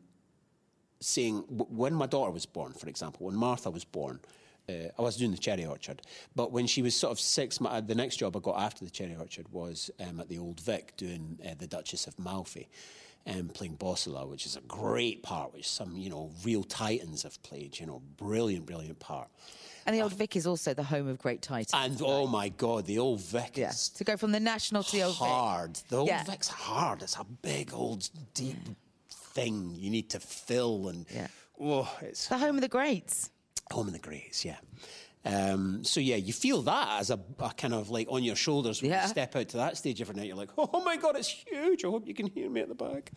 saying 1.00 1.46
when 1.48 1.94
my 1.94 2.08
daughter 2.08 2.32
was 2.32 2.46
born, 2.46 2.74
for 2.74 2.90
example, 2.90 3.26
when 3.26 3.36
Martha 3.36 3.72
was 3.72 3.86
born, 3.86 4.20
uh, 4.68 4.90
I 4.98 5.02
was 5.02 5.16
doing 5.16 5.32
the 5.32 5.38
cherry 5.38 5.66
orchard, 5.66 6.02
but 6.36 6.52
when 6.52 6.68
she 6.68 6.82
was 6.82 6.94
sort 6.94 7.12
of 7.12 7.20
six, 7.22 7.62
my, 7.62 7.80
the 7.80 7.96
next 7.96 8.18
job 8.18 8.36
I 8.36 8.40
got 8.40 8.60
after 8.60 8.84
the 8.84 8.92
cherry 8.92 9.16
orchard 9.16 9.48
was 9.54 9.90
um, 10.06 10.20
at 10.20 10.28
the 10.28 10.40
Old 10.40 10.60
Vic 10.60 10.94
doing 10.98 11.40
uh, 11.46 11.54
the 11.58 11.68
Duchess 11.68 12.08
of 12.08 12.20
Malfi. 12.20 12.68
Um, 13.28 13.48
playing 13.48 13.78
Bosola, 13.78 14.28
which 14.28 14.46
is 14.46 14.56
a 14.56 14.62
great 14.62 15.24
part, 15.24 15.52
which 15.52 15.68
some 15.68 15.98
you 15.98 16.12
know 16.12 16.30
real 16.44 16.64
titans 16.64 17.24
have 17.24 17.42
played. 17.42 17.80
You 17.80 17.88
know, 17.88 18.04
brilliant, 18.18 18.68
brilliant 18.68 19.00
part. 19.00 19.30
And 19.86 19.96
the 19.96 20.02
Old 20.02 20.14
Vic 20.14 20.36
is 20.36 20.48
also 20.48 20.74
the 20.74 20.84
home 20.84 21.08
of 21.08 21.20
great 21.20 21.42
titans. 21.42 21.72
And 21.74 22.02
oh 22.04 22.26
my 22.28 22.50
God, 22.50 22.86
the 22.86 22.98
Old 23.00 23.22
Vic 23.22 23.52
yeah. 23.58 23.72
To 23.96 24.04
go 24.04 24.18
from 24.18 24.32
the 24.32 24.40
National 24.40 24.84
to 24.84 24.92
the 24.92 25.04
Old 25.04 25.14
Vic. 25.18 25.28
hard. 25.28 25.76
The 25.90 25.98
Old 25.98 26.08
Yeah. 26.08 26.24
Vic's 26.24 26.48
hard. 26.48 27.04
It's 27.04 27.16
a 27.18 27.24
big 27.24 27.72
old 27.74 28.10
deep 28.34 28.58
thing 29.10 29.76
you 29.78 29.90
need 29.90 30.10
to 30.12 30.20
fill, 30.20 30.88
and 30.88 31.06
Yeah. 31.14 31.28
oh, 31.60 31.92
it's 32.02 32.28
The 32.28 32.38
home 32.38 32.56
of 32.56 32.62
the 32.62 32.68
greats. 32.68 33.30
Home 33.72 33.88
of 33.88 33.94
the 33.94 34.00
greats, 34.00 34.44
yeah. 34.46 34.58
Um, 35.26 35.84
so 35.84 36.00
yeah, 36.00 36.18
you 36.18 36.34
feel 36.34 36.62
that 36.64 37.00
as 37.00 37.10
a, 37.10 37.20
a 37.40 37.50
kind 37.58 37.74
of 37.74 37.90
like 37.90 38.08
on 38.12 38.24
your 38.24 38.36
shoulders 38.36 38.82
when 38.82 38.92
Yeah. 38.92 39.04
you 39.04 39.10
step 39.10 39.36
out 39.36 39.50
to 39.50 39.58
that 39.58 39.76
stage 39.78 40.00
every 40.02 40.16
night. 40.16 40.28
You're 40.28 40.36
like, 40.38 40.52
oh 40.58 40.84
my 40.84 40.98
god, 40.98 41.16
it's 41.18 41.28
huge. 41.30 41.84
I 41.84 41.88
hope 41.90 42.08
you 42.08 42.14
can 42.14 42.28
hear 42.28 42.50
me 42.50 42.62
at 42.62 42.70
the 42.70 42.76
back. 42.76 43.12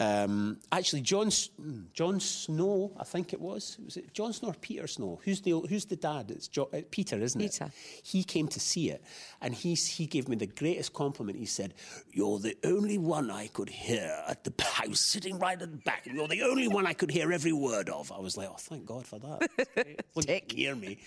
Um, 0.00 0.58
actually, 0.70 1.00
John 1.02 1.26
mm, 1.28 1.92
Jon 1.92 2.20
Snow, 2.20 2.92
I 2.98 3.04
think 3.04 3.32
it 3.32 3.40
was. 3.40 3.76
Was 3.84 3.96
it 3.96 4.14
Jon 4.14 4.32
Snow 4.32 4.50
or 4.50 4.54
Peter 4.54 4.86
Snow? 4.86 5.20
Who's 5.24 5.40
the 5.40 5.58
who's 5.58 5.86
the 5.86 5.96
dad? 5.96 6.30
It's 6.30 6.46
jo- 6.46 6.68
uh, 6.72 6.82
Peter, 6.90 7.16
isn't 7.16 7.40
Peter. 7.40 7.64
it? 7.64 7.72
He 8.04 8.22
came 8.22 8.46
to 8.48 8.60
see 8.60 8.90
it, 8.90 9.02
and 9.40 9.52
he 9.54 9.74
he 9.74 10.06
gave 10.06 10.28
me 10.28 10.36
the 10.36 10.46
greatest 10.46 10.92
compliment. 10.92 11.36
He 11.38 11.46
said, 11.46 11.74
"You're 12.12 12.38
the 12.38 12.56
only 12.64 12.96
one 12.98 13.28
I 13.30 13.48
could 13.48 13.68
hear 13.68 14.22
at 14.28 14.44
the 14.44 14.52
house, 14.62 15.00
sitting 15.00 15.36
right 15.40 15.60
at 15.60 15.70
the 15.72 15.76
back, 15.78 16.06
and 16.06 16.14
you're 16.16 16.28
the 16.28 16.42
only 16.42 16.68
one 16.68 16.86
I 16.86 16.92
could 16.92 17.10
hear 17.10 17.32
every 17.32 17.52
word 17.52 17.88
of." 17.88 18.12
I 18.12 18.20
was 18.20 18.36
like, 18.36 18.48
"Oh, 18.50 18.56
thank 18.56 18.86
God 18.86 19.04
for 19.04 19.18
that." 19.18 19.50
That's 19.56 19.70
great. 19.74 20.00
Well, 20.14 20.24
you 20.28 20.40
hear 20.48 20.74
me. 20.76 20.98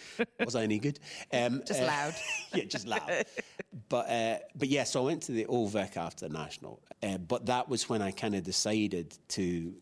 Was 0.43 0.55
I 0.55 0.63
any 0.63 0.79
good? 0.79 0.99
Um, 1.33 1.61
Just 1.65 1.81
uh, 1.81 1.85
loud. 1.85 2.13
yeah, 2.53 2.63
just 2.65 2.87
loud. 2.87 3.25
but 3.89 4.09
uh, 4.09 4.37
but 4.55 4.67
yeah, 4.67 4.83
so 4.83 5.01
I 5.01 5.05
went 5.05 5.23
to 5.23 5.31
the 5.33 5.45
Old 5.45 5.71
Vic 5.71 5.95
after 5.97 6.27
the 6.27 6.33
national. 6.33 6.81
Uh, 7.03 7.17
but 7.17 7.45
that 7.47 7.67
was 7.67 7.89
when 7.89 8.01
I 8.01 8.11
kind 8.11 8.35
of 8.35 8.43
decided 8.43 8.80
to, 8.89 9.73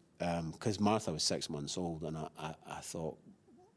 because 0.52 0.80
Martha 0.80 1.12
was 1.12 1.24
six 1.24 1.50
months 1.50 1.78
old, 1.78 2.04
and 2.04 2.18
I, 2.18 2.28
I, 2.38 2.56
I 2.68 2.80
thought. 2.82 3.18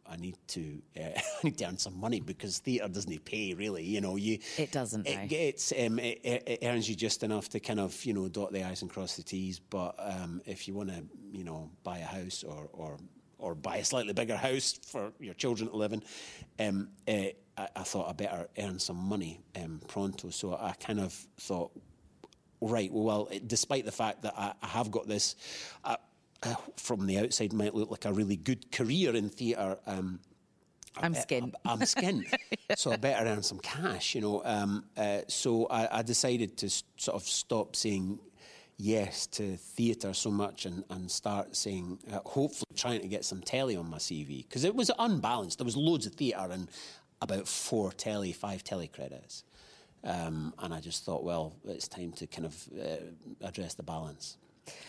I 0.05 0.17
need 0.17 0.37
to 0.49 0.83
uh, 0.99 1.05
I 1.17 1.23
need 1.45 1.57
to 1.59 1.65
earn 1.65 1.79
some 1.79 1.99
money 1.99 2.21
because 2.21 2.59
theatre 2.59 2.89
doesn't 2.89 3.25
pay 3.25 3.55
really. 3.55 3.85
You 3.85 4.01
know, 4.03 4.17
you 4.17 4.41
It 4.59 4.71
doesn't. 4.71 5.07
It 5.07 5.29
gets 5.29 5.73
um, 5.73 5.99
it, 6.01 6.21
it 6.25 6.43
it 6.47 6.59
earns 6.67 6.87
you 6.89 6.95
just 6.97 7.23
enough 7.23 7.49
to 7.51 7.61
kind 7.61 7.81
of 7.81 8.05
you 8.05 8.13
know 8.13 8.29
dot 8.29 8.53
the 8.53 8.65
i's 8.65 8.83
and 8.83 8.91
cross 8.91 9.17
the 9.17 9.23
t's. 9.23 9.59
But 9.61 9.95
um, 9.99 10.43
if 10.45 10.69
you 10.69 10.75
want 10.75 10.91
to 10.91 11.05
you 11.31 11.45
know 11.45 11.71
buy 11.83 11.99
a 11.99 12.05
house 12.05 12.45
or 12.45 12.69
or 12.73 12.99
or 13.39 13.55
buy 13.55 13.77
a 13.77 13.85
slightly 13.85 14.13
bigger 14.13 14.37
house 14.37 14.79
for 14.87 15.13
your 15.19 15.35
children 15.35 15.71
to 15.71 15.77
live 15.77 15.93
in, 15.93 16.03
um, 16.59 16.89
uh, 17.09 17.29
I, 17.57 17.69
I 17.77 17.83
thought 17.83 18.09
I 18.09 18.13
better 18.13 18.49
earn 18.59 18.79
some 18.79 18.97
money 18.97 19.41
um, 19.57 19.81
pronto. 19.89 20.31
So 20.31 20.55
I 20.55 20.75
kind 20.81 21.01
of 21.01 21.13
thought, 21.39 21.73
right, 22.63 22.91
well, 22.93 23.29
despite 23.47 23.85
the 23.85 23.93
fact 23.93 24.23
that 24.23 24.35
I, 24.37 24.53
I 24.63 24.67
have 24.69 24.91
got 24.91 25.07
this, 25.09 25.37
uh, 25.85 25.97
uh, 26.43 26.55
from 26.77 27.07
the 27.07 27.19
outside 27.19 27.53
might 27.53 27.75
look 27.75 27.91
like 27.91 28.05
a 28.05 28.13
really 28.13 28.37
good 28.37 28.71
career 28.73 29.15
in 29.15 29.29
theatre. 29.29 29.79
Um, 29.87 30.21
I'm 30.97 31.15
skint. 31.15 31.53
I'm 31.65 31.81
skint, 31.81 32.25
so 32.77 32.93
I 32.93 32.97
better 32.97 33.27
earn 33.27 33.43
some 33.43 33.59
cash, 33.61 34.15
you 34.15 34.21
know. 34.21 34.43
Um, 34.45 34.85
uh, 34.97 35.21
so 35.29 35.67
I, 35.67 35.99
I 35.99 36.03
decided 36.03 36.57
to 36.59 36.67
s- 36.67 36.85
sort 36.99 37.17
of 37.17 37.23
stop 37.27 37.77
saying 37.77 38.19
yes 38.77 39.27
to 39.29 39.57
theatre 39.57 40.13
so 40.13 40.31
much 40.31 40.67
and, 40.67 40.85
and 40.91 41.11
start 41.11 41.57
saying, 41.57 41.99
uh, 42.13 42.19
hopefully, 42.27 42.67
trying 42.75 43.01
to 43.01 43.09
get 43.09 43.25
some 43.25 43.41
telly 43.41 43.77
on 43.77 43.89
my 43.89 43.99
CV 43.99 44.47
because 44.47 44.65
it 44.65 44.75
was 44.75 44.91
unbalanced. 44.99 45.59
There 45.59 45.65
was 45.65 45.77
loads 45.77 46.07
of 46.07 46.15
theatre 46.15 46.49
and 46.51 46.69
about 47.23 47.47
four 47.49 47.93
telly, 47.93 48.33
five 48.33 48.63
telly 48.65 48.89
credits. 48.89 49.45
Um, 50.05 50.53
and 50.59 50.75
I 50.75 50.81
just 50.81 51.05
thought, 51.05 51.23
well, 51.23 51.55
it's 51.65 51.87
time 51.89 52.13
to 52.13 52.27
kind 52.27 52.47
of 52.47 52.69
uh, 52.81 53.47
address 53.47 53.75
the 53.75 53.83
balance 53.85 54.37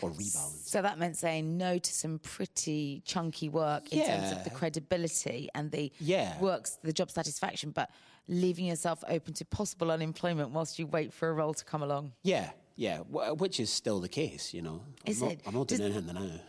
or 0.00 0.10
rebalance. 0.10 0.66
So 0.66 0.82
that 0.82 0.98
meant 0.98 1.16
saying 1.16 1.56
no 1.56 1.78
to 1.78 1.92
some 1.92 2.18
pretty 2.18 3.02
chunky 3.04 3.48
work 3.48 3.92
in 3.92 4.04
terms 4.06 4.32
of 4.32 4.42
the 4.44 4.50
credibility 4.50 5.48
and 5.54 5.70
the 5.70 5.92
Yeah. 6.00 6.38
works, 6.40 6.78
the 6.82 6.92
job 6.92 7.10
satisfaction, 7.10 7.70
but 7.70 7.90
leaving 8.28 8.66
yourself 8.66 9.04
open 9.08 9.34
to 9.34 9.44
possible 9.44 9.90
unemployment 9.90 10.50
whilst 10.50 10.78
you 10.78 10.86
wait 10.86 11.12
for 11.12 11.28
a 11.28 11.32
role 11.32 11.54
to 11.54 11.64
come 11.64 11.82
along. 11.82 12.12
Yeah, 12.22 12.50
yeah, 12.76 12.98
wh- 12.98 13.38
which 13.40 13.60
is 13.60 13.70
still 13.70 14.00
the 14.00 14.08
case, 14.08 14.52
you 14.54 14.62
know. 14.62 14.82
I'm 15.06 15.10
Is 15.10 15.22
not, 15.22 15.32
it? 15.32 15.40
I'm 15.46 15.54
not 15.54 15.68
doing 15.68 15.80
Does- 15.80 15.96
anything 15.96 16.14
now. 16.14 16.40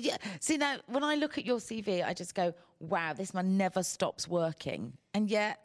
Yeah. 0.00 0.16
See 0.40 0.56
now, 0.56 0.78
when 0.88 1.04
I 1.04 1.14
look 1.14 1.38
at 1.38 1.46
your 1.46 1.58
CV, 1.60 2.02
I 2.04 2.12
just 2.12 2.34
go, 2.34 2.52
"Wow, 2.80 3.12
this 3.12 3.32
man 3.32 3.56
never 3.56 3.84
stops 3.84 4.26
working." 4.26 4.94
And 5.14 5.30
yet, 5.30 5.60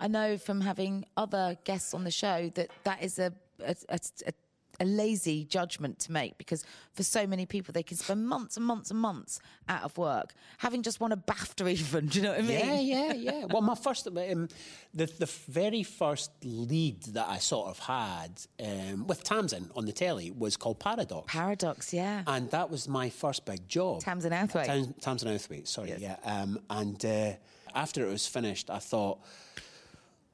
I 0.00 0.08
know 0.08 0.38
from 0.38 0.60
having 0.60 1.04
other 1.16 1.56
guests 1.64 1.94
on 1.94 2.04
the 2.04 2.10
show 2.10 2.50
that 2.54 2.70
that 2.84 3.02
is 3.02 3.18
a 3.18 3.32
a, 3.60 3.74
a, 3.88 3.98
a 4.26 4.32
a 4.80 4.84
lazy 4.84 5.44
judgment 5.44 5.98
to 5.98 6.12
make 6.12 6.38
because 6.38 6.64
for 6.92 7.02
so 7.02 7.26
many 7.26 7.46
people 7.46 7.72
they 7.72 7.82
can 7.82 7.96
spend 7.96 8.26
months 8.26 8.56
and 8.56 8.64
months 8.64 8.90
and 8.90 9.00
months 9.00 9.40
out 9.68 9.82
of 9.82 9.96
work, 9.98 10.34
having 10.58 10.82
just 10.82 11.00
won 11.00 11.12
a 11.12 11.16
BAFTA 11.16 11.70
even. 11.72 12.06
Do 12.08 12.18
you 12.18 12.24
know 12.24 12.30
what 12.30 12.38
I 12.38 12.42
mean? 12.42 12.58
Yeah, 12.58 12.80
yeah, 12.80 13.12
yeah. 13.16 13.44
Well, 13.46 13.62
my 13.62 13.74
first, 13.74 14.06
um, 14.06 14.48
the 14.94 15.06
the 15.06 15.26
very 15.48 15.82
first 15.82 16.30
lead 16.44 17.02
that 17.14 17.28
I 17.28 17.38
sort 17.38 17.68
of 17.68 17.78
had 17.78 18.40
um, 18.64 19.06
with 19.06 19.24
Tamsin 19.24 19.70
on 19.74 19.84
the 19.84 19.92
telly 19.92 20.30
was 20.30 20.56
called 20.56 20.78
Paradox. 20.78 21.32
Paradox, 21.32 21.92
yeah. 21.92 22.22
and 22.26 22.50
that 22.50 22.70
was 22.70 22.88
my 22.88 23.10
first 23.10 23.44
big 23.44 23.68
job. 23.68 24.00
Tamsin 24.00 24.32
Outhwaite. 24.32 24.66
Tam- 24.66 24.94
Tamsin 25.00 25.28
Outhwaite, 25.28 25.66
sorry, 25.66 25.94
yeah. 25.98 26.16
Um, 26.24 26.60
and 26.70 27.04
uh, 27.04 27.32
after 27.74 28.06
it 28.06 28.10
was 28.10 28.26
finished, 28.26 28.70
I 28.70 28.78
thought, 28.78 29.18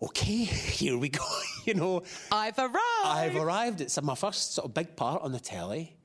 okay, 0.05 0.45
here 0.79 0.97
we 0.99 1.09
go. 1.09 1.25
you 1.65 1.75
know, 1.75 2.03
I've 2.33 2.59
arrived. 2.59 2.79
I've 3.05 3.37
arrived. 3.37 3.81
It's 3.81 4.01
my 4.03 4.15
first 4.15 4.55
sort 4.55 4.67
of 4.67 4.75
big 4.75 4.97
part 4.97 5.23
on 5.23 5.33
the 5.33 5.41
telly. 5.41 5.97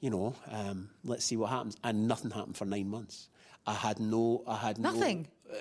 You 0.00 0.10
know, 0.10 0.34
um, 0.50 0.90
let's 1.04 1.24
see 1.24 1.36
what 1.36 1.50
happens. 1.50 1.76
And 1.82 2.06
nothing 2.06 2.30
happened 2.30 2.56
for 2.56 2.64
nine 2.64 2.88
months. 2.88 3.28
I 3.66 3.74
had 3.74 3.98
no. 4.00 4.44
I 4.46 4.56
had 4.56 4.78
no- 4.78 4.90
Nothing? 4.92 5.28
uh, 5.50 5.56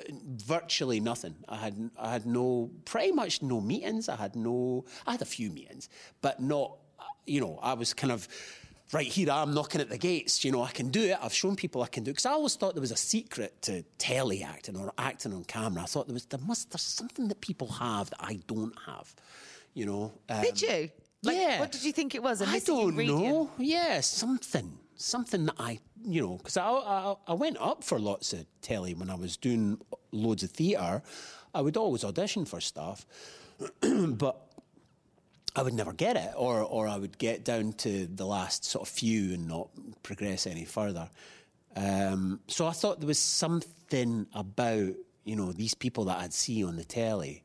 virtually 0.45 0.99
nothing. 0.99 1.35
I 1.49 1.55
had. 1.57 1.89
I 1.97 2.11
had 2.11 2.25
no. 2.25 2.69
Pretty 2.85 3.11
much 3.11 3.41
no 3.41 3.59
meetings. 3.61 4.09
I 4.09 4.15
had 4.15 4.35
no. 4.35 4.85
I 5.05 5.11
had 5.13 5.21
a 5.21 5.25
few 5.25 5.49
meetings, 5.49 5.89
but 6.21 6.39
not. 6.41 6.77
uh, 6.99 7.03
You 7.25 7.41
know, 7.41 7.59
I 7.61 7.73
was 7.73 7.93
kind 7.93 8.11
of. 8.13 8.27
Right 8.93 9.07
here, 9.07 9.29
I'm 9.29 9.53
knocking 9.53 9.81
at 9.81 9.89
the 9.89 9.97
gates. 9.97 10.45
You 10.45 10.51
know, 10.53 10.61
I 10.63 10.71
can 10.71 10.89
do 10.89 11.03
it. 11.03 11.17
I've 11.21 11.33
shown 11.33 11.55
people 11.57 11.81
I 11.81 11.87
can 11.87 12.03
do 12.03 12.11
it. 12.11 12.13
Because 12.13 12.25
I 12.25 12.31
always 12.31 12.55
thought 12.55 12.73
there 12.73 12.81
was 12.81 12.91
a 12.91 12.97
secret 12.97 13.61
to 13.63 13.83
telly 13.97 14.43
acting 14.43 14.77
or 14.77 14.93
acting 14.97 15.33
on 15.33 15.43
camera. 15.43 15.83
I 15.83 15.85
thought 15.87 16.07
there 16.07 16.13
was 16.13 16.25
there 16.25 16.39
must 16.47 16.71
there's 16.71 16.81
something 16.83 17.27
that 17.27 17.41
people 17.41 17.67
have 17.67 18.09
that 18.11 18.19
I 18.21 18.39
don't 18.47 18.73
have. 18.85 19.13
You 19.73 19.85
know. 19.87 20.13
Um, 20.29 20.41
Did 20.41 20.61
you? 20.61 20.89
Like, 21.23 21.35
yeah. 21.35 21.59
What 21.59 21.71
did 21.71 21.83
you 21.83 21.91
think 21.91 22.15
it 22.15 22.23
was? 22.23 22.41
A 22.41 22.47
I 22.47 22.59
don't 22.59 22.89
ingredient? 22.89 23.21
know. 23.23 23.51
Yeah, 23.57 23.99
something. 24.01 24.77
something 24.95 25.47
that 25.47 25.55
I, 25.59 25.79
you 26.05 26.21
know, 26.21 26.37
because 26.37 26.55
I, 26.57 26.67
I 26.69 27.15
I 27.27 27.33
went 27.33 27.57
up 27.59 27.83
for 27.83 27.99
lots 27.99 28.31
of 28.33 28.45
telly 28.61 28.93
when 28.93 29.09
I 29.09 29.15
was 29.15 29.35
doing 29.35 29.79
loads 30.11 30.43
of 30.43 30.51
theatre. 30.51 31.01
I 31.53 31.61
would 31.61 31.75
always 31.75 32.03
audition 32.03 32.45
for 32.45 32.61
stuff, 32.61 33.05
but 33.81 34.46
I 35.55 35.63
would 35.63 35.73
never 35.73 35.93
get 35.93 36.15
it, 36.17 36.31
or 36.35 36.61
or 36.61 36.87
I 36.87 36.97
would 36.97 37.17
get 37.17 37.43
down 37.43 37.73
to 37.73 38.05
the 38.07 38.25
last 38.25 38.63
sort 38.65 38.87
of 38.87 38.93
few 38.93 39.33
and 39.33 39.47
not 39.47 39.69
progress 40.03 40.45
any 40.45 40.65
further. 40.65 41.09
Um, 41.75 42.39
so 42.47 42.65
I 42.67 42.71
thought 42.71 42.99
there 42.99 43.07
was 43.07 43.19
something 43.19 44.27
about 44.33 44.93
you 45.25 45.35
know 45.35 45.51
these 45.51 45.73
people 45.73 46.05
that 46.05 46.19
I'd 46.19 46.33
see 46.33 46.63
on 46.63 46.75
the 46.75 46.83
telly. 46.83 47.43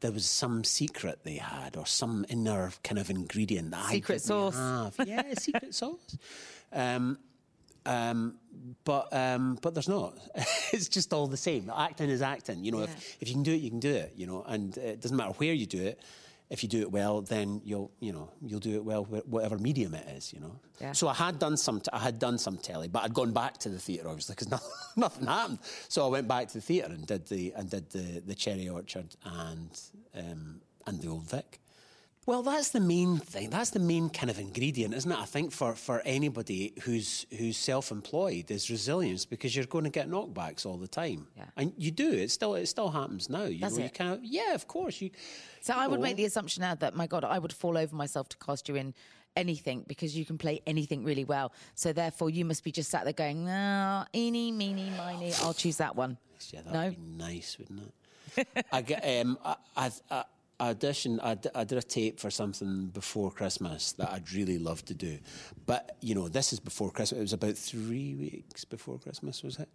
There 0.00 0.12
was 0.12 0.24
some 0.24 0.64
secret 0.64 1.20
they 1.24 1.36
had, 1.36 1.76
or 1.76 1.86
some 1.86 2.24
inner 2.30 2.72
kind 2.82 2.98
of 2.98 3.10
ingredient 3.10 3.70
that 3.72 3.90
Secret 3.90 4.14
I 4.14 4.16
didn't 4.16 4.24
sauce. 4.24 4.56
have. 4.96 5.06
Yeah, 5.06 5.34
secret 5.38 5.74
sauce. 5.74 6.16
Um, 6.72 7.18
um, 7.84 8.36
but 8.84 9.12
um, 9.12 9.58
but 9.60 9.74
there's 9.74 9.88
not. 9.88 10.14
it's 10.72 10.88
just 10.88 11.12
all 11.12 11.26
the 11.26 11.36
same. 11.36 11.70
Acting 11.74 12.08
is 12.10 12.22
acting. 12.22 12.64
You 12.64 12.72
know, 12.72 12.80
if, 12.80 13.16
if 13.20 13.28
you 13.28 13.34
can 13.34 13.42
do 13.42 13.52
it, 13.52 13.60
you 13.60 13.70
can 13.70 13.80
do 13.80 13.90
it. 13.92 14.14
You 14.16 14.26
know, 14.26 14.44
and 14.46 14.76
it 14.78 15.00
doesn't 15.00 15.16
matter 15.16 15.32
where 15.32 15.52
you 15.52 15.66
do 15.66 15.82
it. 15.82 16.00
If 16.50 16.64
you 16.64 16.68
do 16.68 16.80
it 16.80 16.90
well, 16.90 17.22
then 17.22 17.60
you'll 17.64 17.92
you 18.00 18.12
know 18.12 18.28
you'll 18.42 18.60
do 18.60 18.74
it 18.74 18.84
well 18.84 19.04
whatever 19.04 19.56
medium 19.56 19.94
it 19.94 20.06
is. 20.08 20.32
You 20.32 20.40
know. 20.40 20.60
Yeah. 20.80 20.92
So 20.92 21.06
I 21.08 21.14
had 21.14 21.38
done 21.38 21.56
some. 21.56 21.80
T- 21.80 21.90
I 21.92 22.00
had 22.00 22.18
done 22.18 22.38
some 22.38 22.58
telly, 22.58 22.88
but 22.88 23.04
I'd 23.04 23.14
gone 23.14 23.32
back 23.32 23.58
to 23.58 23.68
the 23.68 23.78
theatre 23.78 24.08
obviously 24.08 24.34
because 24.34 24.50
nothing, 24.56 24.70
nothing 24.96 25.26
happened. 25.26 25.58
So 25.88 26.04
I 26.04 26.08
went 26.08 26.26
back 26.26 26.48
to 26.48 26.54
the 26.54 26.60
theatre 26.60 26.92
and 26.92 27.06
did 27.06 27.26
the 27.28 27.52
and 27.56 27.70
did 27.70 27.90
the 27.90 28.20
the 28.26 28.34
Cherry 28.34 28.68
Orchard 28.68 29.14
and 29.24 29.70
um, 30.14 30.60
and 30.86 31.00
the 31.00 31.08
Old 31.08 31.30
Vic. 31.30 31.60
Well, 32.26 32.42
that's 32.42 32.68
the 32.68 32.80
main 32.80 33.16
thing. 33.16 33.48
That's 33.50 33.70
the 33.70 33.78
main 33.80 34.10
kind 34.10 34.30
of 34.30 34.38
ingredient, 34.38 34.94
isn't 34.94 35.10
it? 35.10 35.18
I 35.18 35.24
think 35.24 35.52
for, 35.52 35.74
for 35.74 36.00
anybody 36.04 36.74
who's 36.82 37.26
who's 37.36 37.56
self-employed 37.56 38.50
is 38.50 38.70
resilience 38.70 39.24
because 39.24 39.56
you're 39.56 39.64
going 39.64 39.84
to 39.84 39.90
get 39.90 40.08
knockbacks 40.08 40.66
all 40.66 40.76
the 40.76 40.86
time, 40.86 41.26
Yeah. 41.36 41.44
and 41.56 41.72
you 41.78 41.90
do. 41.90 42.10
It 42.12 42.30
still 42.30 42.54
it 42.56 42.66
still 42.66 42.90
happens 42.90 43.30
now. 43.30 43.44
You 43.44 43.60
Does 43.60 43.72
know, 43.78 43.84
you 43.84 43.86
it? 43.86 43.94
kind 43.94 44.12
of 44.12 44.20
yeah, 44.22 44.54
of 44.54 44.68
course 44.68 45.00
you. 45.00 45.10
So 45.62 45.74
I 45.74 45.86
would 45.88 45.98
know. 45.98 46.04
make 46.04 46.16
the 46.16 46.26
assumption 46.26 46.60
now 46.60 46.74
that 46.74 46.94
my 46.94 47.06
God, 47.06 47.24
I 47.24 47.38
would 47.38 47.52
fall 47.54 47.76
over 47.78 47.96
myself 47.96 48.28
to 48.28 48.36
cast 48.36 48.68
you 48.68 48.76
in 48.76 48.94
anything 49.34 49.84
because 49.88 50.16
you 50.16 50.24
can 50.26 50.36
play 50.36 50.60
anything 50.66 51.02
really 51.04 51.24
well. 51.24 51.52
So 51.74 51.92
therefore, 51.92 52.28
you 52.30 52.44
must 52.44 52.62
be 52.64 52.70
just 52.70 52.90
sat 52.90 53.04
there 53.04 53.14
going, 53.14 53.46
"No, 53.46 54.04
eeny, 54.14 54.52
meeny, 54.52 54.90
miny, 54.96 55.32
I'll 55.40 55.54
choose 55.54 55.78
that 55.78 55.96
one." 55.96 56.18
Yeah, 56.52 56.60
that'd 56.62 56.72
No? 56.74 56.90
be 56.90 56.96
nice, 57.16 57.56
wouldn't 57.58 57.80
it? 58.36 58.48
I 58.72 58.82
get 58.82 59.02
um, 59.22 59.38
I, 59.44 59.56
I, 59.76 59.90
I 60.10 60.24
auditioned. 60.60 61.18
I, 61.22 61.34
d- 61.34 61.48
I 61.54 61.64
did 61.64 61.78
a 61.78 61.82
tape 61.82 62.20
for 62.20 62.30
something 62.30 62.86
before 62.86 63.30
Christmas 63.30 63.92
that 63.92 64.10
I'd 64.10 64.30
really 64.32 64.58
love 64.58 64.84
to 64.86 64.94
do, 64.94 65.18
but 65.66 65.96
you 66.00 66.14
know, 66.14 66.28
this 66.28 66.52
is 66.52 66.60
before 66.60 66.90
Christmas. 66.90 67.18
It 67.18 67.22
was 67.22 67.32
about 67.32 67.56
three 67.56 68.14
weeks 68.14 68.64
before 68.64 68.98
Christmas, 68.98 69.42
was 69.42 69.58
it? 69.58 69.68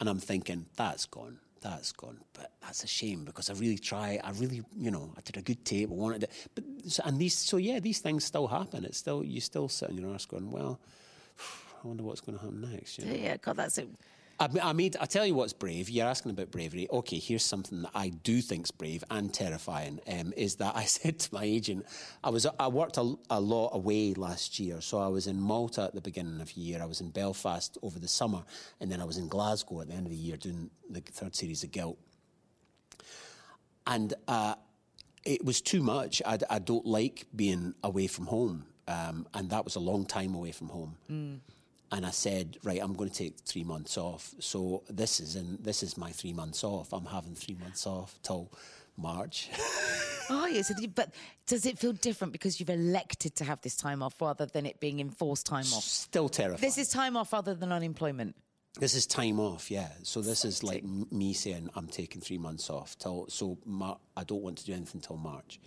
And 0.00 0.08
I'm 0.08 0.18
thinking 0.18 0.66
that's 0.76 1.06
gone. 1.06 1.38
That's 1.60 1.90
gone, 1.90 2.18
but 2.34 2.52
that's 2.60 2.84
a 2.84 2.86
shame 2.86 3.24
because 3.24 3.50
I 3.50 3.54
really 3.54 3.78
try. 3.78 4.20
I 4.22 4.30
really, 4.32 4.62
you 4.76 4.92
know, 4.92 5.12
I 5.16 5.20
did 5.22 5.36
a 5.36 5.42
good 5.42 5.64
tape. 5.64 5.90
I 5.90 5.94
wanted 5.94 6.24
it, 6.24 6.30
but 6.54 6.64
so, 6.86 7.02
and 7.04 7.18
these, 7.18 7.36
so 7.36 7.56
yeah, 7.56 7.80
these 7.80 7.98
things 7.98 8.24
still 8.24 8.46
happen. 8.46 8.84
It's 8.84 8.98
still 8.98 9.24
you 9.24 9.40
still 9.40 9.68
sit 9.68 9.90
on 9.90 9.98
your 9.98 10.12
arse 10.12 10.26
going, 10.26 10.52
well, 10.52 10.78
I 11.84 11.86
wonder 11.86 12.04
what's 12.04 12.20
going 12.20 12.38
to 12.38 12.44
happen 12.44 12.60
next. 12.72 12.98
You 12.98 13.06
know? 13.06 13.12
Yeah, 13.12 13.36
God, 13.38 13.56
that's 13.56 13.78
it. 13.78 13.88
I, 14.40 14.48
I 14.62 14.72
made. 14.72 14.96
I 15.00 15.06
tell 15.06 15.26
you 15.26 15.34
what's 15.34 15.52
brave. 15.52 15.90
You're 15.90 16.06
asking 16.06 16.30
about 16.30 16.50
bravery. 16.50 16.86
Okay, 16.90 17.18
here's 17.18 17.44
something 17.44 17.82
that 17.82 17.90
I 17.94 18.10
do 18.10 18.40
think's 18.40 18.70
brave 18.70 19.02
and 19.10 19.34
terrifying. 19.34 20.00
Um, 20.06 20.32
is 20.36 20.56
that 20.56 20.76
I 20.76 20.84
said 20.96 21.18
to 21.20 21.34
my 21.34 21.44
agent, 21.44 21.86
I 22.22 22.30
was 22.30 22.46
I 22.58 22.68
worked 22.68 22.96
a, 22.98 23.14
a 23.30 23.40
lot 23.40 23.70
away 23.70 24.14
last 24.14 24.60
year. 24.60 24.80
So 24.80 24.98
I 24.98 25.08
was 25.08 25.26
in 25.26 25.40
Malta 25.40 25.82
at 25.82 25.94
the 25.94 26.00
beginning 26.00 26.40
of 26.40 26.54
the 26.54 26.60
year. 26.60 26.80
I 26.80 26.86
was 26.86 27.00
in 27.00 27.10
Belfast 27.10 27.76
over 27.82 27.98
the 27.98 28.08
summer, 28.08 28.44
and 28.80 28.90
then 28.90 29.00
I 29.00 29.04
was 29.04 29.18
in 29.18 29.28
Glasgow 29.28 29.80
at 29.80 29.88
the 29.88 29.94
end 29.94 30.06
of 30.06 30.12
the 30.12 30.18
year 30.18 30.36
doing 30.36 30.70
the 30.88 31.00
third 31.00 31.34
series 31.34 31.64
of 31.64 31.72
Guilt. 31.72 31.98
And 33.86 34.14
uh, 34.28 34.54
it 35.24 35.44
was 35.44 35.60
too 35.60 35.82
much. 35.82 36.22
I, 36.24 36.38
I 36.48 36.58
don't 36.58 36.86
like 36.86 37.26
being 37.34 37.74
away 37.82 38.06
from 38.06 38.26
home, 38.26 38.66
um, 38.86 39.26
and 39.34 39.50
that 39.50 39.64
was 39.64 39.76
a 39.76 39.80
long 39.80 40.06
time 40.06 40.34
away 40.34 40.52
from 40.52 40.68
home. 40.68 40.96
And 41.90 42.04
I 42.04 42.10
said, 42.10 42.58
right, 42.64 42.80
I'm 42.82 42.92
going 42.94 43.08
to 43.10 43.16
take 43.16 43.38
three 43.40 43.64
months 43.64 43.96
off. 43.96 44.34
So 44.40 44.82
this 44.90 45.20
is 45.20 45.36
in, 45.36 45.56
this 45.60 45.82
is 45.82 45.96
my 45.96 46.10
three 46.12 46.32
months 46.34 46.62
off. 46.62 46.92
I'm 46.92 47.06
having 47.06 47.34
three 47.34 47.54
months 47.60 47.86
off 47.86 48.18
till 48.22 48.50
March. 48.96 49.48
Oh, 50.30 50.44
yes. 50.44 50.70
But 50.94 51.14
does 51.46 51.64
it 51.64 51.78
feel 51.78 51.94
different 51.94 52.34
because 52.34 52.60
you've 52.60 52.68
elected 52.68 53.34
to 53.36 53.44
have 53.44 53.62
this 53.62 53.74
time 53.76 54.02
off 54.02 54.20
rather 54.20 54.44
than 54.44 54.66
it 54.66 54.78
being 54.78 55.00
enforced 55.00 55.46
time 55.46 55.64
off? 55.72 55.82
Still 55.82 56.28
terrifying. 56.28 56.60
This 56.60 56.76
is 56.76 56.90
time 56.90 57.16
off 57.16 57.32
rather 57.32 57.54
than 57.54 57.72
unemployment. 57.72 58.36
This 58.78 58.94
is 58.94 59.06
time 59.06 59.40
off, 59.40 59.70
yeah. 59.70 59.88
So 60.02 60.20
this 60.20 60.44
is 60.44 60.62
like 60.62 60.82
m- 60.84 61.06
me 61.10 61.32
saying 61.32 61.70
I'm 61.74 61.86
taking 61.86 62.20
three 62.20 62.36
months 62.36 62.68
off 62.68 62.98
till. 62.98 63.24
So 63.30 63.56
Mar- 63.64 63.96
I 64.18 64.24
don't 64.24 64.42
want 64.42 64.58
to 64.58 64.66
do 64.66 64.74
anything 64.74 65.00
till 65.00 65.16
March. 65.16 65.60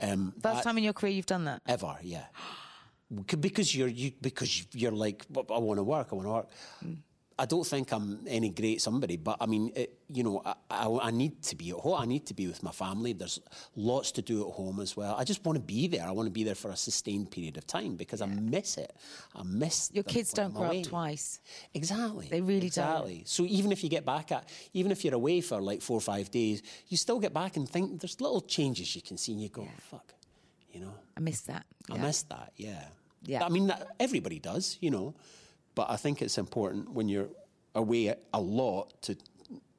Um, 0.00 0.34
First 0.42 0.56
I- 0.58 0.62
time 0.64 0.78
in 0.78 0.82
your 0.82 0.92
career 0.92 1.12
you've 1.12 1.26
done 1.26 1.44
that. 1.44 1.62
ever, 1.68 1.94
yeah. 2.02 2.24
Because 3.40 3.74
you're 3.74 3.88
you 3.88 4.12
because 4.20 4.66
you're 4.72 4.90
like 4.92 5.24
I 5.36 5.58
want 5.58 5.78
to 5.78 5.84
work, 5.84 6.08
I 6.12 6.14
want 6.16 6.26
to 6.26 6.32
work. 6.32 6.48
Mm. 6.84 6.96
I 7.38 7.44
don't 7.44 7.66
think 7.66 7.92
I'm 7.92 8.20
any 8.26 8.48
great 8.48 8.80
somebody, 8.80 9.18
but 9.18 9.36
I 9.42 9.46
mean, 9.46 9.70
it, 9.76 9.98
you 10.08 10.22
know, 10.22 10.40
I, 10.42 10.54
I, 10.70 10.98
I 11.08 11.10
need 11.10 11.42
to 11.42 11.54
be 11.56 11.68
at 11.68 11.76
home. 11.76 12.00
I 12.00 12.06
need 12.06 12.24
to 12.28 12.34
be 12.34 12.46
with 12.46 12.62
my 12.62 12.70
family. 12.70 13.12
There's 13.12 13.38
lots 13.74 14.10
to 14.12 14.22
do 14.22 14.48
at 14.48 14.54
home 14.54 14.80
as 14.80 14.96
well. 14.96 15.14
I 15.16 15.24
just 15.24 15.44
want 15.44 15.56
to 15.56 15.62
be 15.62 15.86
there. 15.86 16.06
I 16.06 16.12
want 16.12 16.28
to 16.28 16.30
be 16.30 16.44
there 16.44 16.54
for 16.54 16.70
a 16.70 16.76
sustained 16.76 17.30
period 17.30 17.58
of 17.58 17.66
time 17.66 17.96
because 17.96 18.22
I 18.22 18.26
miss 18.26 18.78
it. 18.78 18.90
I 19.34 19.42
miss 19.42 19.90
Your 19.92 20.04
kids 20.04 20.32
don't 20.32 20.54
grow 20.54 20.64
away. 20.68 20.80
up 20.80 20.86
twice. 20.86 21.40
Exactly. 21.74 22.28
They 22.30 22.40
really 22.40 22.70
don't. 22.70 22.86
exactly. 22.86 23.22
So 23.26 23.44
even 23.44 23.70
if 23.70 23.84
you 23.84 23.90
get 23.90 24.06
back 24.06 24.32
at, 24.32 24.48
even 24.72 24.90
if 24.90 25.04
you're 25.04 25.14
away 25.14 25.42
for 25.42 25.60
like 25.60 25.82
four 25.82 25.98
or 25.98 26.00
five 26.00 26.30
days, 26.30 26.62
you 26.88 26.96
still 26.96 27.20
get 27.20 27.34
back 27.34 27.58
and 27.58 27.68
think 27.68 28.00
there's 28.00 28.18
little 28.18 28.40
changes 28.40 28.96
you 28.96 29.02
can 29.02 29.18
see, 29.18 29.32
and 29.32 29.42
you 29.42 29.50
go, 29.50 29.68
"Fuck," 29.90 30.14
you 30.76 30.84
know. 30.84 30.94
I 31.16 31.20
miss 31.20 31.40
that. 31.42 31.64
I 31.90 31.94
Yeah. 31.96 32.02
miss 32.02 32.22
that. 32.24 32.52
Yeah. 32.56 32.84
Yeah. 33.22 33.44
I 33.44 33.48
mean, 33.48 33.66
that, 33.68 33.88
everybody 33.98 34.38
does, 34.38 34.76
you 34.80 34.90
know, 34.90 35.14
but 35.74 35.88
I 35.90 35.96
think 35.96 36.20
it's 36.22 36.36
important 36.38 36.90
when 36.90 37.08
you're 37.08 37.30
away 37.74 38.14
a 38.34 38.40
lot 38.40 38.92
to 39.02 39.16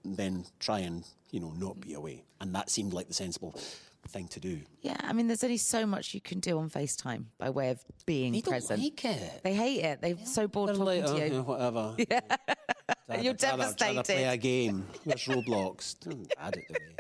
then 0.04 0.46
try 0.60 0.80
and 0.80 1.04
you 1.32 1.40
know 1.40 1.52
not 1.52 1.80
be 1.82 1.94
away, 1.94 2.24
and 2.42 2.54
that 2.56 2.70
seemed 2.70 2.94
like 2.94 3.08
the 3.08 3.14
sensible 3.14 3.54
thing 4.08 4.28
to 4.30 4.40
do. 4.40 4.62
Yeah, 4.82 4.96
I 5.04 5.12
mean, 5.14 5.28
there's 5.28 5.44
only 5.44 5.58
so 5.58 5.86
much 5.86 6.14
you 6.14 6.22
can 6.22 6.40
do 6.40 6.58
on 6.60 6.70
FaceTime 6.70 7.26
by 7.38 7.50
way 7.50 7.70
of 7.72 7.80
being 8.06 8.32
They 8.32 8.40
don't 8.42 8.54
present. 8.54 8.82
like 8.82 9.04
it. 9.06 9.42
They 9.44 9.54
hate 9.54 9.84
it. 9.84 10.02
They're 10.02 10.16
so 10.26 10.48
bored 10.48 10.70
They're 10.70 10.76
talking 10.78 11.04
like, 11.04 11.06
to 11.06 11.12
"Oh, 11.12 11.26
you. 11.26 11.34
yeah, 11.34 11.40
whatever. 11.42 11.96
Yeah. 13.10 13.22
You're 13.22 13.34
Try 13.36 13.52
to 13.52 13.58
play 13.58 13.94
devastated. 13.96 14.30
a 14.32 14.38
game. 14.38 14.86
Where's 15.04 15.26
Roblox? 15.26 16.00
Don't 16.00 16.32
add 16.40 16.56
it 16.58 16.68
to 16.68 16.74
me. 16.74 16.96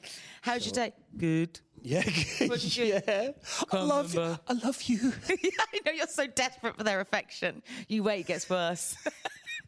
How's 0.42 0.64
your 0.66 0.72
day? 0.74 0.92
Good. 1.16 1.60
Yeah, 1.82 2.02
yeah. 2.48 3.30
I 3.72 3.80
love, 3.80 4.16
I 4.16 4.52
love 4.52 4.82
you. 4.82 5.12
I 5.28 5.80
know 5.84 5.92
you're 5.92 6.06
so 6.06 6.26
desperate 6.26 6.76
for 6.76 6.84
their 6.84 7.00
affection. 7.00 7.62
You 7.88 8.02
wait, 8.02 8.20
it 8.20 8.26
gets 8.26 8.48
worse. 8.48 8.96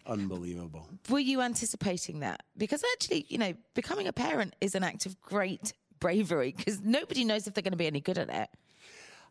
Unbelievable. 0.07 0.89
Were 1.09 1.19
you 1.19 1.41
anticipating 1.41 2.21
that? 2.21 2.43
Because 2.57 2.83
actually, 2.95 3.27
you 3.29 3.39
know, 3.39 3.53
becoming 3.75 4.07
a 4.09 4.13
parent 4.13 4.57
is 4.61 4.75
an 4.75 4.83
act 4.83 5.07
of 5.07 5.21
great 5.21 5.73
bravery 6.01 6.55
because 6.57 6.81
nobody 6.81 7.25
knows 7.25 7.47
if 7.47 7.55
they're 7.55 7.63
going 7.63 7.73
to 7.73 7.79
be 7.79 7.87
any 7.87 8.01
good 8.01 8.19
at 8.19 8.31
it. 8.31 8.49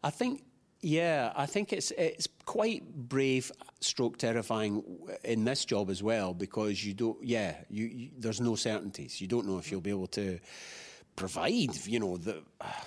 I 0.03 0.11
think, 0.11 0.43
yeah, 0.81 1.33
I 1.35 1.45
think 1.45 1.73
it's 1.73 1.91
it's 1.91 2.27
quite 2.45 2.87
brave, 2.93 3.51
stroke 3.81 4.17
terrifying 4.17 4.83
in 5.23 5.43
this 5.43 5.65
job 5.65 5.89
as 5.89 6.01
well 6.01 6.33
because 6.33 6.85
you 6.85 6.93
don't, 6.93 7.21
yeah, 7.21 7.55
you, 7.69 7.85
you 7.85 8.09
there's 8.17 8.39
no 8.39 8.55
certainties. 8.55 9.19
You 9.19 9.27
don't 9.27 9.45
know 9.45 9.57
if 9.57 9.71
you'll 9.71 9.81
be 9.81 9.89
able 9.89 10.07
to 10.07 10.39
provide, 11.19 11.75
you 11.85 11.99
know, 11.99 12.17
the, 12.17 12.41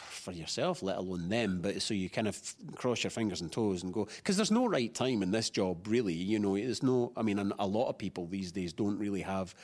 for 0.09 0.33
yourself, 0.33 0.83
let 0.83 0.97
alone 0.97 1.29
them. 1.29 1.61
But 1.61 1.83
so 1.83 1.95
you 1.95 2.09
kind 2.09 2.27
of 2.27 2.41
cross 2.75 3.05
your 3.05 3.11
fingers 3.11 3.41
and 3.41 3.53
toes 3.53 3.83
and 3.83 3.93
go 3.93 4.07
because 4.17 4.37
there's 4.37 4.51
no 4.51 4.67
right 4.67 4.93
time 4.95 5.23
in 5.23 5.31
this 5.31 5.51
job, 5.51 5.87
really. 5.87 6.15
You 6.15 6.39
know, 6.39 6.57
there's 6.57 6.83
no. 6.83 7.13
I 7.17 7.23
mean, 7.23 7.39
a 7.39 7.67
lot 7.67 7.89
of 7.89 7.99
people 7.99 8.27
these 8.27 8.51
days 8.51 8.73
don't 8.73 8.99
really 8.99 9.21
have 9.21 9.55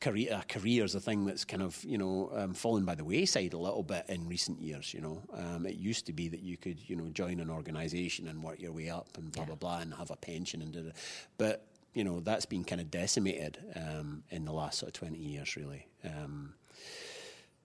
career. 0.00 0.40
A 0.42 0.44
career 0.44 0.84
is 0.84 0.94
a 0.94 1.00
thing 1.00 1.24
that's 1.24 1.44
kind 1.44 1.62
of 1.62 1.82
you 1.84 1.96
know 1.96 2.30
um, 2.34 2.52
fallen 2.52 2.84
by 2.84 2.94
the 2.94 3.04
wayside 3.04 3.54
a 3.54 3.58
little 3.58 3.82
bit 3.82 4.04
in 4.08 4.28
recent 4.28 4.60
years. 4.60 4.92
You 4.92 5.00
know, 5.00 5.22
um, 5.32 5.64
it 5.66 5.76
used 5.76 6.06
to 6.06 6.12
be 6.12 6.28
that 6.28 6.42
you 6.42 6.56
could 6.56 6.78
you 6.88 6.96
know 6.96 7.08
join 7.08 7.40
an 7.40 7.48
organisation 7.48 8.28
and 8.28 8.42
work 8.42 8.60
your 8.60 8.72
way 8.72 8.90
up 8.90 9.16
and 9.16 9.32
blah 9.32 9.44
blah 9.44 9.56
blah 9.56 9.78
and 9.78 9.94
have 9.94 10.10
a 10.10 10.16
pension 10.16 10.60
and 10.60 10.72
da, 10.72 10.92
but 11.38 11.66
you 11.94 12.04
know 12.04 12.20
that's 12.20 12.46
been 12.46 12.64
kind 12.64 12.80
of 12.80 12.90
decimated 12.90 13.58
um, 13.76 14.24
in 14.30 14.44
the 14.44 14.52
last 14.52 14.78
sort 14.78 14.88
of 14.88 14.94
twenty 14.94 15.18
years, 15.18 15.56
really. 15.56 15.86
Um, 16.04 16.54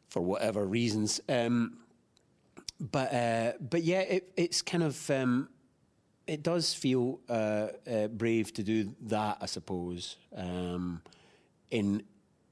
for 0.09 0.21
whatever 0.21 0.65
reasons. 0.65 1.21
Um, 1.29 1.77
but 2.79 3.13
uh, 3.13 3.53
but 3.59 3.83
yeah, 3.83 4.01
it, 4.01 4.31
it's 4.37 4.61
kind 4.61 4.83
of 4.83 5.09
um, 5.09 5.49
it 6.27 6.43
does 6.43 6.73
feel 6.73 7.19
uh, 7.29 7.67
uh, 7.89 8.07
brave 8.07 8.53
to 8.53 8.63
do 8.63 8.95
that, 9.01 9.37
I 9.41 9.45
suppose. 9.45 10.17
Um, 10.35 11.01
in 11.71 12.03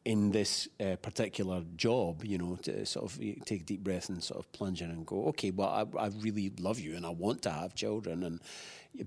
in 0.06 0.32
this 0.32 0.70
uh, 0.80 0.96
particular 1.02 1.64
job, 1.76 2.24
you 2.24 2.38
know, 2.38 2.56
to 2.64 2.86
sort 2.86 3.12
of 3.12 3.20
take 3.46 3.62
a 3.62 3.66
deep 3.66 3.84
breath 3.84 4.08
and 4.08 4.24
sort 4.24 4.40
of 4.40 4.50
plunge 4.54 4.82
in 4.82 4.90
and 4.90 5.06
go, 5.06 5.26
okay, 5.26 5.52
well, 5.52 5.68
I, 5.68 6.06
I 6.06 6.08
really 6.22 6.50
love 6.60 6.80
you 6.80 6.96
and 6.96 7.06
I 7.06 7.10
want 7.10 7.42
to 7.42 7.52
have 7.52 7.76
children, 7.76 8.24
and 8.24 8.40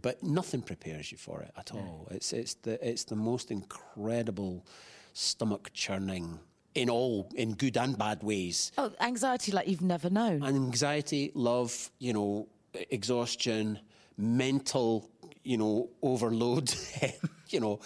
but 0.03 0.22
nothing 0.22 0.62
prepares 0.62 1.11
you 1.11 1.18
for 1.18 1.40
it 1.40 1.53
at 1.57 1.72
all. 1.72 2.07
It's 2.11 2.32
it's 2.32 2.55
the 2.55 2.86
it's 2.86 3.05
the 3.05 3.16
most 3.16 3.51
incredible 3.51 4.66
stomach 5.12 5.70
churning 5.72 6.38
in 6.75 6.89
all 6.89 7.29
in 7.35 7.55
good 7.55 7.77
and 7.77 7.99
bad 7.99 8.23
ways. 8.23 8.73
Oh, 8.79 8.93
anxiety 9.01 9.53
like 9.53 9.68
you've 9.68 9.83
never 9.83 10.11
known. 10.11 10.43
Anxiety, 10.43 11.33
love, 11.35 11.91
you 11.99 12.12
know, 12.12 12.49
exhaustion, 12.91 13.79
mental, 14.16 15.11
you 15.43 15.57
know, 15.57 15.91
overload, 16.03 16.73
you 17.49 17.61
know, 17.61 17.81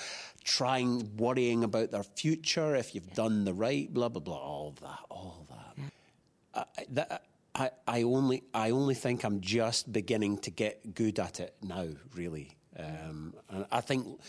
trying, 0.45 1.17
worrying 1.17 1.65
about 1.65 1.91
their 1.91 2.03
future, 2.03 2.77
if 2.77 2.95
you've 2.95 3.13
done 3.15 3.45
the 3.45 3.55
right, 3.55 3.93
blah, 3.93 4.09
blah, 4.09 4.21
blah, 4.21 4.37
all 4.37 4.75
that, 4.83 4.99
all 5.11 5.47
that. 5.49 6.67
I, 6.77 6.85
that 6.91 7.23
I, 7.55 7.71
I, 7.87 8.03
only, 8.03 8.43
I 8.53 8.71
only 8.71 8.95
think 8.95 9.25
I'm 9.25 9.41
just 9.41 9.93
beginning 9.93 10.39
to 10.39 10.51
get 10.51 10.95
good 10.95 11.19
at 11.19 11.41
it 11.41 11.55
now, 11.63 11.87
really. 12.15 12.57
Um, 12.79 13.35
and 13.49 13.67
I 13.71 13.81
think, 13.81 14.21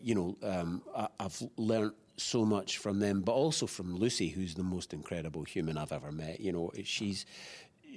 you 0.00 0.14
know, 0.14 0.36
um, 0.42 0.82
I, 0.96 1.08
I've 1.20 1.42
learned 1.56 1.92
so 2.16 2.44
much 2.44 2.78
from 2.78 3.00
them, 3.00 3.20
but 3.20 3.32
also 3.32 3.66
from 3.66 3.96
Lucy, 3.96 4.28
who's 4.28 4.54
the 4.54 4.62
most 4.62 4.92
incredible 4.92 5.44
human 5.44 5.78
I've 5.78 5.92
ever 5.92 6.12
met. 6.12 6.40
You 6.40 6.52
know, 6.52 6.70
she's 6.84 7.26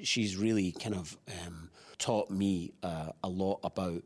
she's 0.03 0.37
really 0.37 0.71
kind 0.71 0.95
of 0.95 1.17
um, 1.45 1.69
taught 1.97 2.29
me 2.29 2.73
uh, 2.83 3.11
a 3.23 3.29
lot 3.29 3.59
about 3.63 4.03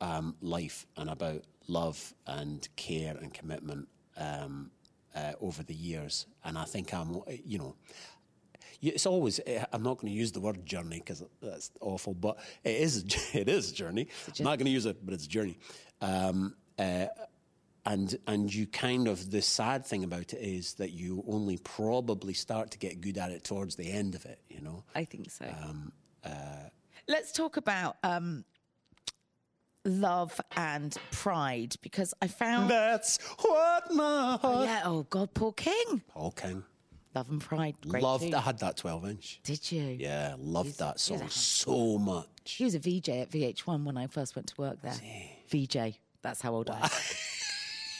um, 0.00 0.36
life 0.40 0.86
and 0.96 1.10
about 1.10 1.42
love 1.68 2.14
and 2.26 2.68
care 2.76 3.16
and 3.20 3.32
commitment 3.32 3.88
um, 4.16 4.70
uh, 5.14 5.32
over 5.40 5.62
the 5.62 5.74
years. 5.74 6.26
And 6.44 6.58
I 6.58 6.64
think 6.64 6.92
I'm, 6.92 7.20
you 7.44 7.58
know, 7.58 7.74
it's 8.80 9.06
always. 9.06 9.40
Eh, 9.46 9.64
I'm 9.72 9.82
not 9.82 9.98
going 9.98 10.12
to 10.12 10.18
use 10.18 10.32
the 10.32 10.40
word 10.40 10.64
journey 10.64 10.98
because 11.00 11.24
that's 11.42 11.70
awful, 11.80 12.14
but 12.14 12.38
it 12.64 12.76
is. 12.76 13.04
It 13.34 13.48
is 13.48 13.72
a 13.72 13.74
journey. 13.74 14.08
I'm 14.38 14.44
not 14.44 14.58
going 14.58 14.66
to 14.66 14.72
use 14.72 14.86
it, 14.86 15.04
but 15.04 15.14
it's 15.14 15.26
a 15.26 15.28
journey. 15.28 15.58
Um, 16.00 16.54
uh, 16.78 17.06
and 17.88 18.16
and 18.26 18.54
you 18.54 18.66
kind 18.66 19.08
of 19.08 19.30
the 19.30 19.40
sad 19.42 19.84
thing 19.84 20.04
about 20.04 20.32
it 20.34 20.40
is 20.40 20.74
that 20.74 20.90
you 20.90 21.24
only 21.26 21.56
probably 21.56 22.34
start 22.34 22.70
to 22.72 22.78
get 22.78 23.00
good 23.00 23.18
at 23.18 23.30
it 23.32 23.42
towards 23.44 23.74
the 23.76 23.90
end 23.90 24.14
of 24.14 24.24
it. 24.26 24.40
You 24.48 24.60
know. 24.60 24.84
I 24.94 25.04
think 25.04 25.30
so. 25.30 25.46
Um, 25.62 25.92
uh, 26.24 26.68
Let's 27.08 27.32
talk 27.32 27.56
about 27.56 27.96
um, 28.02 28.44
love 29.84 30.38
and 30.56 30.96
pride 31.10 31.76
because 31.82 32.12
I 32.20 32.26
found 32.26 32.70
that's 32.70 33.18
what 33.40 33.92
my 33.94 34.36
heart. 34.40 34.66
yeah. 34.66 34.82
Oh 34.84 35.04
God, 35.08 35.32
Paul 35.34 35.52
King. 35.52 36.02
Paul 36.08 36.32
King. 36.32 36.62
Love 37.14 37.30
and 37.30 37.40
Pride. 37.40 37.74
Loved. 37.86 38.24
tune. 38.24 38.34
I 38.34 38.40
had 38.40 38.58
that 38.58 38.76
twelve 38.76 39.08
inch. 39.08 39.40
Did 39.42 39.72
you? 39.72 39.96
Yeah, 39.98 40.34
loved 40.38 40.66
He's- 40.66 40.76
that 40.78 41.00
song 41.00 41.26
so 41.30 41.96
much. 41.98 42.26
He 42.44 42.64
was 42.64 42.74
a 42.74 42.78
VJ 42.78 43.08
at 43.10 43.30
VH1 43.30 43.84
when 43.84 43.98
I 43.98 44.06
first 44.06 44.34
went 44.34 44.48
to 44.48 44.54
work 44.58 44.78
there. 44.82 44.94
VJ. 45.50 45.98
That's 46.22 46.40
how 46.40 46.54
old 46.54 46.70
I 46.70 46.80
am. 46.80 46.90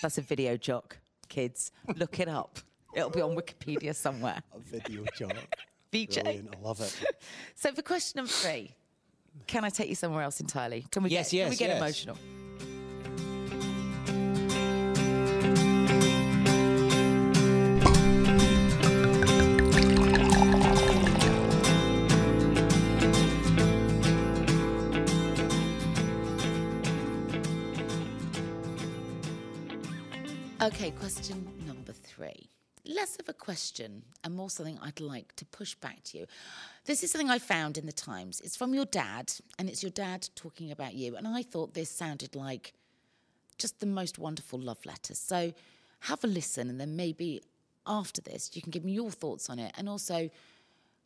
That's 0.02 0.18
a 0.18 0.22
video 0.22 0.56
jock. 0.56 0.98
Kids, 1.28 1.72
look 1.96 2.20
it 2.20 2.28
up. 2.28 2.58
It'll 2.94 3.10
be 3.10 3.20
on 3.20 3.36
Wikipedia 3.36 3.94
somewhere. 3.94 4.42
A 4.54 4.58
video 4.58 5.04
job. 5.16 5.32
VJ. 5.92 6.22
Brilliant. 6.22 6.54
I 6.56 6.60
love 6.66 6.80
it. 6.80 6.94
So 7.54 7.72
for 7.72 7.82
question 7.82 8.18
number 8.18 8.30
three, 8.30 8.74
can 9.46 9.64
I 9.64 9.68
take 9.70 9.88
you 9.88 9.94
somewhere 9.94 10.22
else 10.22 10.40
entirely? 10.40 10.84
Can 10.90 11.02
we 11.02 11.10
Yes, 11.10 11.30
get, 11.30 11.38
Can 11.38 11.46
we 11.48 11.50
yes, 11.52 11.58
get 11.58 11.68
yes. 11.68 11.78
emotional? 11.78 12.16
Okay, 30.68 30.90
question 30.90 31.48
number 31.66 31.92
three. 31.92 32.50
Less 32.84 33.16
of 33.16 33.26
a 33.26 33.32
question 33.32 34.02
and 34.22 34.36
more 34.36 34.50
something 34.50 34.78
I'd 34.82 35.00
like 35.00 35.34
to 35.36 35.46
push 35.46 35.74
back 35.74 36.02
to 36.04 36.18
you. 36.18 36.26
This 36.84 37.02
is 37.02 37.10
something 37.10 37.30
I 37.30 37.38
found 37.38 37.78
in 37.78 37.86
the 37.86 37.92
Times. 37.92 38.42
It's 38.42 38.54
from 38.54 38.74
your 38.74 38.84
dad, 38.84 39.32
and 39.58 39.70
it's 39.70 39.82
your 39.82 39.88
dad 39.90 40.28
talking 40.34 40.70
about 40.70 40.92
you. 40.92 41.16
And 41.16 41.26
I 41.26 41.42
thought 41.42 41.72
this 41.72 41.88
sounded 41.88 42.36
like 42.36 42.74
just 43.56 43.80
the 43.80 43.86
most 43.86 44.18
wonderful 44.18 44.58
love 44.58 44.84
letters. 44.84 45.18
So 45.18 45.54
have 46.00 46.22
a 46.22 46.26
listen, 46.26 46.68
and 46.68 46.78
then 46.78 46.96
maybe 46.96 47.40
after 47.86 48.20
this, 48.20 48.50
you 48.52 48.60
can 48.60 48.70
give 48.70 48.84
me 48.84 48.92
your 48.92 49.10
thoughts 49.10 49.48
on 49.48 49.58
it 49.58 49.72
and 49.78 49.88
also 49.88 50.28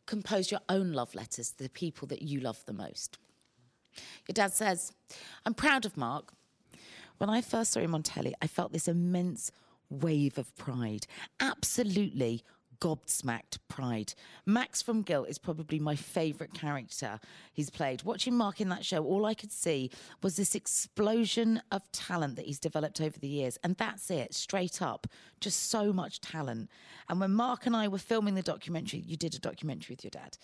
compose 0.07 0.51
your 0.51 0.61
own 0.67 0.91
love 0.91 1.15
letters 1.15 1.51
to 1.51 1.63
the 1.63 1.69
people 1.69 2.05
that 2.09 2.21
you 2.21 2.41
love 2.41 2.61
the 2.65 2.73
most. 2.73 3.17
Your 4.27 4.33
dad 4.33 4.51
says, 4.51 4.91
I'm 5.45 5.53
proud 5.53 5.85
of 5.85 5.95
Mark. 5.95 6.33
When 7.23 7.29
I 7.29 7.39
first 7.39 7.71
saw 7.71 7.79
him 7.79 7.95
on 7.95 8.03
telly, 8.03 8.35
I 8.41 8.47
felt 8.47 8.73
this 8.73 8.89
immense 8.89 9.49
wave 9.89 10.37
of 10.37 10.53
pride. 10.57 11.07
Absolutely 11.39 12.43
gobsmacked 12.81 13.59
pride. 13.69 14.13
Max 14.45 14.81
from 14.81 15.03
Guilt 15.03 15.29
is 15.29 15.37
probably 15.37 15.79
my 15.79 15.95
favourite 15.95 16.53
character 16.53 17.21
he's 17.53 17.69
played. 17.69 18.03
Watching 18.03 18.35
Mark 18.35 18.59
in 18.59 18.67
that 18.67 18.83
show, 18.83 19.05
all 19.05 19.25
I 19.25 19.35
could 19.35 19.53
see 19.53 19.89
was 20.21 20.35
this 20.35 20.53
explosion 20.53 21.61
of 21.71 21.89
talent 21.93 22.35
that 22.35 22.45
he's 22.45 22.59
developed 22.59 22.99
over 22.99 23.17
the 23.17 23.29
years. 23.29 23.57
And 23.63 23.77
that's 23.77 24.11
it, 24.11 24.33
straight 24.33 24.81
up. 24.81 25.07
Just 25.39 25.69
so 25.69 25.93
much 25.93 26.19
talent. 26.19 26.69
And 27.07 27.21
when 27.21 27.31
Mark 27.31 27.65
and 27.65 27.73
I 27.73 27.87
were 27.87 27.99
filming 27.99 28.35
the 28.35 28.41
documentary, 28.41 28.99
you 28.99 29.15
did 29.15 29.33
a 29.33 29.39
documentary 29.39 29.93
with 29.93 30.03
your 30.03 30.11
dad, 30.11 30.37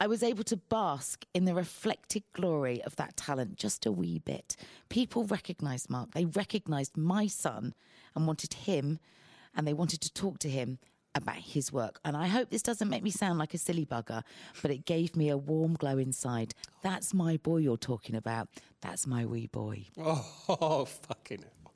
I 0.00 0.06
was 0.06 0.22
able 0.22 0.44
to 0.44 0.56
bask 0.56 1.24
in 1.34 1.44
the 1.44 1.54
reflected 1.54 2.24
glory 2.32 2.82
of 2.82 2.96
that 2.96 3.16
talent 3.16 3.56
just 3.56 3.86
a 3.86 3.92
wee 3.92 4.18
bit. 4.18 4.56
People 4.88 5.24
recognised 5.24 5.88
Mark. 5.88 6.12
They 6.12 6.24
recognised 6.24 6.96
my 6.96 7.26
son 7.26 7.74
and 8.14 8.26
wanted 8.26 8.54
him, 8.54 8.98
and 9.56 9.66
they 9.66 9.72
wanted 9.72 10.00
to 10.02 10.12
talk 10.12 10.38
to 10.40 10.48
him 10.50 10.78
about 11.14 11.36
his 11.36 11.72
work. 11.72 12.00
And 12.04 12.16
I 12.16 12.26
hope 12.26 12.50
this 12.50 12.62
doesn't 12.62 12.88
make 12.88 13.04
me 13.04 13.10
sound 13.10 13.38
like 13.38 13.54
a 13.54 13.58
silly 13.58 13.86
bugger, 13.86 14.24
but 14.62 14.72
it 14.72 14.84
gave 14.84 15.14
me 15.14 15.28
a 15.28 15.36
warm 15.36 15.74
glow 15.74 15.96
inside. 15.98 16.54
That's 16.82 17.14
my 17.14 17.36
boy 17.36 17.58
you're 17.58 17.76
talking 17.76 18.16
about. 18.16 18.48
That's 18.80 19.06
my 19.06 19.24
wee 19.24 19.46
boy. 19.46 19.86
Oh, 19.96 20.84
fucking 21.08 21.38
hell. 21.38 21.72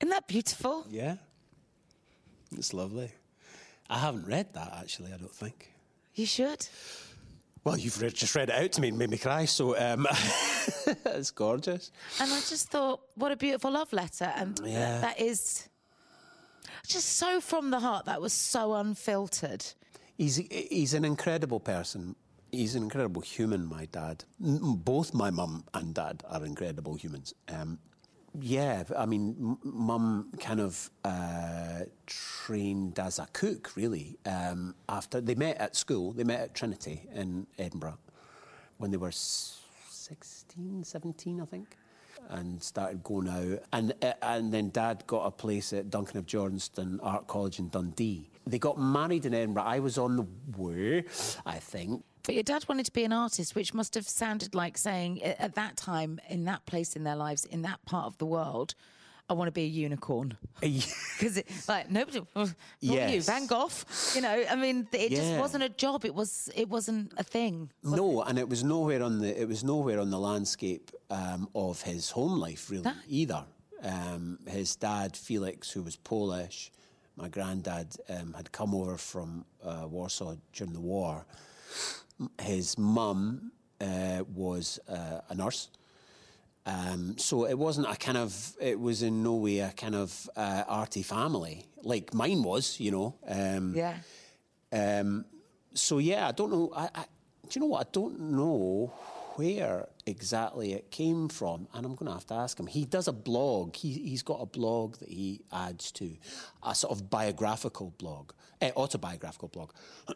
Isn't 0.00 0.10
that 0.10 0.28
beautiful? 0.28 0.84
Yeah. 0.90 1.16
It's 2.54 2.74
lovely. 2.74 3.10
I 3.88 3.98
haven't 3.98 4.26
read 4.26 4.52
that 4.52 4.74
actually, 4.78 5.12
I 5.14 5.16
don't 5.16 5.34
think. 5.34 5.72
You 6.16 6.26
should. 6.26 6.66
Well, 7.64 7.76
you've 7.76 8.00
read, 8.00 8.14
just 8.14 8.34
read 8.34 8.48
it 8.48 8.54
out 8.54 8.72
to 8.72 8.80
me 8.80 8.88
and 8.88 8.98
made 8.98 9.10
me 9.10 9.18
cry, 9.18 9.44
so 9.44 9.76
um, 9.78 10.06
it's 11.06 11.30
gorgeous. 11.32 11.90
And 12.20 12.32
I 12.32 12.36
just 12.40 12.68
thought, 12.68 13.00
what 13.16 13.32
a 13.32 13.36
beautiful 13.36 13.72
love 13.72 13.92
letter. 13.92 14.32
And 14.36 14.58
Yeah. 14.64 15.00
that 15.00 15.20
is 15.20 15.68
just 16.86 17.16
so 17.16 17.40
from 17.40 17.70
the 17.70 17.80
heart. 17.80 18.06
That 18.06 18.20
was 18.20 18.32
so 18.32 18.74
unfiltered. 18.74 19.64
He's, 20.16 20.36
he's 20.36 20.94
an 20.94 21.04
incredible 21.04 21.58
person. 21.60 22.14
He's 22.52 22.76
an 22.76 22.84
incredible 22.84 23.20
human, 23.20 23.66
my 23.66 23.86
dad. 23.86 24.24
Both 24.38 25.12
my 25.12 25.30
mum 25.30 25.64
and 25.74 25.92
dad 25.92 26.22
are 26.30 26.44
incredible 26.44 26.94
humans. 26.94 27.34
Um, 27.48 27.78
yeah, 28.40 28.84
I 28.96 29.06
mean, 29.06 29.56
mum 29.62 30.32
kind 30.40 30.60
of 30.60 30.90
uh, 31.04 31.80
trained 32.06 32.98
as 32.98 33.18
a 33.18 33.26
cook, 33.32 33.76
really. 33.76 34.18
Um, 34.26 34.74
after 34.88 35.20
they 35.20 35.34
met 35.34 35.56
at 35.58 35.76
school, 35.76 36.12
they 36.12 36.24
met 36.24 36.40
at 36.40 36.54
Trinity 36.54 37.06
in 37.14 37.46
Edinburgh 37.58 37.98
when 38.78 38.90
they 38.90 38.96
were 38.96 39.08
s- 39.08 39.60
16, 39.90 40.84
17, 40.84 41.40
I 41.40 41.44
think, 41.44 41.76
and 42.28 42.62
started 42.62 43.02
going 43.02 43.28
out. 43.28 43.62
And 43.72 43.92
uh, 44.02 44.12
and 44.22 44.52
then 44.52 44.70
Dad 44.70 45.04
got 45.06 45.26
a 45.26 45.30
place 45.30 45.72
at 45.72 45.90
Duncan 45.90 46.18
of 46.18 46.26
Jordanstone 46.26 46.98
Art 47.02 47.26
College 47.26 47.58
in 47.58 47.68
Dundee. 47.68 48.30
They 48.46 48.58
got 48.58 48.78
married 48.78 49.26
in 49.26 49.34
Edinburgh. 49.34 49.64
I 49.64 49.80
was 49.80 49.98
on 49.98 50.16
the 50.16 50.26
way, 50.56 51.04
I 51.44 51.58
think. 51.58 52.04
But 52.26 52.34
your 52.34 52.42
dad 52.42 52.64
wanted 52.68 52.86
to 52.86 52.92
be 52.92 53.04
an 53.04 53.12
artist, 53.12 53.54
which 53.54 53.72
must 53.72 53.94
have 53.94 54.08
sounded 54.08 54.54
like 54.54 54.76
saying 54.76 55.22
at 55.22 55.54
that 55.54 55.76
time, 55.76 56.20
in 56.28 56.44
that 56.44 56.66
place 56.66 56.96
in 56.96 57.04
their 57.04 57.14
lives, 57.14 57.44
in 57.44 57.62
that 57.62 57.84
part 57.86 58.06
of 58.06 58.18
the 58.18 58.26
world, 58.26 58.74
I 59.30 59.34
want 59.34 59.46
to 59.46 59.52
be 59.52 59.62
a 59.62 59.68
unicorn. 59.68 60.36
Because 60.60 61.40
like 61.68 61.88
nobody, 61.88 62.20
not 62.34 62.54
you, 62.82 63.22
Van 63.22 63.46
Gogh. 63.46 63.70
You 64.14 64.22
know, 64.22 64.44
I 64.50 64.56
mean, 64.56 64.88
it 64.92 65.10
just 65.10 65.38
wasn't 65.38 65.62
a 65.62 65.68
job. 65.68 66.04
It 66.04 66.14
was, 66.14 66.50
it 66.56 66.68
wasn't 66.68 67.12
a 67.16 67.22
thing. 67.22 67.70
No, 67.84 68.22
and 68.22 68.38
it 68.38 68.48
was 68.48 68.64
nowhere 68.64 69.02
on 69.04 69.20
the 69.20 69.40
it 69.40 69.46
was 69.46 69.62
nowhere 69.62 70.00
on 70.00 70.10
the 70.10 70.18
landscape 70.18 70.90
um, 71.10 71.48
of 71.54 71.82
his 71.82 72.10
home 72.10 72.38
life 72.38 72.70
really 72.70 72.90
either. 73.08 73.44
Um, 73.82 74.38
his 74.48 74.74
dad 74.74 75.16
Felix, 75.16 75.70
who 75.70 75.82
was 75.82 75.96
Polish, 75.96 76.72
my 77.16 77.28
granddad 77.28 77.96
um, 78.08 78.32
had 78.32 78.50
come 78.50 78.74
over 78.74 78.96
from 78.96 79.44
uh, 79.64 79.86
Warsaw 79.88 80.34
during 80.52 80.72
the 80.72 80.80
war. 80.80 81.24
His 82.40 82.78
mum 82.78 83.52
uh, 83.80 84.24
was 84.34 84.78
uh, 84.88 85.20
a 85.28 85.34
nurse, 85.34 85.68
Um, 86.66 87.16
so 87.18 87.44
it 87.46 87.54
wasn't 87.58 87.86
a 87.86 87.94
kind 87.96 88.16
of, 88.18 88.56
it 88.60 88.78
was 88.80 89.02
in 89.02 89.22
no 89.22 89.34
way 89.34 89.60
a 89.60 89.70
kind 89.70 89.94
of 89.94 90.28
uh, 90.34 90.64
arty 90.66 91.02
family 91.02 91.64
like 91.82 92.12
mine 92.12 92.42
was, 92.42 92.80
you 92.80 92.90
know. 92.90 93.14
Um, 93.28 93.74
Yeah. 93.76 93.94
um, 94.72 95.24
so 95.74 95.98
yeah, 95.98 96.28
I 96.28 96.32
don't 96.32 96.50
know. 96.50 96.72
I, 96.74 96.88
I, 96.94 97.04
do 97.48 97.52
you 97.52 97.60
know 97.60 97.66
what? 97.68 97.86
I 97.86 97.90
don't 97.92 98.18
know 98.18 98.92
where 99.36 99.86
exactly 100.06 100.72
it 100.72 100.90
came 100.90 101.28
from, 101.28 101.68
and 101.74 101.84
I'm 101.84 101.94
going 101.94 102.06
to 102.06 102.14
have 102.14 102.26
to 102.26 102.34
ask 102.34 102.58
him. 102.58 102.66
He 102.66 102.84
does 102.84 103.08
a 103.08 103.12
blog. 103.12 103.76
He, 103.76 103.92
he's 103.92 104.22
got 104.22 104.40
a 104.40 104.46
blog 104.46 104.96
that 104.98 105.08
he 105.08 105.42
adds 105.52 105.92
to, 105.92 106.16
a 106.62 106.74
sort 106.74 106.92
of 106.92 107.10
biographical 107.10 107.94
blog, 107.98 108.32
uh, 108.62 108.70
autobiographical 108.76 109.48
blog 109.48 109.72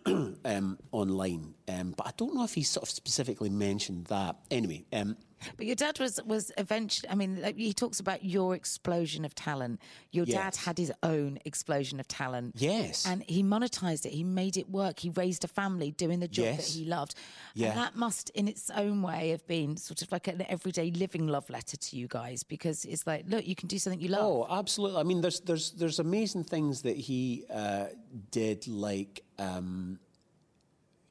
um, 0.45 0.79
online. 0.93 1.55
Um, 1.69 1.95
but 1.97 2.07
I 2.07 2.13
don't 2.17 2.35
know 2.35 2.45
if 2.45 2.55
he 2.55 2.63
sort 2.63 2.83
of 2.85 2.91
specifically 2.91 3.51
mentioned 3.51 4.07
that. 4.07 4.37
Anyway, 4.51 4.85
um, 4.93 5.17
But 5.57 5.67
your 5.67 5.77
dad 5.77 5.99
was 5.99 6.21
was 6.25 6.53
eventually. 6.59 7.09
I 7.11 7.15
mean, 7.15 7.41
like, 7.41 7.57
he 7.57 7.73
talks 7.73 8.01
about 8.01 8.25
your 8.25 8.55
explosion 8.55 9.25
of 9.25 9.35
talent. 9.35 9.81
Your 10.13 10.27
dad 10.27 10.57
had 10.57 10.79
his 10.79 10.93
own 11.03 11.39
explosion 11.45 12.01
of 12.01 12.07
talent. 12.09 12.55
Yes. 12.59 13.07
and 13.07 13.23
he 13.27 13.43
monetized 13.43 14.05
it. 14.07 14.13
He 14.13 14.25
made 14.25 14.57
it 14.57 14.69
work. 14.71 14.99
He 15.01 15.11
raised 15.11 15.45
a 15.45 15.49
family 15.49 15.91
doing 15.93 16.21
the 16.21 16.29
job 16.29 16.45
Yes. 16.45 16.57
that 16.73 16.79
he 16.79 16.85
loved. 16.85 17.15
Yeah. 17.55 17.69
and 17.71 17.79
that 17.79 17.97
must, 17.97 18.31
in 18.31 18.49
its 18.49 18.71
own 18.71 19.03
way, 19.03 19.31
have 19.31 19.47
been 19.47 19.77
sort 19.77 20.03
of 20.03 20.13
like 20.13 20.29
an 20.29 20.45
everyday 20.49 20.91
living 20.91 21.27
love 21.27 21.49
letter 21.51 21.77
to 21.77 21.97
you 21.97 22.07
guys 22.09 22.43
because 22.43 22.85
it's 22.85 23.07
like, 23.07 23.25
look, 23.29 23.47
you 23.47 23.55
can 23.55 23.69
do 23.69 23.79
something 23.79 24.01
you 24.01 24.09
love. 24.09 24.23
Oh, 24.25 24.47
absolutely. 24.51 25.01
I 25.01 25.05
mean, 25.05 25.21
there's 25.21 25.41
there's 25.41 25.73
there's 25.73 25.99
amazing 25.99 26.45
things 26.45 26.83
that 26.83 26.97
he 26.97 27.45
uh, 27.53 27.87
did, 28.31 28.67
like 28.69 29.23
um, 29.39 29.99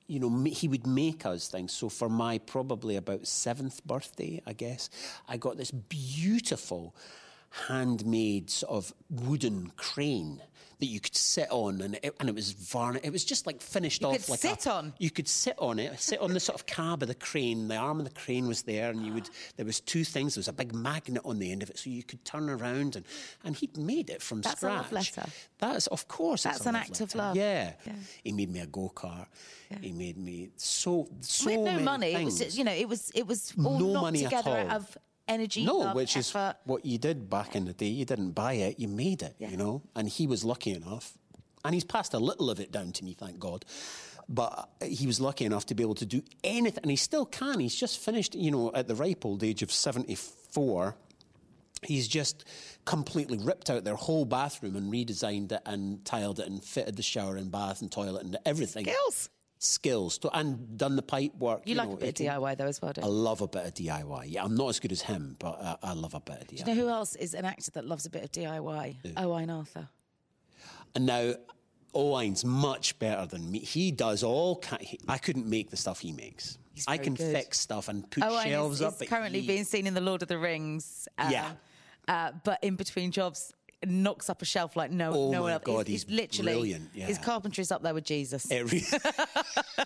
you 0.10 0.20
know, 0.20 0.43
he 0.43 0.68
would 0.68 0.88
make 0.88 1.26
us 1.26 1.47
things. 1.47 1.72
So 1.72 1.88
for 1.88 2.10
my 2.10 2.39
probably 2.39 2.95
about 2.95 3.28
seventh 3.28 3.86
birthday, 3.86 4.41
I 4.45 4.53
guess, 4.53 4.89
I 5.28 5.38
got 5.38 5.57
this 5.57 5.70
beautiful 5.70 6.95
handmade 7.68 8.50
sort 8.50 8.72
of 8.74 8.93
wooden 9.10 9.72
crane 9.78 10.41
that 10.80 10.86
you 10.86 11.02
could 11.02 11.14
sit 11.16 11.47
on, 11.52 11.82
and 11.82 12.00
it, 12.02 12.16
and 12.22 12.30
it 12.30 12.36
was 12.36 12.54
varnished. 12.54 13.04
It 13.06 13.12
was 13.12 13.26
just 13.26 13.45
like 13.45 13.60
finished 13.62 14.02
You 14.02 14.08
off. 14.08 14.14
could 14.16 14.30
like 14.30 14.39
sit 14.39 14.66
a, 14.66 14.72
on? 14.72 14.93
You 14.97 15.12
could 15.12 15.28
sit 15.28 15.56
on 15.60 15.78
it, 15.78 16.00
sit 16.00 16.22
on 16.22 16.32
the 16.34 16.39
sort 16.39 16.58
of 16.58 16.66
cab 16.68 17.02
of 17.02 17.10
the 17.10 17.16
crane. 17.16 17.68
The 17.68 17.76
arm 17.76 18.00
of 18.00 18.06
the 18.06 18.14
crane 18.18 18.47
was 18.47 18.62
there, 18.62 18.89
and 18.89 19.06
you 19.06 19.14
would. 19.14 19.30
There 19.58 19.66
was 19.66 19.82
two 19.82 20.06
things. 20.06 20.36
There 20.36 20.39
was 20.39 20.47
a 20.47 20.54
big 20.54 20.74
magnet 20.74 21.22
on 21.26 21.39
the 21.39 21.52
end 21.52 21.64
of 21.64 21.70
it, 21.70 21.78
so 21.78 21.89
you 21.89 22.02
could 22.02 22.24
turn 22.24 22.50
around, 22.50 22.95
and 22.95 23.06
and 23.43 23.58
he'd 23.58 23.76
made 23.76 24.10
it 24.10 24.22
from 24.22 24.39
That's 24.39 24.54
a 24.56 24.58
scratch. 24.58 24.74
love 24.84 24.91
letter. 24.93 25.26
That's 25.58 25.88
of 25.88 26.08
course. 26.08 26.43
That's 26.43 26.66
a 26.66 26.70
an 26.70 26.76
act 26.78 27.02
of 27.02 27.14
love. 27.14 27.36
Yeah. 27.36 27.74
Yeah. 27.86 27.93
He 28.24 28.32
made 28.32 28.50
me 28.50 28.62
a 28.62 28.66
go 28.66 28.89
kart. 28.95 29.26
He 29.82 29.91
made 29.91 30.18
me 30.18 30.52
so 30.56 31.10
so 31.20 31.50
had 31.50 31.60
no 31.60 31.80
money. 31.82 32.14
It 32.14 32.24
was, 32.24 32.39
just, 32.39 32.58
you 32.58 32.64
know, 32.64 32.72
it 32.72 32.88
was 32.88 33.12
it 33.14 33.28
was 33.28 33.54
all 33.62 33.80
No 33.80 34.00
money 34.02 34.24
at 34.24 34.30
together 34.30 34.66
all. 34.70 34.78
of 34.78 34.97
energy, 35.30 35.63
No, 35.63 35.93
which 35.93 36.17
is 36.17 36.36
what 36.65 36.86
you 36.86 36.97
did 36.97 37.30
back 37.30 37.55
in 37.55 37.65
the 37.65 37.73
day. 37.73 37.88
You 37.88 38.03
didn't 38.05 38.32
buy 38.32 38.53
it, 38.53 38.80
you 38.80 38.88
made 38.88 39.21
it, 39.21 39.36
you 39.39 39.55
know? 39.55 39.84
And 39.95 40.09
he 40.09 40.27
was 40.27 40.43
lucky 40.43 40.71
enough. 40.71 41.17
And 41.63 41.73
he's 41.73 41.84
passed 41.84 42.13
a 42.13 42.19
little 42.19 42.49
of 42.49 42.59
it 42.59 42.71
down 42.71 42.91
to 42.93 43.05
me, 43.05 43.13
thank 43.13 43.39
God. 43.39 43.65
But 44.27 44.69
he 44.84 45.07
was 45.07 45.19
lucky 45.19 45.45
enough 45.45 45.65
to 45.67 45.75
be 45.75 45.84
able 45.84 45.95
to 45.95 46.05
do 46.05 46.21
anything. 46.43 46.84
And 46.84 46.91
he 46.91 46.97
still 46.97 47.25
can. 47.25 47.59
He's 47.59 47.75
just 47.75 47.99
finished, 47.99 48.36
you 48.36 48.51
know, 48.51 48.71
at 48.73 48.88
the 48.88 48.95
ripe 48.95 49.25
old 49.25 49.43
age 49.43 49.61
of 49.61 49.71
74. 49.71 50.95
He's 51.82 52.07
just 52.07 52.45
completely 52.86 53.39
ripped 53.39 53.69
out 53.69 53.86
their 53.86 53.95
whole 53.95 54.25
bathroom 54.25 54.75
and 54.75 54.91
redesigned 54.91 55.51
it 55.51 55.61
and 55.65 56.03
tiled 56.05 56.39
it 56.39 56.47
and 56.47 56.63
fitted 56.63 56.95
the 56.95 57.03
shower 57.03 57.38
and 57.38 57.51
bath 57.51 57.82
and 57.82 57.91
toilet 57.91 58.23
and 58.23 58.38
everything. 58.45 58.86
Skills. 58.86 59.30
Skills. 59.60 60.18
To, 60.20 60.30
and 60.36 60.78
done 60.78 60.95
the 60.95 61.01
pipe 61.01 61.36
work. 61.36 61.64
You, 61.66 61.76
like 61.76 61.88
know, 61.89 61.93
a 61.95 61.97
bit 61.97 62.20
of 62.20 62.26
DIY 62.26 62.57
though 62.57 62.66
as 62.68 62.82
well, 62.82 62.93
don't 62.93 63.05
you? 63.05 63.12
I 63.12 63.14
love 63.14 63.41
a 63.41 63.47
bit 63.47 63.66
of 63.66 63.74
DIY. 63.74 64.24
Yeah, 64.28 64.43
I'm 64.45 64.55
not 64.55 64.70
as 64.70 64.80
good 64.80 64.91
as 64.93 65.01
him, 65.01 65.36
but 65.38 65.60
uh, 65.62 65.76
I 65.84 65.93
love 65.93 66.14
a 66.14 66.20
bit 66.22 66.41
of 66.41 66.47
DIY. 66.47 66.64
Do 66.64 66.72
you 66.72 66.76
know 66.78 66.82
who 66.82 66.89
else 66.89 67.16
is 67.16 67.34
an 67.34 67.45
actor 67.45 67.72
that 67.72 67.86
loves 67.86 68.05
a 68.05 68.10
bit 68.10 68.24
of 68.24 68.32
DIY? 68.32 69.18
Owain 69.18 69.49
Arthur. 69.49 69.89
And 70.95 71.05
now 71.05 71.34
Owen's 71.93 72.45
much 72.45 72.97
better 72.99 73.26
than 73.26 73.51
me. 73.51 73.60
He 73.60 73.91
does 73.91 74.24
all. 74.24 74.55
Ki- 74.57 74.78
he- 74.86 74.99
I 75.07 75.18
couldn't 75.18 75.47
make 75.47 75.70
the 75.72 75.78
stuff 75.78 75.99
he 75.99 76.12
makes. 76.14 76.57
I 76.88 76.97
can 76.97 77.14
good. 77.16 77.34
fix 77.34 77.60
stuff 77.60 77.89
and 77.89 78.10
put 78.10 78.24
Owain 78.24 78.47
shelves 78.47 78.80
is, 78.80 78.88
up. 78.88 79.01
is 79.01 79.10
currently 79.10 79.41
he- 79.41 79.47
being 79.47 79.66
seen 79.66 79.86
in 79.88 79.93
the 79.93 80.01
Lord 80.01 80.22
of 80.22 80.30
the 80.30 80.38
Rings. 80.39 81.07
uh, 81.18 81.28
Yeah. 81.32 81.51
Uh, 82.07 82.32
but 82.43 82.64
in 82.64 82.76
between 82.76 83.12
jobs, 83.12 83.53
knocks 83.86 84.30
up 84.30 84.41
a 84.41 84.45
shelf 84.45 84.75
like 84.75 84.91
no, 84.91 85.11
Oh 85.13 85.32
no 85.32 85.41
one 85.43 85.49
my 85.49 85.53
else. 85.53 85.63
God, 85.63 85.88
he's, 85.88 86.03
he's 86.03 86.11
literally 86.11 86.51
brilliant, 86.53 86.89
yeah. 86.93 87.05
His 87.05 87.17
carpentry's 87.17 87.71
up 87.71 87.82
there 87.82 87.93
with 87.93 88.03
Jesus. 88.05 88.49
It, 88.51 88.71
re- 88.71 88.84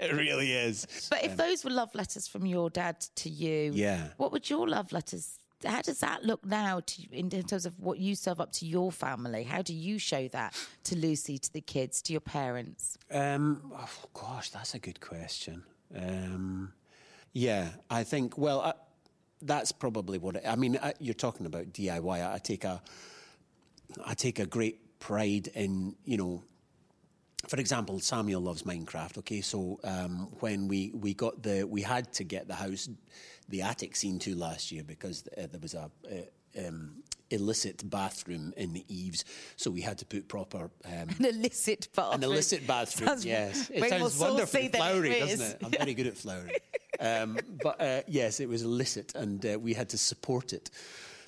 it 0.00 0.12
really 0.12 0.52
is. 0.52 0.86
But 1.10 1.24
if 1.24 1.36
those 1.36 1.64
were 1.64 1.70
love 1.70 1.94
letters 1.94 2.26
from 2.28 2.46
your 2.46 2.70
dad 2.70 3.00
to 3.16 3.30
you, 3.30 3.72
Yeah. 3.74 4.08
what 4.16 4.32
would 4.32 4.48
your 4.50 4.68
love 4.68 4.92
letters? 4.92 5.38
How 5.64 5.80
does 5.80 6.00
that 6.00 6.24
look 6.24 6.44
now 6.44 6.80
to 6.84 7.00
you 7.02 7.08
in 7.12 7.30
terms 7.30 7.64
of 7.64 7.80
what 7.80 7.98
you 7.98 8.14
serve 8.14 8.40
up 8.40 8.52
to 8.54 8.66
your 8.66 8.92
family? 8.92 9.44
How 9.44 9.62
do 9.62 9.72
you 9.72 9.98
show 9.98 10.28
that 10.28 10.54
to 10.84 10.96
Lucy, 10.96 11.38
to 11.38 11.52
the 11.52 11.62
kids, 11.62 12.02
to 12.02 12.12
your 12.12 12.20
parents? 12.20 12.98
Um, 13.10 13.72
oh, 13.74 13.88
gosh, 14.12 14.50
that's 14.50 14.74
a 14.74 14.78
good 14.78 15.00
question. 15.00 15.62
Um, 15.96 16.72
yeah, 17.32 17.70
I 17.88 18.04
think. 18.04 18.36
Well, 18.36 18.60
I, 18.60 18.74
that's 19.40 19.72
probably 19.72 20.18
what 20.18 20.36
it, 20.36 20.42
I 20.46 20.56
mean. 20.56 20.78
I, 20.82 20.92
you're 20.98 21.14
talking 21.14 21.46
about 21.46 21.72
DIY. 21.72 22.22
I, 22.22 22.34
I 22.34 22.38
take 22.38 22.64
a, 22.64 22.82
I 24.04 24.14
take 24.14 24.38
a 24.38 24.46
great 24.46 24.98
pride 24.98 25.48
in 25.54 25.94
you 26.04 26.16
know. 26.16 26.42
For 27.48 27.60
example, 27.60 28.00
Samuel 28.00 28.40
loves 28.40 28.62
Minecraft. 28.62 29.18
Okay, 29.18 29.42
so 29.42 29.78
um, 29.84 30.28
when 30.40 30.66
we, 30.66 30.92
we 30.94 31.12
got 31.12 31.42
the 31.42 31.64
we 31.64 31.82
had 31.82 32.10
to 32.14 32.24
get 32.24 32.48
the 32.48 32.54
house, 32.54 32.88
the 33.50 33.60
attic 33.60 33.96
seen 33.96 34.18
to 34.20 34.34
last 34.34 34.72
year 34.72 34.82
because 34.82 35.28
uh, 35.36 35.46
there 35.50 35.60
was 35.60 35.74
a. 35.74 35.90
Uh, 36.10 36.14
um, 36.66 37.02
illicit 37.30 37.90
bathroom 37.90 38.54
in 38.56 38.72
the 38.72 38.84
eaves, 38.86 39.24
so 39.56 39.70
we 39.70 39.80
had 39.80 39.98
to 39.98 40.04
put 40.04 40.28
proper 40.28 40.70
um, 40.84 41.08
An 41.18 41.24
illicit 41.24 41.88
bathroom. 41.94 42.14
an 42.14 42.22
illicit 42.22 42.64
bathroom, 42.64 43.08
Sounds 43.08 43.26
yes. 43.26 43.70
It 43.74 43.88
sounds 43.88 44.18
wonderfully 44.18 44.68
flowery, 44.68 45.10
it 45.10 45.20
doesn't 45.20 45.50
it? 45.50 45.58
I'm 45.64 45.70
very 45.72 45.94
good 45.94 46.06
at 46.06 46.16
flowery. 46.16 46.58
um, 47.00 47.38
but 47.60 47.80
uh, 47.80 48.02
yes, 48.06 48.38
it 48.38 48.48
was 48.48 48.62
illicit, 48.62 49.16
and 49.16 49.44
uh, 49.44 49.58
we 49.58 49.74
had 49.74 49.88
to 49.88 49.98
support 49.98 50.52
it 50.52 50.70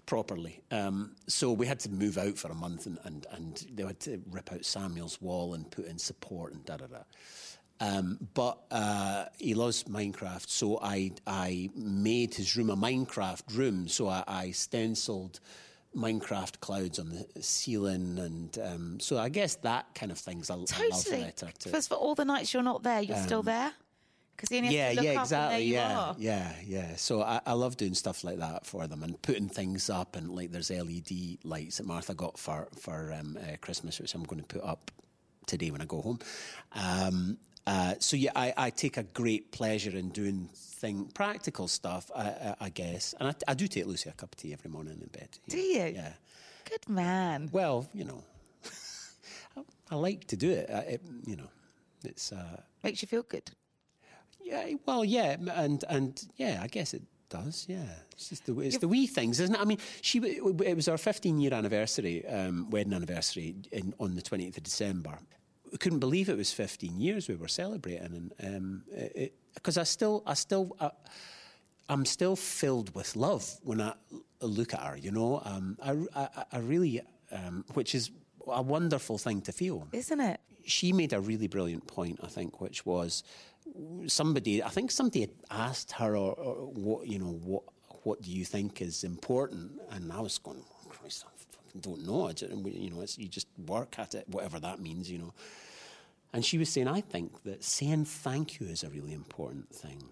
properly. 0.07 0.63
Um, 0.71 1.17
so 1.27 1.53
we 1.53 1.67
had 1.67 1.81
to 1.81 1.91
move 1.91 2.17
out 2.17 2.39
for 2.39 2.51
a 2.51 2.55
month, 2.55 2.87
and, 2.87 2.99
and, 3.05 3.27
and 3.33 3.67
they 3.75 3.85
had 3.85 4.01
to 4.01 4.23
rip 4.31 4.53
out 4.53 4.65
Samuel's 4.65 5.21
wall 5.21 5.55
and 5.55 5.71
put 5.71 5.87
in 5.87 5.99
support 5.99 6.53
and 6.53 6.65
da 6.65 6.77
da 6.77 6.87
da. 6.87 7.03
Um, 7.79 8.19
but 8.33 8.59
uh, 8.71 9.27
he 9.39 9.55
loves 9.55 9.85
Minecraft, 9.85 10.49
so 10.49 10.79
I 10.83 11.13
I 11.27 11.69
made 11.75 12.35
his 12.35 12.57
room 12.57 12.71
a 12.71 12.77
Minecraft 12.77 13.55
room. 13.55 13.89
So 13.89 14.09
I, 14.09 14.25
I 14.27 14.51
stenciled 14.53 15.41
Minecraft 15.95 16.61
clouds 16.61 16.99
on 16.99 17.11
the 17.11 17.43
ceiling, 17.43 18.19
and 18.19 18.59
um, 18.63 19.01
so 19.01 19.19
I 19.19 19.29
guess 19.29 19.57
that 19.57 19.95
kind 19.95 20.11
of 20.11 20.19
thing's 20.19 20.49
a, 20.49 20.55
a 20.55 20.57
love 20.57 20.69
Totally. 20.69 21.23
letter 21.23 21.51
to. 21.61 21.69
First, 21.69 21.89
for 21.91 21.97
all 21.97 22.15
the 22.15 22.25
nights 22.25 22.55
you're 22.55 22.63
not 22.63 22.83
there, 22.83 23.03
you're 23.03 23.17
still 23.19 23.43
there. 23.43 23.73
Because 24.37 24.51
he 24.51 24.65
has 24.65 24.73
yeah, 24.73 24.91
yeah, 24.91 25.21
exactly. 25.21 25.65
yeah, 25.65 25.99
are. 25.99 26.17
yeah, 26.19 26.53
yeah. 26.65 26.97
So 26.97 27.23
I, 27.23 27.41
I 27.47 27.53
love 27.53 27.77
doing 27.77 27.95
stuff 27.95 28.23
like 28.23 28.39
that 28.39 28.67
for 28.67 28.87
them 28.87 29.03
and 29.03 29.21
putting 29.23 29.49
things 29.49 29.89
up 29.89 30.15
and 30.17 30.29
like 30.29 30.53
there's 30.53 30.71
LED 30.71 31.39
lights 31.45 31.79
that 31.79 31.87
Martha 31.87 32.15
got 32.15 32.39
for 32.39 32.69
for 32.79 33.15
um, 33.19 33.39
uh, 33.41 33.57
Christmas, 33.61 33.99
which 33.99 34.15
I'm 34.15 34.25
going 34.25 34.43
to 34.43 34.47
put 34.47 34.63
up 34.63 34.91
today 35.47 35.71
when 35.71 35.81
I 35.81 35.87
go 35.87 36.03
home. 36.03 36.19
Um, 36.73 37.39
uh, 37.67 37.95
so 37.99 38.17
yeah, 38.17 38.31
I, 38.37 38.53
I 38.57 38.71
take 38.71 38.97
a 38.97 39.03
great 39.03 39.51
pleasure 39.51 39.91
in 39.91 40.11
doing 40.11 40.49
thing 40.55 41.11
practical 41.15 41.67
stuff, 41.67 42.11
I, 42.15 42.23
I, 42.23 42.55
I 42.61 42.69
guess, 42.69 43.15
and 43.19 43.29
I, 43.29 43.35
I 43.49 43.55
do 43.55 43.67
take 43.67 43.87
Lucy 43.87 44.09
a 44.09 44.13
cup 44.13 44.35
of 44.35 44.37
tea 44.37 44.53
every 44.53 44.71
morning 44.71 44.99
in 45.01 45.09
bed. 45.09 45.29
Do 45.49 45.59
you? 45.59 45.93
Yeah. 45.95 46.13
Good 46.65 46.89
man. 46.89 47.49
Well, 47.53 47.89
you 47.93 48.05
know, 48.05 48.23
I, 49.57 49.63
I 49.91 49.95
like 49.97 50.27
to 50.29 50.37
do 50.37 50.51
it. 50.51 50.71
I, 50.71 50.79
it 50.81 51.03
you 51.27 51.37
know, 51.37 51.49
it's. 52.05 52.33
Uh, 52.33 52.61
Makes 52.85 53.03
you 53.03 53.09
feel 53.09 53.23
good. 53.23 53.51
Yeah, 54.47 54.75
well, 54.87 55.05
yeah, 55.05 55.37
and 55.55 55.85
and 55.89 56.23
yeah, 56.37 56.61
I 56.63 56.69
guess 56.69 56.95
it 56.95 57.03
does. 57.29 57.67
Yeah, 57.69 57.85
it's 58.13 58.29
just 58.29 58.47
the 58.47 58.59
it's 58.61 58.79
the 58.79 58.89
wee 58.89 59.07
things, 59.07 59.41
isn't 59.41 59.55
it? 59.55 59.61
I 59.61 59.65
mean, 59.65 59.79
she 60.03 60.19
it 60.21 60.77
was 60.77 60.89
our 60.89 60.99
15 60.99 61.41
year 61.41 61.53
anniversary, 61.53 62.25
um, 62.27 62.71
wedding 62.71 62.93
anniversary, 62.93 63.57
in, 63.73 63.93
on 63.99 64.15
the 64.15 64.23
20th 64.23 64.57
of 64.57 64.63
December. 64.63 65.19
We 65.73 65.79
couldn't 65.79 65.99
believe 65.99 66.29
it 66.29 66.37
was 66.37 66.53
15 66.53 67.01
years 67.01 67.29
we 67.29 67.35
were 67.35 67.49
celebrating, 67.49 68.31
and 68.39 68.83
because 69.55 69.77
I 69.77 69.83
still, 69.85 70.23
I 70.27 70.35
still. 70.35 70.77
Uh, 70.79 70.91
I'm 71.89 72.05
still 72.05 72.35
filled 72.35 72.93
with 72.97 73.15
love 73.15 73.49
when 73.63 73.81
I 73.81 73.93
look 74.41 74.75
at 74.75 74.81
her. 74.81 74.97
You 74.97 75.13
know, 75.13 75.41
um, 75.45 75.79
I, 75.81 75.93
I, 76.21 76.45
I 76.51 76.59
really, 76.59 77.01
um, 77.31 77.65
which 77.75 77.95
is 77.95 78.11
a 78.49 78.61
wonderful 78.61 79.19
thing 79.19 79.41
to 79.43 79.53
feel 79.53 79.87
Isn't 79.93 80.21
it? 80.21 80.41
she 80.65 80.93
made 80.93 81.13
a 81.13 81.21
really 81.21 81.47
brilliant 81.47 81.87
point, 81.87 82.19
I 82.23 82.27
think, 82.27 82.61
which 82.61 82.85
was 82.85 83.23
somebody. 84.07 84.63
I 84.63 84.69
think 84.69 84.91
somebody 84.91 85.21
had 85.23 85.31
asked 85.51 85.93
her, 85.93 86.17
or, 86.17 86.33
or 86.35 86.55
what 86.73 87.07
you 87.07 87.19
know, 87.19 87.33
what 87.45 87.63
what 88.07 88.23
do 88.23 88.31
you 88.31 88.45
think 88.45 88.81
is 88.81 89.05
important? 89.05 89.73
And 89.91 90.13
I 90.13 90.21
was 90.21 90.39
going, 90.39 90.63
oh, 90.63 90.89
Christ, 90.89 91.25
I 91.27 91.31
fucking 91.57 91.81
don't 91.81 92.07
know. 92.07 92.31
Just, 92.33 92.53
you 92.53 92.91
know, 92.91 93.05
you 93.17 93.29
just 93.29 93.49
work 93.67 93.99
at 93.99 94.15
it, 94.15 94.29
whatever 94.29 94.61
that 94.61 94.81
means, 94.81 95.11
you 95.11 95.19
know. 95.19 95.35
And 96.33 96.45
she 96.45 96.57
was 96.57 96.69
saying, 96.69 96.87
I 96.87 97.01
think 97.01 97.43
that 97.43 97.65
saying 97.65 98.05
thank 98.05 98.61
you 98.61 98.67
is 98.69 98.85
a 98.85 98.91
really 98.91 99.13
important 99.13 99.75
thing. 99.75 100.03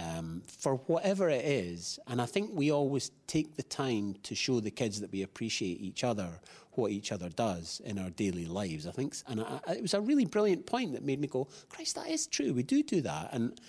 Um, 0.00 0.42
for 0.46 0.76
whatever 0.86 1.28
it 1.28 1.44
is. 1.44 1.98
And 2.06 2.20
I 2.20 2.26
think 2.26 2.50
we 2.52 2.70
always 2.70 3.10
take 3.26 3.56
the 3.56 3.62
time 3.62 4.14
to 4.22 4.34
show 4.34 4.60
the 4.60 4.70
kids 4.70 5.00
that 5.00 5.12
we 5.12 5.22
appreciate 5.22 5.80
each 5.80 6.04
other, 6.04 6.40
what 6.72 6.92
each 6.92 7.12
other 7.12 7.28
does 7.28 7.80
in 7.84 7.98
our 7.98 8.10
daily 8.10 8.46
lives. 8.46 8.86
I 8.86 8.92
think, 8.92 9.14
and 9.26 9.40
I, 9.40 9.60
it 9.72 9.82
was 9.82 9.94
a 9.94 10.00
really 10.00 10.24
brilliant 10.24 10.66
point 10.66 10.92
that 10.92 11.04
made 11.04 11.20
me 11.20 11.28
go, 11.28 11.48
Christ, 11.68 11.96
that 11.96 12.08
is 12.08 12.26
true. 12.26 12.54
We 12.54 12.62
do 12.62 12.82
do 12.82 13.00
that. 13.02 13.30
And 13.32 13.60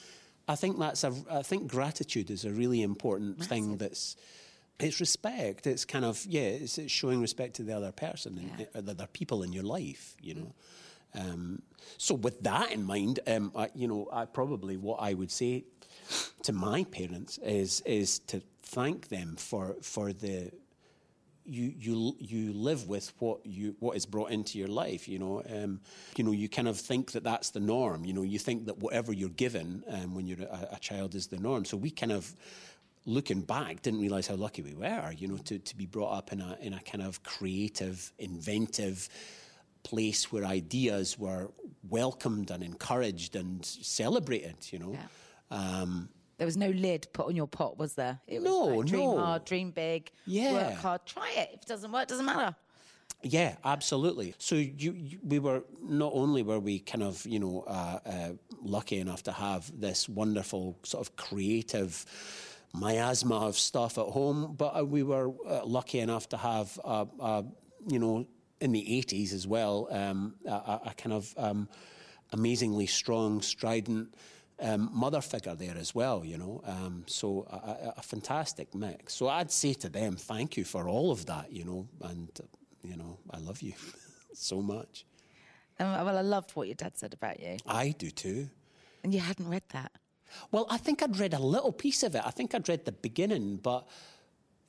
I 0.48 0.56
think 0.56 0.80
that's 0.80 1.04
a, 1.04 1.14
I 1.30 1.42
think 1.44 1.68
gratitude 1.68 2.30
is 2.30 2.46
a 2.46 2.52
really 2.52 2.82
important 2.82 3.40
Massive. 3.40 3.50
thing 3.50 3.78
that's, 3.78 4.16
it's 4.80 5.00
respect. 5.00 5.68
It's 5.68 5.86
kind 5.86 6.06
of, 6.06 6.26
yeah, 6.26 6.42
it's, 6.42 6.78
it's 6.78 6.92
showing 6.92 7.22
respect 7.22 7.56
to 7.56 7.64
the 7.64 7.76
other 7.76 7.92
person 7.92 8.52
yeah. 8.58 8.66
and 8.74 8.86
the 8.86 8.92
other 8.92 9.08
people 9.08 9.44
in 9.44 9.54
your 9.54 9.64
life, 9.64 10.16
you 10.22 10.34
know. 10.36 10.56
Um, 11.14 11.62
so 11.98 12.16
with 12.16 12.42
that 12.44 12.72
in 12.72 12.84
mind, 12.84 13.20
um, 13.28 13.52
I, 13.56 13.70
you 13.76 13.88
know, 13.88 14.08
I 14.12 14.26
probably 14.26 14.78
what 14.78 15.02
I 15.02 15.14
would 15.14 15.30
say 15.30 15.66
to 16.44 16.54
my 16.54 16.84
parents 16.86 17.38
is 17.40 17.82
is 17.86 18.20
to 18.20 18.42
thank 18.64 19.10
them 19.10 19.36
for 19.38 19.76
for 19.82 20.14
the 20.14 20.52
you 21.46 21.74
you 21.78 22.16
you 22.20 22.54
live 22.54 22.88
with 22.88 23.12
what 23.20 23.46
you 23.46 23.76
what 23.80 23.98
is 23.98 24.06
brought 24.06 24.32
into 24.32 24.58
your 24.58 24.68
life. 24.68 25.08
You 25.08 25.20
know, 25.20 25.44
um, 25.50 25.82
you 26.16 26.24
know, 26.24 26.32
you 26.32 26.48
kind 26.48 26.68
of 26.68 26.80
think 26.80 27.12
that 27.12 27.24
that's 27.24 27.50
the 27.50 27.60
norm. 27.60 28.06
You 28.06 28.14
know, 28.14 28.24
you 28.24 28.40
think 28.40 28.66
that 28.66 28.78
whatever 28.78 29.12
you're 29.12 29.30
given 29.30 29.84
um, 29.90 30.16
when 30.16 30.28
you're 30.28 30.42
a, 30.44 30.70
a, 30.74 30.80
child 30.80 31.16
is 31.16 31.28
the 31.28 31.38
norm. 31.38 31.66
So 31.66 31.78
we 31.78 31.92
kind 31.92 32.12
of. 32.12 32.36
Looking 33.08 33.42
back, 33.42 33.82
didn't 33.82 34.00
realise 34.00 34.28
how 34.28 34.36
lucky 34.36 34.62
we 34.62 34.76
were, 34.76 35.12
you 35.18 35.28
know, 35.28 35.38
to, 35.38 35.58
to 35.58 35.76
be 35.76 35.88
brought 35.88 36.16
up 36.16 36.32
in 36.32 36.40
a 36.40 36.56
in 36.62 36.76
a 36.76 36.80
kind 36.82 37.04
of 37.04 37.24
creative, 37.24 38.14
inventive, 38.20 39.10
place 39.82 40.32
where 40.32 40.46
ideas 40.46 41.18
were 41.18 41.50
welcomed 41.90 42.52
and 42.52 42.62
encouraged 42.62 43.36
and 43.36 43.66
celebrated, 43.66 44.56
you 44.72 44.78
know. 44.78 44.92
Yeah. 44.92 45.00
Um, 45.52 46.10
there 46.38 46.48
was 46.48 46.58
no 46.58 46.70
lid 46.70 47.08
put 47.14 47.28
on 47.28 47.36
your 47.36 47.48
pot, 47.48 47.78
was 47.78 47.94
there? 47.94 48.20
It 48.28 48.42
was 48.42 48.46
no, 48.46 48.78
like, 48.78 48.88
dream 48.88 49.12
no. 49.12 49.18
hard, 49.20 49.46
dream 49.46 49.70
big, 49.70 50.10
yeah. 50.26 50.54
work 50.54 50.74
hard, 50.74 51.06
try 51.06 51.32
it. 51.38 51.50
If 51.54 51.62
it 51.62 51.68
doesn't 51.68 51.92
work, 51.92 52.04
it 52.04 52.10
doesn't 52.10 52.26
matter. 52.26 52.56
Yeah, 53.22 53.56
absolutely. 53.64 54.34
So 54.40 54.56
you, 54.56 54.94
you, 54.94 55.20
we 55.24 55.38
were 55.38 55.64
not 55.84 56.12
only 56.16 56.42
were 56.42 56.60
we 56.60 56.80
kind 56.80 57.04
of 57.04 57.24
you 57.28 57.40
know 57.40 57.64
uh, 57.68 58.00
uh, 58.04 58.30
lucky 58.60 58.98
enough 58.98 59.22
to 59.24 59.32
have 59.32 59.72
this 59.80 60.10
wonderful 60.10 60.80
sort 60.82 61.06
of 61.06 61.16
creative 61.16 62.06
miasma 62.74 63.36
of 63.36 63.56
stuff 63.56 64.00
at 64.00 64.08
home, 64.08 64.56
but 64.58 64.76
uh, 64.80 64.84
we 64.84 65.04
were 65.04 65.32
uh, 65.48 65.64
lucky 65.64 66.00
enough 66.00 66.28
to 66.30 66.38
have 66.38 66.80
you 67.88 68.00
know 68.00 68.26
in 68.62 68.72
the 68.72 68.82
80s 68.82 69.34
as 69.34 69.48
well, 69.48 69.88
um, 69.92 70.36
a, 70.46 70.80
a, 70.86 70.94
kind 70.96 71.14
of 71.14 71.34
um, 71.36 71.68
amazingly 72.32 72.86
strong, 72.86 73.42
strident 73.42 74.14
um, 74.62 74.90
mother 74.94 75.22
figure 75.22 75.56
there 75.56 75.76
as 75.78 75.94
well, 75.94 76.24
you 76.24 76.38
know. 76.38 76.62
Um, 76.66 77.04
so 77.08 77.46
a, 77.50 77.94
a, 77.98 78.02
fantastic 78.02 78.74
mix. 78.76 79.16
So 79.16 79.28
I'd 79.28 79.52
say 79.52 79.74
to 79.74 79.90
them, 79.90 80.16
thank 80.16 80.56
you 80.56 80.64
for 80.64 80.88
all 80.88 81.12
of 81.12 81.26
that, 81.26 81.52
you 81.52 81.66
know, 81.66 81.88
and, 82.02 82.30
you 82.84 82.96
know, 82.96 83.18
I 83.32 83.40
love 83.40 83.62
you 83.62 83.74
so 84.34 84.62
much. 84.62 85.06
Um, 85.80 86.06
well, 86.06 86.18
I 86.18 86.22
loved 86.22 86.52
what 86.52 86.68
your 86.68 86.76
dad 86.76 86.98
said 86.98 87.14
about 87.14 87.40
you. 87.40 87.58
I 87.66 87.96
do 87.98 88.12
too. 88.12 88.50
And 89.04 89.14
you 89.14 89.20
hadn't 89.20 89.50
read 89.50 89.64
that? 89.70 89.92
Well, 90.52 90.68
I 90.70 90.78
think 90.78 91.02
I'd 91.02 91.18
read 91.18 91.34
a 91.34 91.40
little 91.40 91.72
piece 91.72 92.04
of 92.04 92.16
it. 92.16 92.22
I 92.24 92.32
think 92.32 92.54
I'd 92.54 92.70
read 92.70 92.86
the 92.86 92.92
beginning, 92.92 93.58
but 93.58 93.88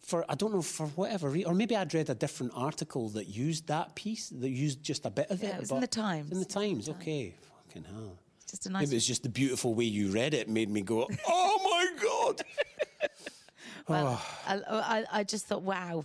for 0.00 0.24
I 0.28 0.34
don't 0.34 0.52
know 0.52 0.62
for 0.62 0.86
whatever 0.88 1.28
reason, 1.28 1.50
or 1.50 1.54
maybe 1.54 1.76
I'd 1.76 1.94
read 1.94 2.10
a 2.10 2.14
different 2.14 2.52
article 2.56 3.10
that 3.10 3.26
used 3.26 3.68
that 3.68 3.94
piece 3.94 4.30
that 4.30 4.50
used 4.50 4.82
just 4.82 5.06
a 5.06 5.10
bit 5.10 5.30
of 5.30 5.42
yeah, 5.42 5.50
it. 5.50 5.54
it 5.54 5.60
was 5.60 5.70
in 5.70 5.80
the 5.80 5.86
Times. 5.86 6.32
In 6.32 6.38
the 6.40 6.44
Times, 6.44 6.88
okay. 6.88 7.34
Fucking 7.68 7.84
hell. 7.84 8.18
Just 8.50 8.66
a 8.66 8.70
nice. 8.70 8.86
Maybe 8.86 8.96
it's 8.96 9.06
just 9.06 9.22
the 9.22 9.28
beautiful 9.28 9.74
way 9.74 9.84
you 9.84 10.10
read 10.10 10.34
it 10.34 10.48
made 10.48 10.70
me 10.70 10.82
go, 10.82 11.08
oh 11.28 11.60
my 11.64 12.02
god. 12.02 12.42
well, 13.88 14.20
oh. 14.20 14.40
I, 14.46 14.98
I, 14.98 15.04
I, 15.20 15.24
just 15.24 15.46
thought, 15.46 15.62
wow. 15.62 16.04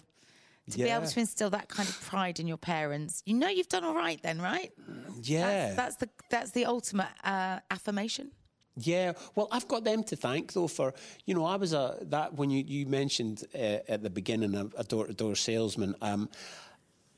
To 0.72 0.78
yeah. 0.78 0.86
be 0.86 0.92
able 0.92 1.08
to 1.08 1.20
instill 1.22 1.50
that 1.52 1.70
kind 1.70 1.88
of 1.88 2.02
pride 2.02 2.42
in 2.42 2.48
your 2.48 2.58
parents, 2.58 3.24
you 3.26 3.34
know 3.36 3.48
you've 3.48 3.70
done 3.70 3.86
all 3.86 3.96
right 3.96 4.22
then, 4.22 4.42
right? 4.42 4.74
Yeah, 5.22 5.74
that's, 5.74 5.76
that's 5.76 5.96
the 5.96 6.10
that's 6.30 6.52
the 6.52 6.66
ultimate 6.66 7.08
uh, 7.24 7.60
affirmation. 7.72 8.32
Yeah, 8.80 9.14
well, 9.36 9.48
I've 9.52 9.68
got 9.68 9.84
them 9.84 10.04
to 10.04 10.16
thank 10.16 10.54
though 10.54 10.68
for 10.68 10.94
you 11.26 11.34
know 11.34 11.46
I 11.46 11.56
was 11.56 11.72
a 11.72 11.98
that 12.02 12.34
when 12.34 12.50
you 12.50 12.64
you 12.68 12.86
mentioned 12.86 13.46
uh, 13.56 13.80
at 13.88 14.04
the 14.04 14.10
beginning 14.10 14.56
a 14.78 14.84
door 14.84 15.08
to 15.08 15.14
door 15.14 15.36
salesman. 15.36 15.96
Um, 16.02 16.30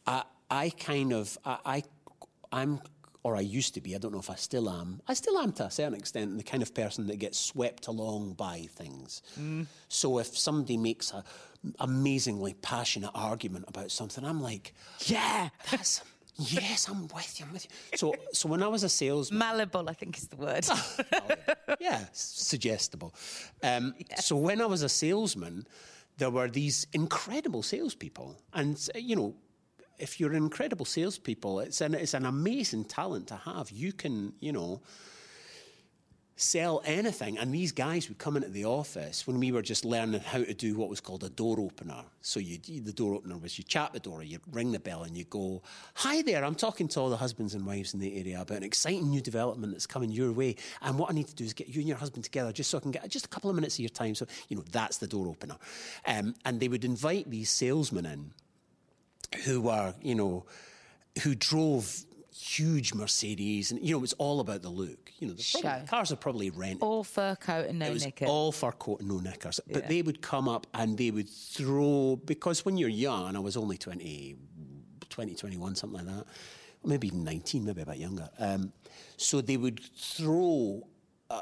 I 0.06 0.24
I 0.50 0.70
kind 0.70 1.12
of 1.12 1.38
I, 1.44 1.58
I 1.66 1.84
I'm 2.52 2.82
or 3.24 3.36
I 3.36 3.42
used 3.42 3.74
to 3.74 3.82
be. 3.82 3.96
I 3.96 3.98
don't 3.98 4.14
know 4.14 4.20
if 4.20 4.30
I 4.30 4.36
still 4.36 4.70
am. 4.70 5.02
I 5.08 5.14
still 5.14 5.38
am 5.38 5.52
to 5.54 5.66
a 5.66 5.72
certain 5.72 5.96
extent 5.96 6.38
the 6.38 6.44
kind 6.44 6.64
of 6.64 6.74
person 6.74 7.08
that 7.08 7.20
gets 7.20 7.38
swept 7.38 7.88
along 7.88 8.34
by 8.34 8.68
things. 8.72 9.22
Mm. 9.40 9.66
So 9.90 10.20
if 10.20 10.38
somebody 10.38 10.78
makes 10.78 11.12
a 11.12 11.24
amazingly 11.80 12.54
passionate 12.54 13.12
argument 13.14 13.66
about 13.68 13.92
something, 13.92 14.24
I'm 14.24 14.42
like, 14.42 14.74
yeah, 15.06 15.50
that's 15.70 16.02
Yes, 16.40 16.88
I'm 16.88 17.08
with 17.10 17.40
you. 17.40 17.46
I'm 17.46 17.54
with 17.54 17.66
you. 17.66 17.98
So, 17.98 18.16
so 18.32 18.48
when 18.48 18.64
I 18.64 18.68
was 18.68 18.84
a 18.84 18.90
salesman, 18.90 19.40
malleable, 19.40 19.90
I 19.90 19.94
think 19.94 20.18
is 20.18 20.28
the 20.28 20.38
word. 20.38 20.66
yeah, 21.82 22.06
suggestible. 22.14 23.14
Um, 23.62 23.94
yeah. 23.98 24.16
So 24.22 24.38
when 24.38 24.62
I 24.62 24.66
was 24.66 24.82
a 24.82 24.88
salesman, 24.88 25.68
there 26.18 26.30
were 26.30 26.48
these 26.48 26.88
incredible 26.94 27.62
salespeople, 27.62 28.38
and 28.54 28.80
you 28.96 29.18
know, 29.18 29.36
if 30.00 30.20
you're 30.20 30.34
incredible 30.34 30.86
salespeople, 30.86 31.60
it's 31.60 31.82
an 31.82 31.94
it's 31.94 32.14
an 32.14 32.26
amazing 32.26 32.86
talent 32.86 33.28
to 33.28 33.36
have. 33.36 33.72
You 33.72 33.94
can, 33.94 34.34
you 34.40 34.52
know 34.52 34.82
sell 36.40 36.82
anything. 36.86 37.38
And 37.38 37.54
these 37.54 37.74
guys 37.74 38.08
would 38.08 38.18
come 38.18 38.38
into 38.38 38.50
the 38.50 38.64
office 38.64 39.28
when 39.28 39.40
we 39.40 39.52
were 39.52 39.62
just 39.62 39.84
learning 39.84 40.22
how 40.22 40.38
to 40.40 40.54
do 40.54 40.76
what 40.76 40.90
was 40.90 41.02
called 41.02 41.24
a 41.24 41.30
door 41.30 41.60
opener. 41.60 42.04
So 42.22 42.40
you, 42.40 42.58
the 42.58 42.94
door 42.94 43.14
opener 43.14 43.38
was 43.38 43.58
you 43.58 43.66
chat 43.66 43.92
the 43.92 44.00
door, 44.00 44.24
you 44.24 44.40
ring 44.52 44.72
the 44.72 44.80
bell, 44.80 45.04
and 45.04 45.18
you 45.18 45.26
go, 45.26 45.62
"Hi 45.96 46.22
there, 46.22 46.46
I'm 46.46 46.56
talking 46.56 46.88
to 46.90 47.00
all 47.00 47.10
the 47.10 47.18
husbands 47.18 47.56
and 47.56 47.66
wives 47.66 47.94
in 47.94 48.00
the 48.00 48.18
area 48.18 48.40
about 48.40 48.58
an 48.58 48.64
exciting 48.64 49.10
new 49.10 49.22
development 49.22 49.74
that's 49.74 49.86
coming 49.86 50.12
your 50.12 50.32
way. 50.32 50.56
And 50.82 50.98
what 50.98 51.10
I 51.12 51.14
need 51.14 51.28
to 51.28 51.36
do 51.36 51.44
is 51.44 51.54
get 51.54 51.68
you 51.68 51.82
and 51.82 51.88
your 51.88 51.98
husband 51.98 52.24
together, 52.24 52.54
just 52.54 52.70
so 52.70 52.78
I 52.78 52.82
can 52.82 52.92
get 52.92 53.08
just 53.10 53.26
a 53.26 53.30
couple 53.30 53.50
of 53.50 53.56
minutes 53.56 53.76
of 53.76 53.82
your 53.82 53.90
time. 53.90 54.16
So 54.16 54.26
you 54.48 54.56
know 54.56 54.64
that's 54.72 54.98
the 54.98 55.08
door 55.08 55.28
opener. 55.28 55.58
Um, 56.06 56.36
and 56.46 56.60
they 56.60 56.70
would 56.70 56.86
invite 56.86 57.30
these 57.30 57.50
salesmen 57.50 58.06
in, 58.06 58.32
who 59.46 59.62
were 59.62 59.94
you 60.02 60.16
know, 60.16 60.46
who 61.24 61.36
drove 61.36 62.06
huge 62.40 62.94
Mercedes, 62.94 63.72
and 63.72 63.82
you 63.86 63.92
know 63.92 63.98
it 63.98 64.02
was 64.02 64.14
all 64.14 64.40
about 64.40 64.62
the 64.62 64.70
look. 64.70 65.12
You 65.20 65.28
know, 65.28 65.34
the, 65.34 65.60
probably, 65.62 65.88
cars 65.88 66.12
are 66.12 66.16
probably 66.16 66.50
rented. 66.50 66.82
All 66.82 67.04
fur 67.04 67.36
coat 67.36 67.68
and 67.68 67.80
no 67.80 67.88
it 67.88 67.94
was 67.94 68.06
knickers. 68.06 68.30
All 68.30 68.52
fur 68.52 68.72
coat 68.72 69.02
and 69.02 69.10
no 69.10 69.20
knickers. 69.20 69.60
But 69.72 69.84
yeah. 69.84 69.90
they 69.90 70.02
would 70.02 70.22
come 70.22 70.48
up 70.48 70.66
and 70.74 70.98
they 70.98 71.12
would 71.12 71.30
throw 71.30 72.20
because 72.26 72.66
when 72.66 72.78
you're 72.78 72.90
young, 72.90 73.36
I 73.36 73.40
was 73.40 73.58
only 73.58 73.78
20, 73.78 74.36
20 75.10 75.36
21, 75.36 75.76
something 75.76 76.06
like 76.06 76.16
that, 76.16 76.26
maybe 76.86 77.08
even 77.08 77.24
nineteen, 77.24 77.66
maybe 77.66 77.82
a 77.82 77.86
bit 77.86 77.98
younger. 77.98 78.30
Um, 78.40 78.72
so 79.18 79.42
they 79.42 79.58
would 79.58 79.82
throw. 79.96 80.88
Uh, 81.30 81.42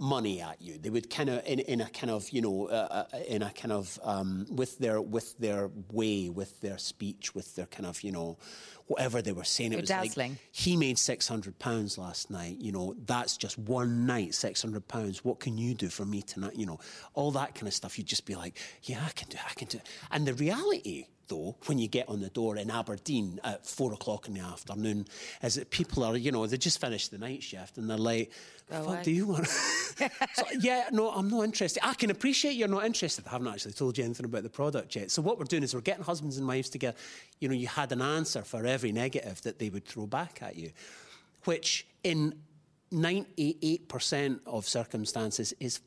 money 0.00 0.40
at 0.40 0.60
you. 0.60 0.78
They 0.78 0.90
would 0.90 1.10
kind 1.10 1.28
of, 1.28 1.46
in, 1.46 1.60
in 1.60 1.80
a 1.80 1.88
kind 1.88 2.10
of, 2.10 2.28
you 2.30 2.40
know, 2.40 2.68
uh, 2.68 3.06
uh, 3.12 3.18
in 3.28 3.42
a 3.42 3.50
kind 3.50 3.72
of, 3.72 3.98
um, 4.02 4.46
with 4.50 4.78
their 4.78 5.00
with 5.00 5.38
their 5.38 5.70
way, 5.90 6.28
with 6.28 6.60
their 6.60 6.78
speech, 6.78 7.34
with 7.34 7.54
their 7.56 7.66
kind 7.66 7.86
of, 7.86 8.02
you 8.02 8.12
know, 8.12 8.38
whatever 8.86 9.22
they 9.22 9.32
were 9.32 9.44
saying. 9.44 9.72
It 9.72 9.80
was 9.80 9.88
dazzling. 9.88 10.32
like 10.32 10.38
he 10.50 10.76
made 10.76 10.98
six 10.98 11.28
hundred 11.28 11.58
pounds 11.58 11.98
last 11.98 12.30
night. 12.30 12.56
You 12.58 12.72
know, 12.72 12.94
that's 13.06 13.36
just 13.36 13.58
one 13.58 14.06
night, 14.06 14.34
six 14.34 14.62
hundred 14.62 14.86
pounds. 14.88 15.24
What 15.24 15.40
can 15.40 15.58
you 15.58 15.74
do 15.74 15.88
for 15.88 16.04
me 16.04 16.22
tonight? 16.22 16.56
You 16.56 16.66
know, 16.66 16.80
all 17.14 17.30
that 17.32 17.54
kind 17.54 17.68
of 17.68 17.74
stuff. 17.74 17.98
You'd 17.98 18.06
just 18.06 18.26
be 18.26 18.34
like, 18.34 18.58
yeah, 18.82 19.02
I 19.06 19.10
can 19.10 19.28
do, 19.28 19.38
I 19.48 19.54
can 19.54 19.68
do. 19.68 19.80
And 20.10 20.26
the 20.26 20.34
reality 20.34 21.06
though, 21.28 21.56
when 21.66 21.78
you 21.78 21.88
get 21.88 22.08
on 22.08 22.20
the 22.20 22.28
door 22.28 22.56
in 22.56 22.70
Aberdeen 22.70 23.40
at 23.44 23.66
four 23.66 23.92
o'clock 23.92 24.28
in 24.28 24.34
the 24.34 24.40
afternoon, 24.40 25.06
is 25.42 25.54
that 25.54 25.70
people 25.70 26.04
are, 26.04 26.16
you 26.16 26.30
know, 26.30 26.46
they 26.46 26.58
just 26.58 26.80
finished 26.80 27.10
the 27.10 27.18
night 27.18 27.42
shift 27.42 27.78
and 27.78 27.88
they're 27.88 27.96
like, 27.96 28.30
what 28.68 29.02
do 29.02 29.10
you 29.10 29.26
want? 29.26 29.46
so, 29.46 30.44
yeah, 30.60 30.88
no, 30.92 31.10
I'm 31.10 31.28
not 31.28 31.44
interested. 31.44 31.84
I 31.84 31.94
can 31.94 32.10
appreciate 32.10 32.52
you're 32.52 32.68
not 32.68 32.84
interested. 32.84 33.26
I 33.26 33.30
haven't 33.30 33.48
actually 33.48 33.72
told 33.72 33.98
you 33.98 34.04
anything 34.04 34.24
about 34.24 34.42
the 34.44 34.48
product 34.48 34.96
yet. 34.96 35.10
So 35.10 35.20
what 35.20 35.38
we're 35.38 35.44
doing 35.44 35.62
is 35.62 35.74
we're 35.74 35.80
getting 35.80 36.04
husbands 36.04 36.38
and 36.38 36.46
wives 36.46 36.70
together. 36.70 36.96
You 37.40 37.48
know, 37.48 37.54
you 37.54 37.66
had 37.66 37.92
an 37.92 38.00
answer 38.00 38.42
for 38.42 38.66
every 38.72 38.92
negative 38.92 39.42
that 39.42 39.58
they 39.58 39.68
would 39.70 39.84
throw 39.84 40.06
back 40.06 40.42
at 40.42 40.56
you, 40.56 40.72
which 41.44 41.86
in 42.02 42.34
98% 42.92 44.40
of 44.46 44.66
circumstances 44.66 45.54
is 45.60 45.80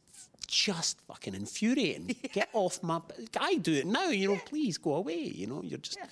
just 0.47 0.99
fucking 1.07 1.35
infuriating. 1.35 2.15
Yeah. 2.23 2.29
Get 2.33 2.49
off 2.53 2.81
my. 2.83 3.01
I 3.39 3.55
do 3.55 3.73
it 3.73 3.85
now. 3.85 4.09
You 4.09 4.29
know, 4.29 4.39
please 4.45 4.77
go 4.77 4.95
away. 4.95 5.23
You 5.23 5.47
know, 5.47 5.61
you're 5.63 5.79
just. 5.79 5.97
Yeah. 5.97 6.07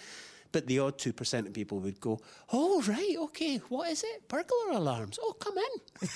But 0.52 0.68
the 0.68 0.80
odd 0.80 0.98
two 0.98 1.14
percent 1.14 1.48
of 1.48 1.54
people 1.54 1.80
would 1.80 2.00
go, 2.00 2.20
"Oh 2.52 2.82
right, 2.84 3.16
okay. 3.28 3.58
What 3.70 3.90
is 3.90 4.04
it? 4.04 4.28
Burglar 4.28 4.72
alarms? 4.72 5.20
Oh, 5.22 5.34
come 5.34 5.58
in." 5.58 5.74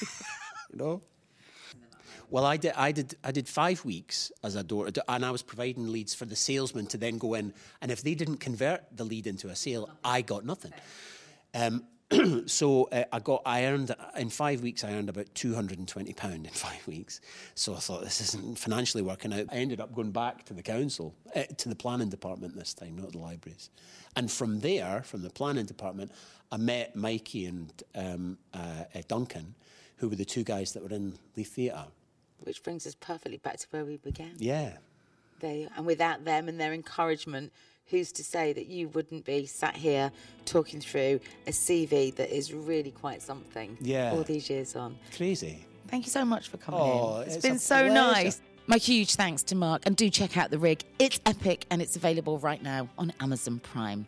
you 0.72 0.78
know. 0.78 1.01
Well, 2.30 2.45
I 2.45 2.57
did. 2.57 2.73
I 2.75 2.91
did. 2.91 3.15
I 3.23 3.32
did 3.32 3.47
five 3.47 3.86
weeks 3.86 4.32
as 4.43 4.55
a 4.55 4.63
door, 4.63 4.89
and 5.07 5.25
I 5.25 5.32
was 5.32 5.41
providing 5.41 5.88
leads 5.88 6.13
for 6.13 6.25
the 6.25 6.36
salesman 6.36 6.88
to 6.88 6.97
then 6.97 7.17
go 7.17 7.36
in. 7.36 7.53
And 7.82 7.91
if 7.91 8.01
they 8.01 8.15
didn't 8.15 8.38
convert 8.38 8.84
the 8.95 9.05
lead 9.05 9.28
into 9.28 9.47
a 9.47 9.55
sale, 9.55 9.89
I 10.03 10.21
got 10.21 10.45
nothing. 10.45 10.73
Um, 11.53 11.86
so 12.45 12.86
uh, 12.86 13.03
I 13.11 13.19
got, 13.19 13.41
I 13.45 13.65
earned, 13.65 13.93
in 14.15 14.30
five 14.30 14.61
weeks, 14.61 14.84
I 14.84 14.93
earned 14.93 15.09
about 15.09 15.34
£220 15.34 16.36
in 16.36 16.45
five 16.51 16.88
weeks. 16.88 17.19
So 17.55 17.73
I 17.73 17.80
thought, 17.80 18.03
this 18.03 18.21
isn't 18.21 18.57
financially 18.57 19.03
working 19.03 19.34
out. 19.34 19.47
I 19.51 19.55
ended 19.55 19.82
up 19.82 19.93
going 19.93 20.11
back 20.11 20.45
to 20.45 20.53
the 20.53 20.63
council, 20.63 21.13
uh, 21.36 21.43
to 21.57 21.69
the 21.69 21.75
planning 21.75 22.09
department 22.09 22.55
this 22.55 22.73
time, 22.73 22.97
not 22.97 23.11
the 23.11 23.17
libraries. 23.17 23.69
And 24.15 24.32
from 24.32 24.61
there, 24.61 25.03
from 25.03 25.21
the 25.21 25.30
planning 25.30 25.65
department, 25.65 26.11
I 26.51 26.57
met 26.57 26.95
Mikey 26.95 27.45
and 27.45 27.84
um, 27.93 28.38
uh, 28.53 28.86
uh 28.95 29.01
Duncan, 29.07 29.55
who 29.97 30.07
were 30.07 30.15
the 30.15 30.25
two 30.25 30.43
guys 30.43 30.73
that 30.73 30.84
were 30.84 30.95
in 30.95 31.17
the 31.36 31.43
Theatre. 31.43 31.88
Which 32.43 32.63
brings 32.63 32.85
us 32.88 32.95
perfectly 32.95 33.38
back 33.38 33.57
to 33.57 33.67
where 33.71 33.85
we 33.85 33.97
began. 33.97 34.33
Yeah. 34.38 34.77
They, 35.39 35.67
and 35.75 35.85
without 35.85 36.25
them 36.25 36.47
and 36.47 36.59
their 36.59 36.73
encouragement, 36.73 37.51
who's 37.88 38.11
to 38.13 38.23
say 38.23 38.53
that 38.53 38.67
you 38.67 38.89
wouldn't 38.89 39.25
be 39.25 39.45
sat 39.45 39.75
here 39.75 40.11
talking 40.45 40.79
through 40.79 41.19
a 41.45 41.51
CV 41.51 42.15
that 42.15 42.35
is 42.35 42.53
really 42.53 42.91
quite 42.91 43.21
something 43.21 43.77
yeah. 43.81 44.11
all 44.11 44.23
these 44.23 44.49
years 44.49 44.75
on? 44.75 44.97
Crazy. 45.15 45.65
Thank 45.88 46.05
you 46.05 46.11
so 46.11 46.25
much 46.25 46.49
for 46.49 46.57
coming 46.57 46.81
oh, 46.81 47.17
in. 47.17 47.27
it's, 47.27 47.35
it's 47.35 47.45
been 47.45 47.59
so 47.59 47.88
pleasure. 47.88 47.93
nice. 47.93 48.41
My 48.70 48.76
huge 48.76 49.15
thanks 49.15 49.43
to 49.43 49.55
Mark, 49.55 49.84
and 49.86 49.95
do 49.95 50.09
check 50.09 50.36
out 50.36 50.51
The 50.51 50.59
Rig. 50.59 50.84
It's 50.99 51.22
epic 51.26 51.65
and 51.72 51.82
it's 51.82 51.95
available 51.95 52.38
right 52.38 52.61
now 52.61 52.89
on 52.97 53.13
Amazon 53.22 53.59
Prime. 53.59 54.07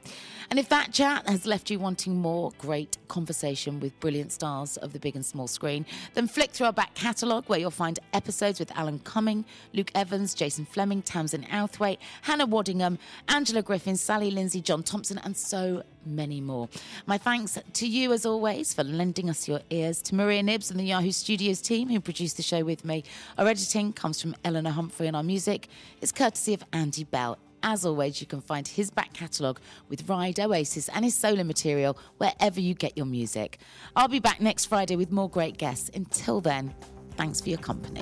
And 0.49 0.59
if 0.59 0.67
that 0.67 0.91
chat 0.91 1.25
has 1.29 1.45
left 1.45 1.69
you 1.69 1.79
wanting 1.79 2.17
more 2.17 2.51
great 2.57 2.97
conversation 3.07 3.79
with 3.79 3.97
brilliant 4.01 4.33
stars 4.33 4.75
of 4.75 4.91
the 4.91 4.99
big 4.99 5.15
and 5.15 5.25
small 5.25 5.47
screen, 5.47 5.85
then 6.13 6.27
flick 6.27 6.51
through 6.51 6.65
our 6.65 6.73
back 6.73 6.93
catalogue 6.93 7.45
where 7.47 7.57
you'll 7.57 7.71
find 7.71 7.99
episodes 8.11 8.59
with 8.59 8.69
Alan 8.77 8.99
Cumming, 8.99 9.45
Luke 9.71 9.91
Evans, 9.95 10.33
Jason 10.33 10.65
Flemyng, 10.65 11.03
Tamsin 11.05 11.43
Outhwaite, 11.43 11.99
Hannah 12.23 12.45
Waddingham, 12.45 12.97
Angela 13.29 13.61
Griffin, 13.61 13.95
Sally 13.95 14.29
Lindsay, 14.29 14.59
John 14.59 14.83
Thomson, 14.83 15.19
and 15.19 15.37
so 15.37 15.83
many 16.05 16.41
more. 16.41 16.69
My 17.05 17.17
thanks 17.17 17.57
to 17.73 17.87
you, 17.87 18.13
as 18.13 18.25
always, 18.25 18.73
for 18.73 18.83
lending 18.83 19.29
us 19.29 19.47
your 19.47 19.61
ears, 19.69 20.01
to 20.03 20.15
Maria 20.15 20.43
Nibbs 20.43 20.71
and 20.71 20.79
the 20.79 20.85
Yahoo 20.85 21.11
Studios 21.11 21.61
team 21.61 21.89
who 21.89 21.99
produced 21.99 22.37
the 22.37 22.43
show 22.43 22.63
with 22.63 22.85
me. 22.85 23.03
Our 23.37 23.47
editing 23.47 23.93
comes 23.93 24.21
from 24.21 24.35
Eleanor 24.43 24.71
Humphrey, 24.71 25.07
and 25.07 25.15
our 25.15 25.23
music 25.23 25.67
is 26.01 26.11
courtesy 26.11 26.53
of 26.53 26.63
Andy 26.73 27.03
Bell. 27.03 27.37
As 27.61 27.85
always, 27.85 28.21
you 28.21 28.27
can 28.27 28.41
find 28.41 28.67
his 28.67 28.89
back 28.89 29.13
catalogue 29.13 29.59
with 29.89 30.07
Ride, 30.07 30.39
Oasis, 30.39 30.89
and 30.89 31.03
his 31.03 31.15
solo 31.15 31.43
material 31.43 31.97
wherever 32.17 32.59
you 32.59 32.73
get 32.73 32.95
your 32.95 33.05
music. 33.05 33.59
I'll 33.95 34.07
be 34.07 34.19
back 34.19 34.39
next 34.39 34.65
Friday 34.65 34.95
with 34.95 35.11
more 35.11 35.29
great 35.29 35.57
guests. 35.57 35.89
Until 35.93 36.39
then, 36.39 36.73
thanks 37.17 37.41
for 37.41 37.49
your 37.49 37.59
company. 37.59 38.01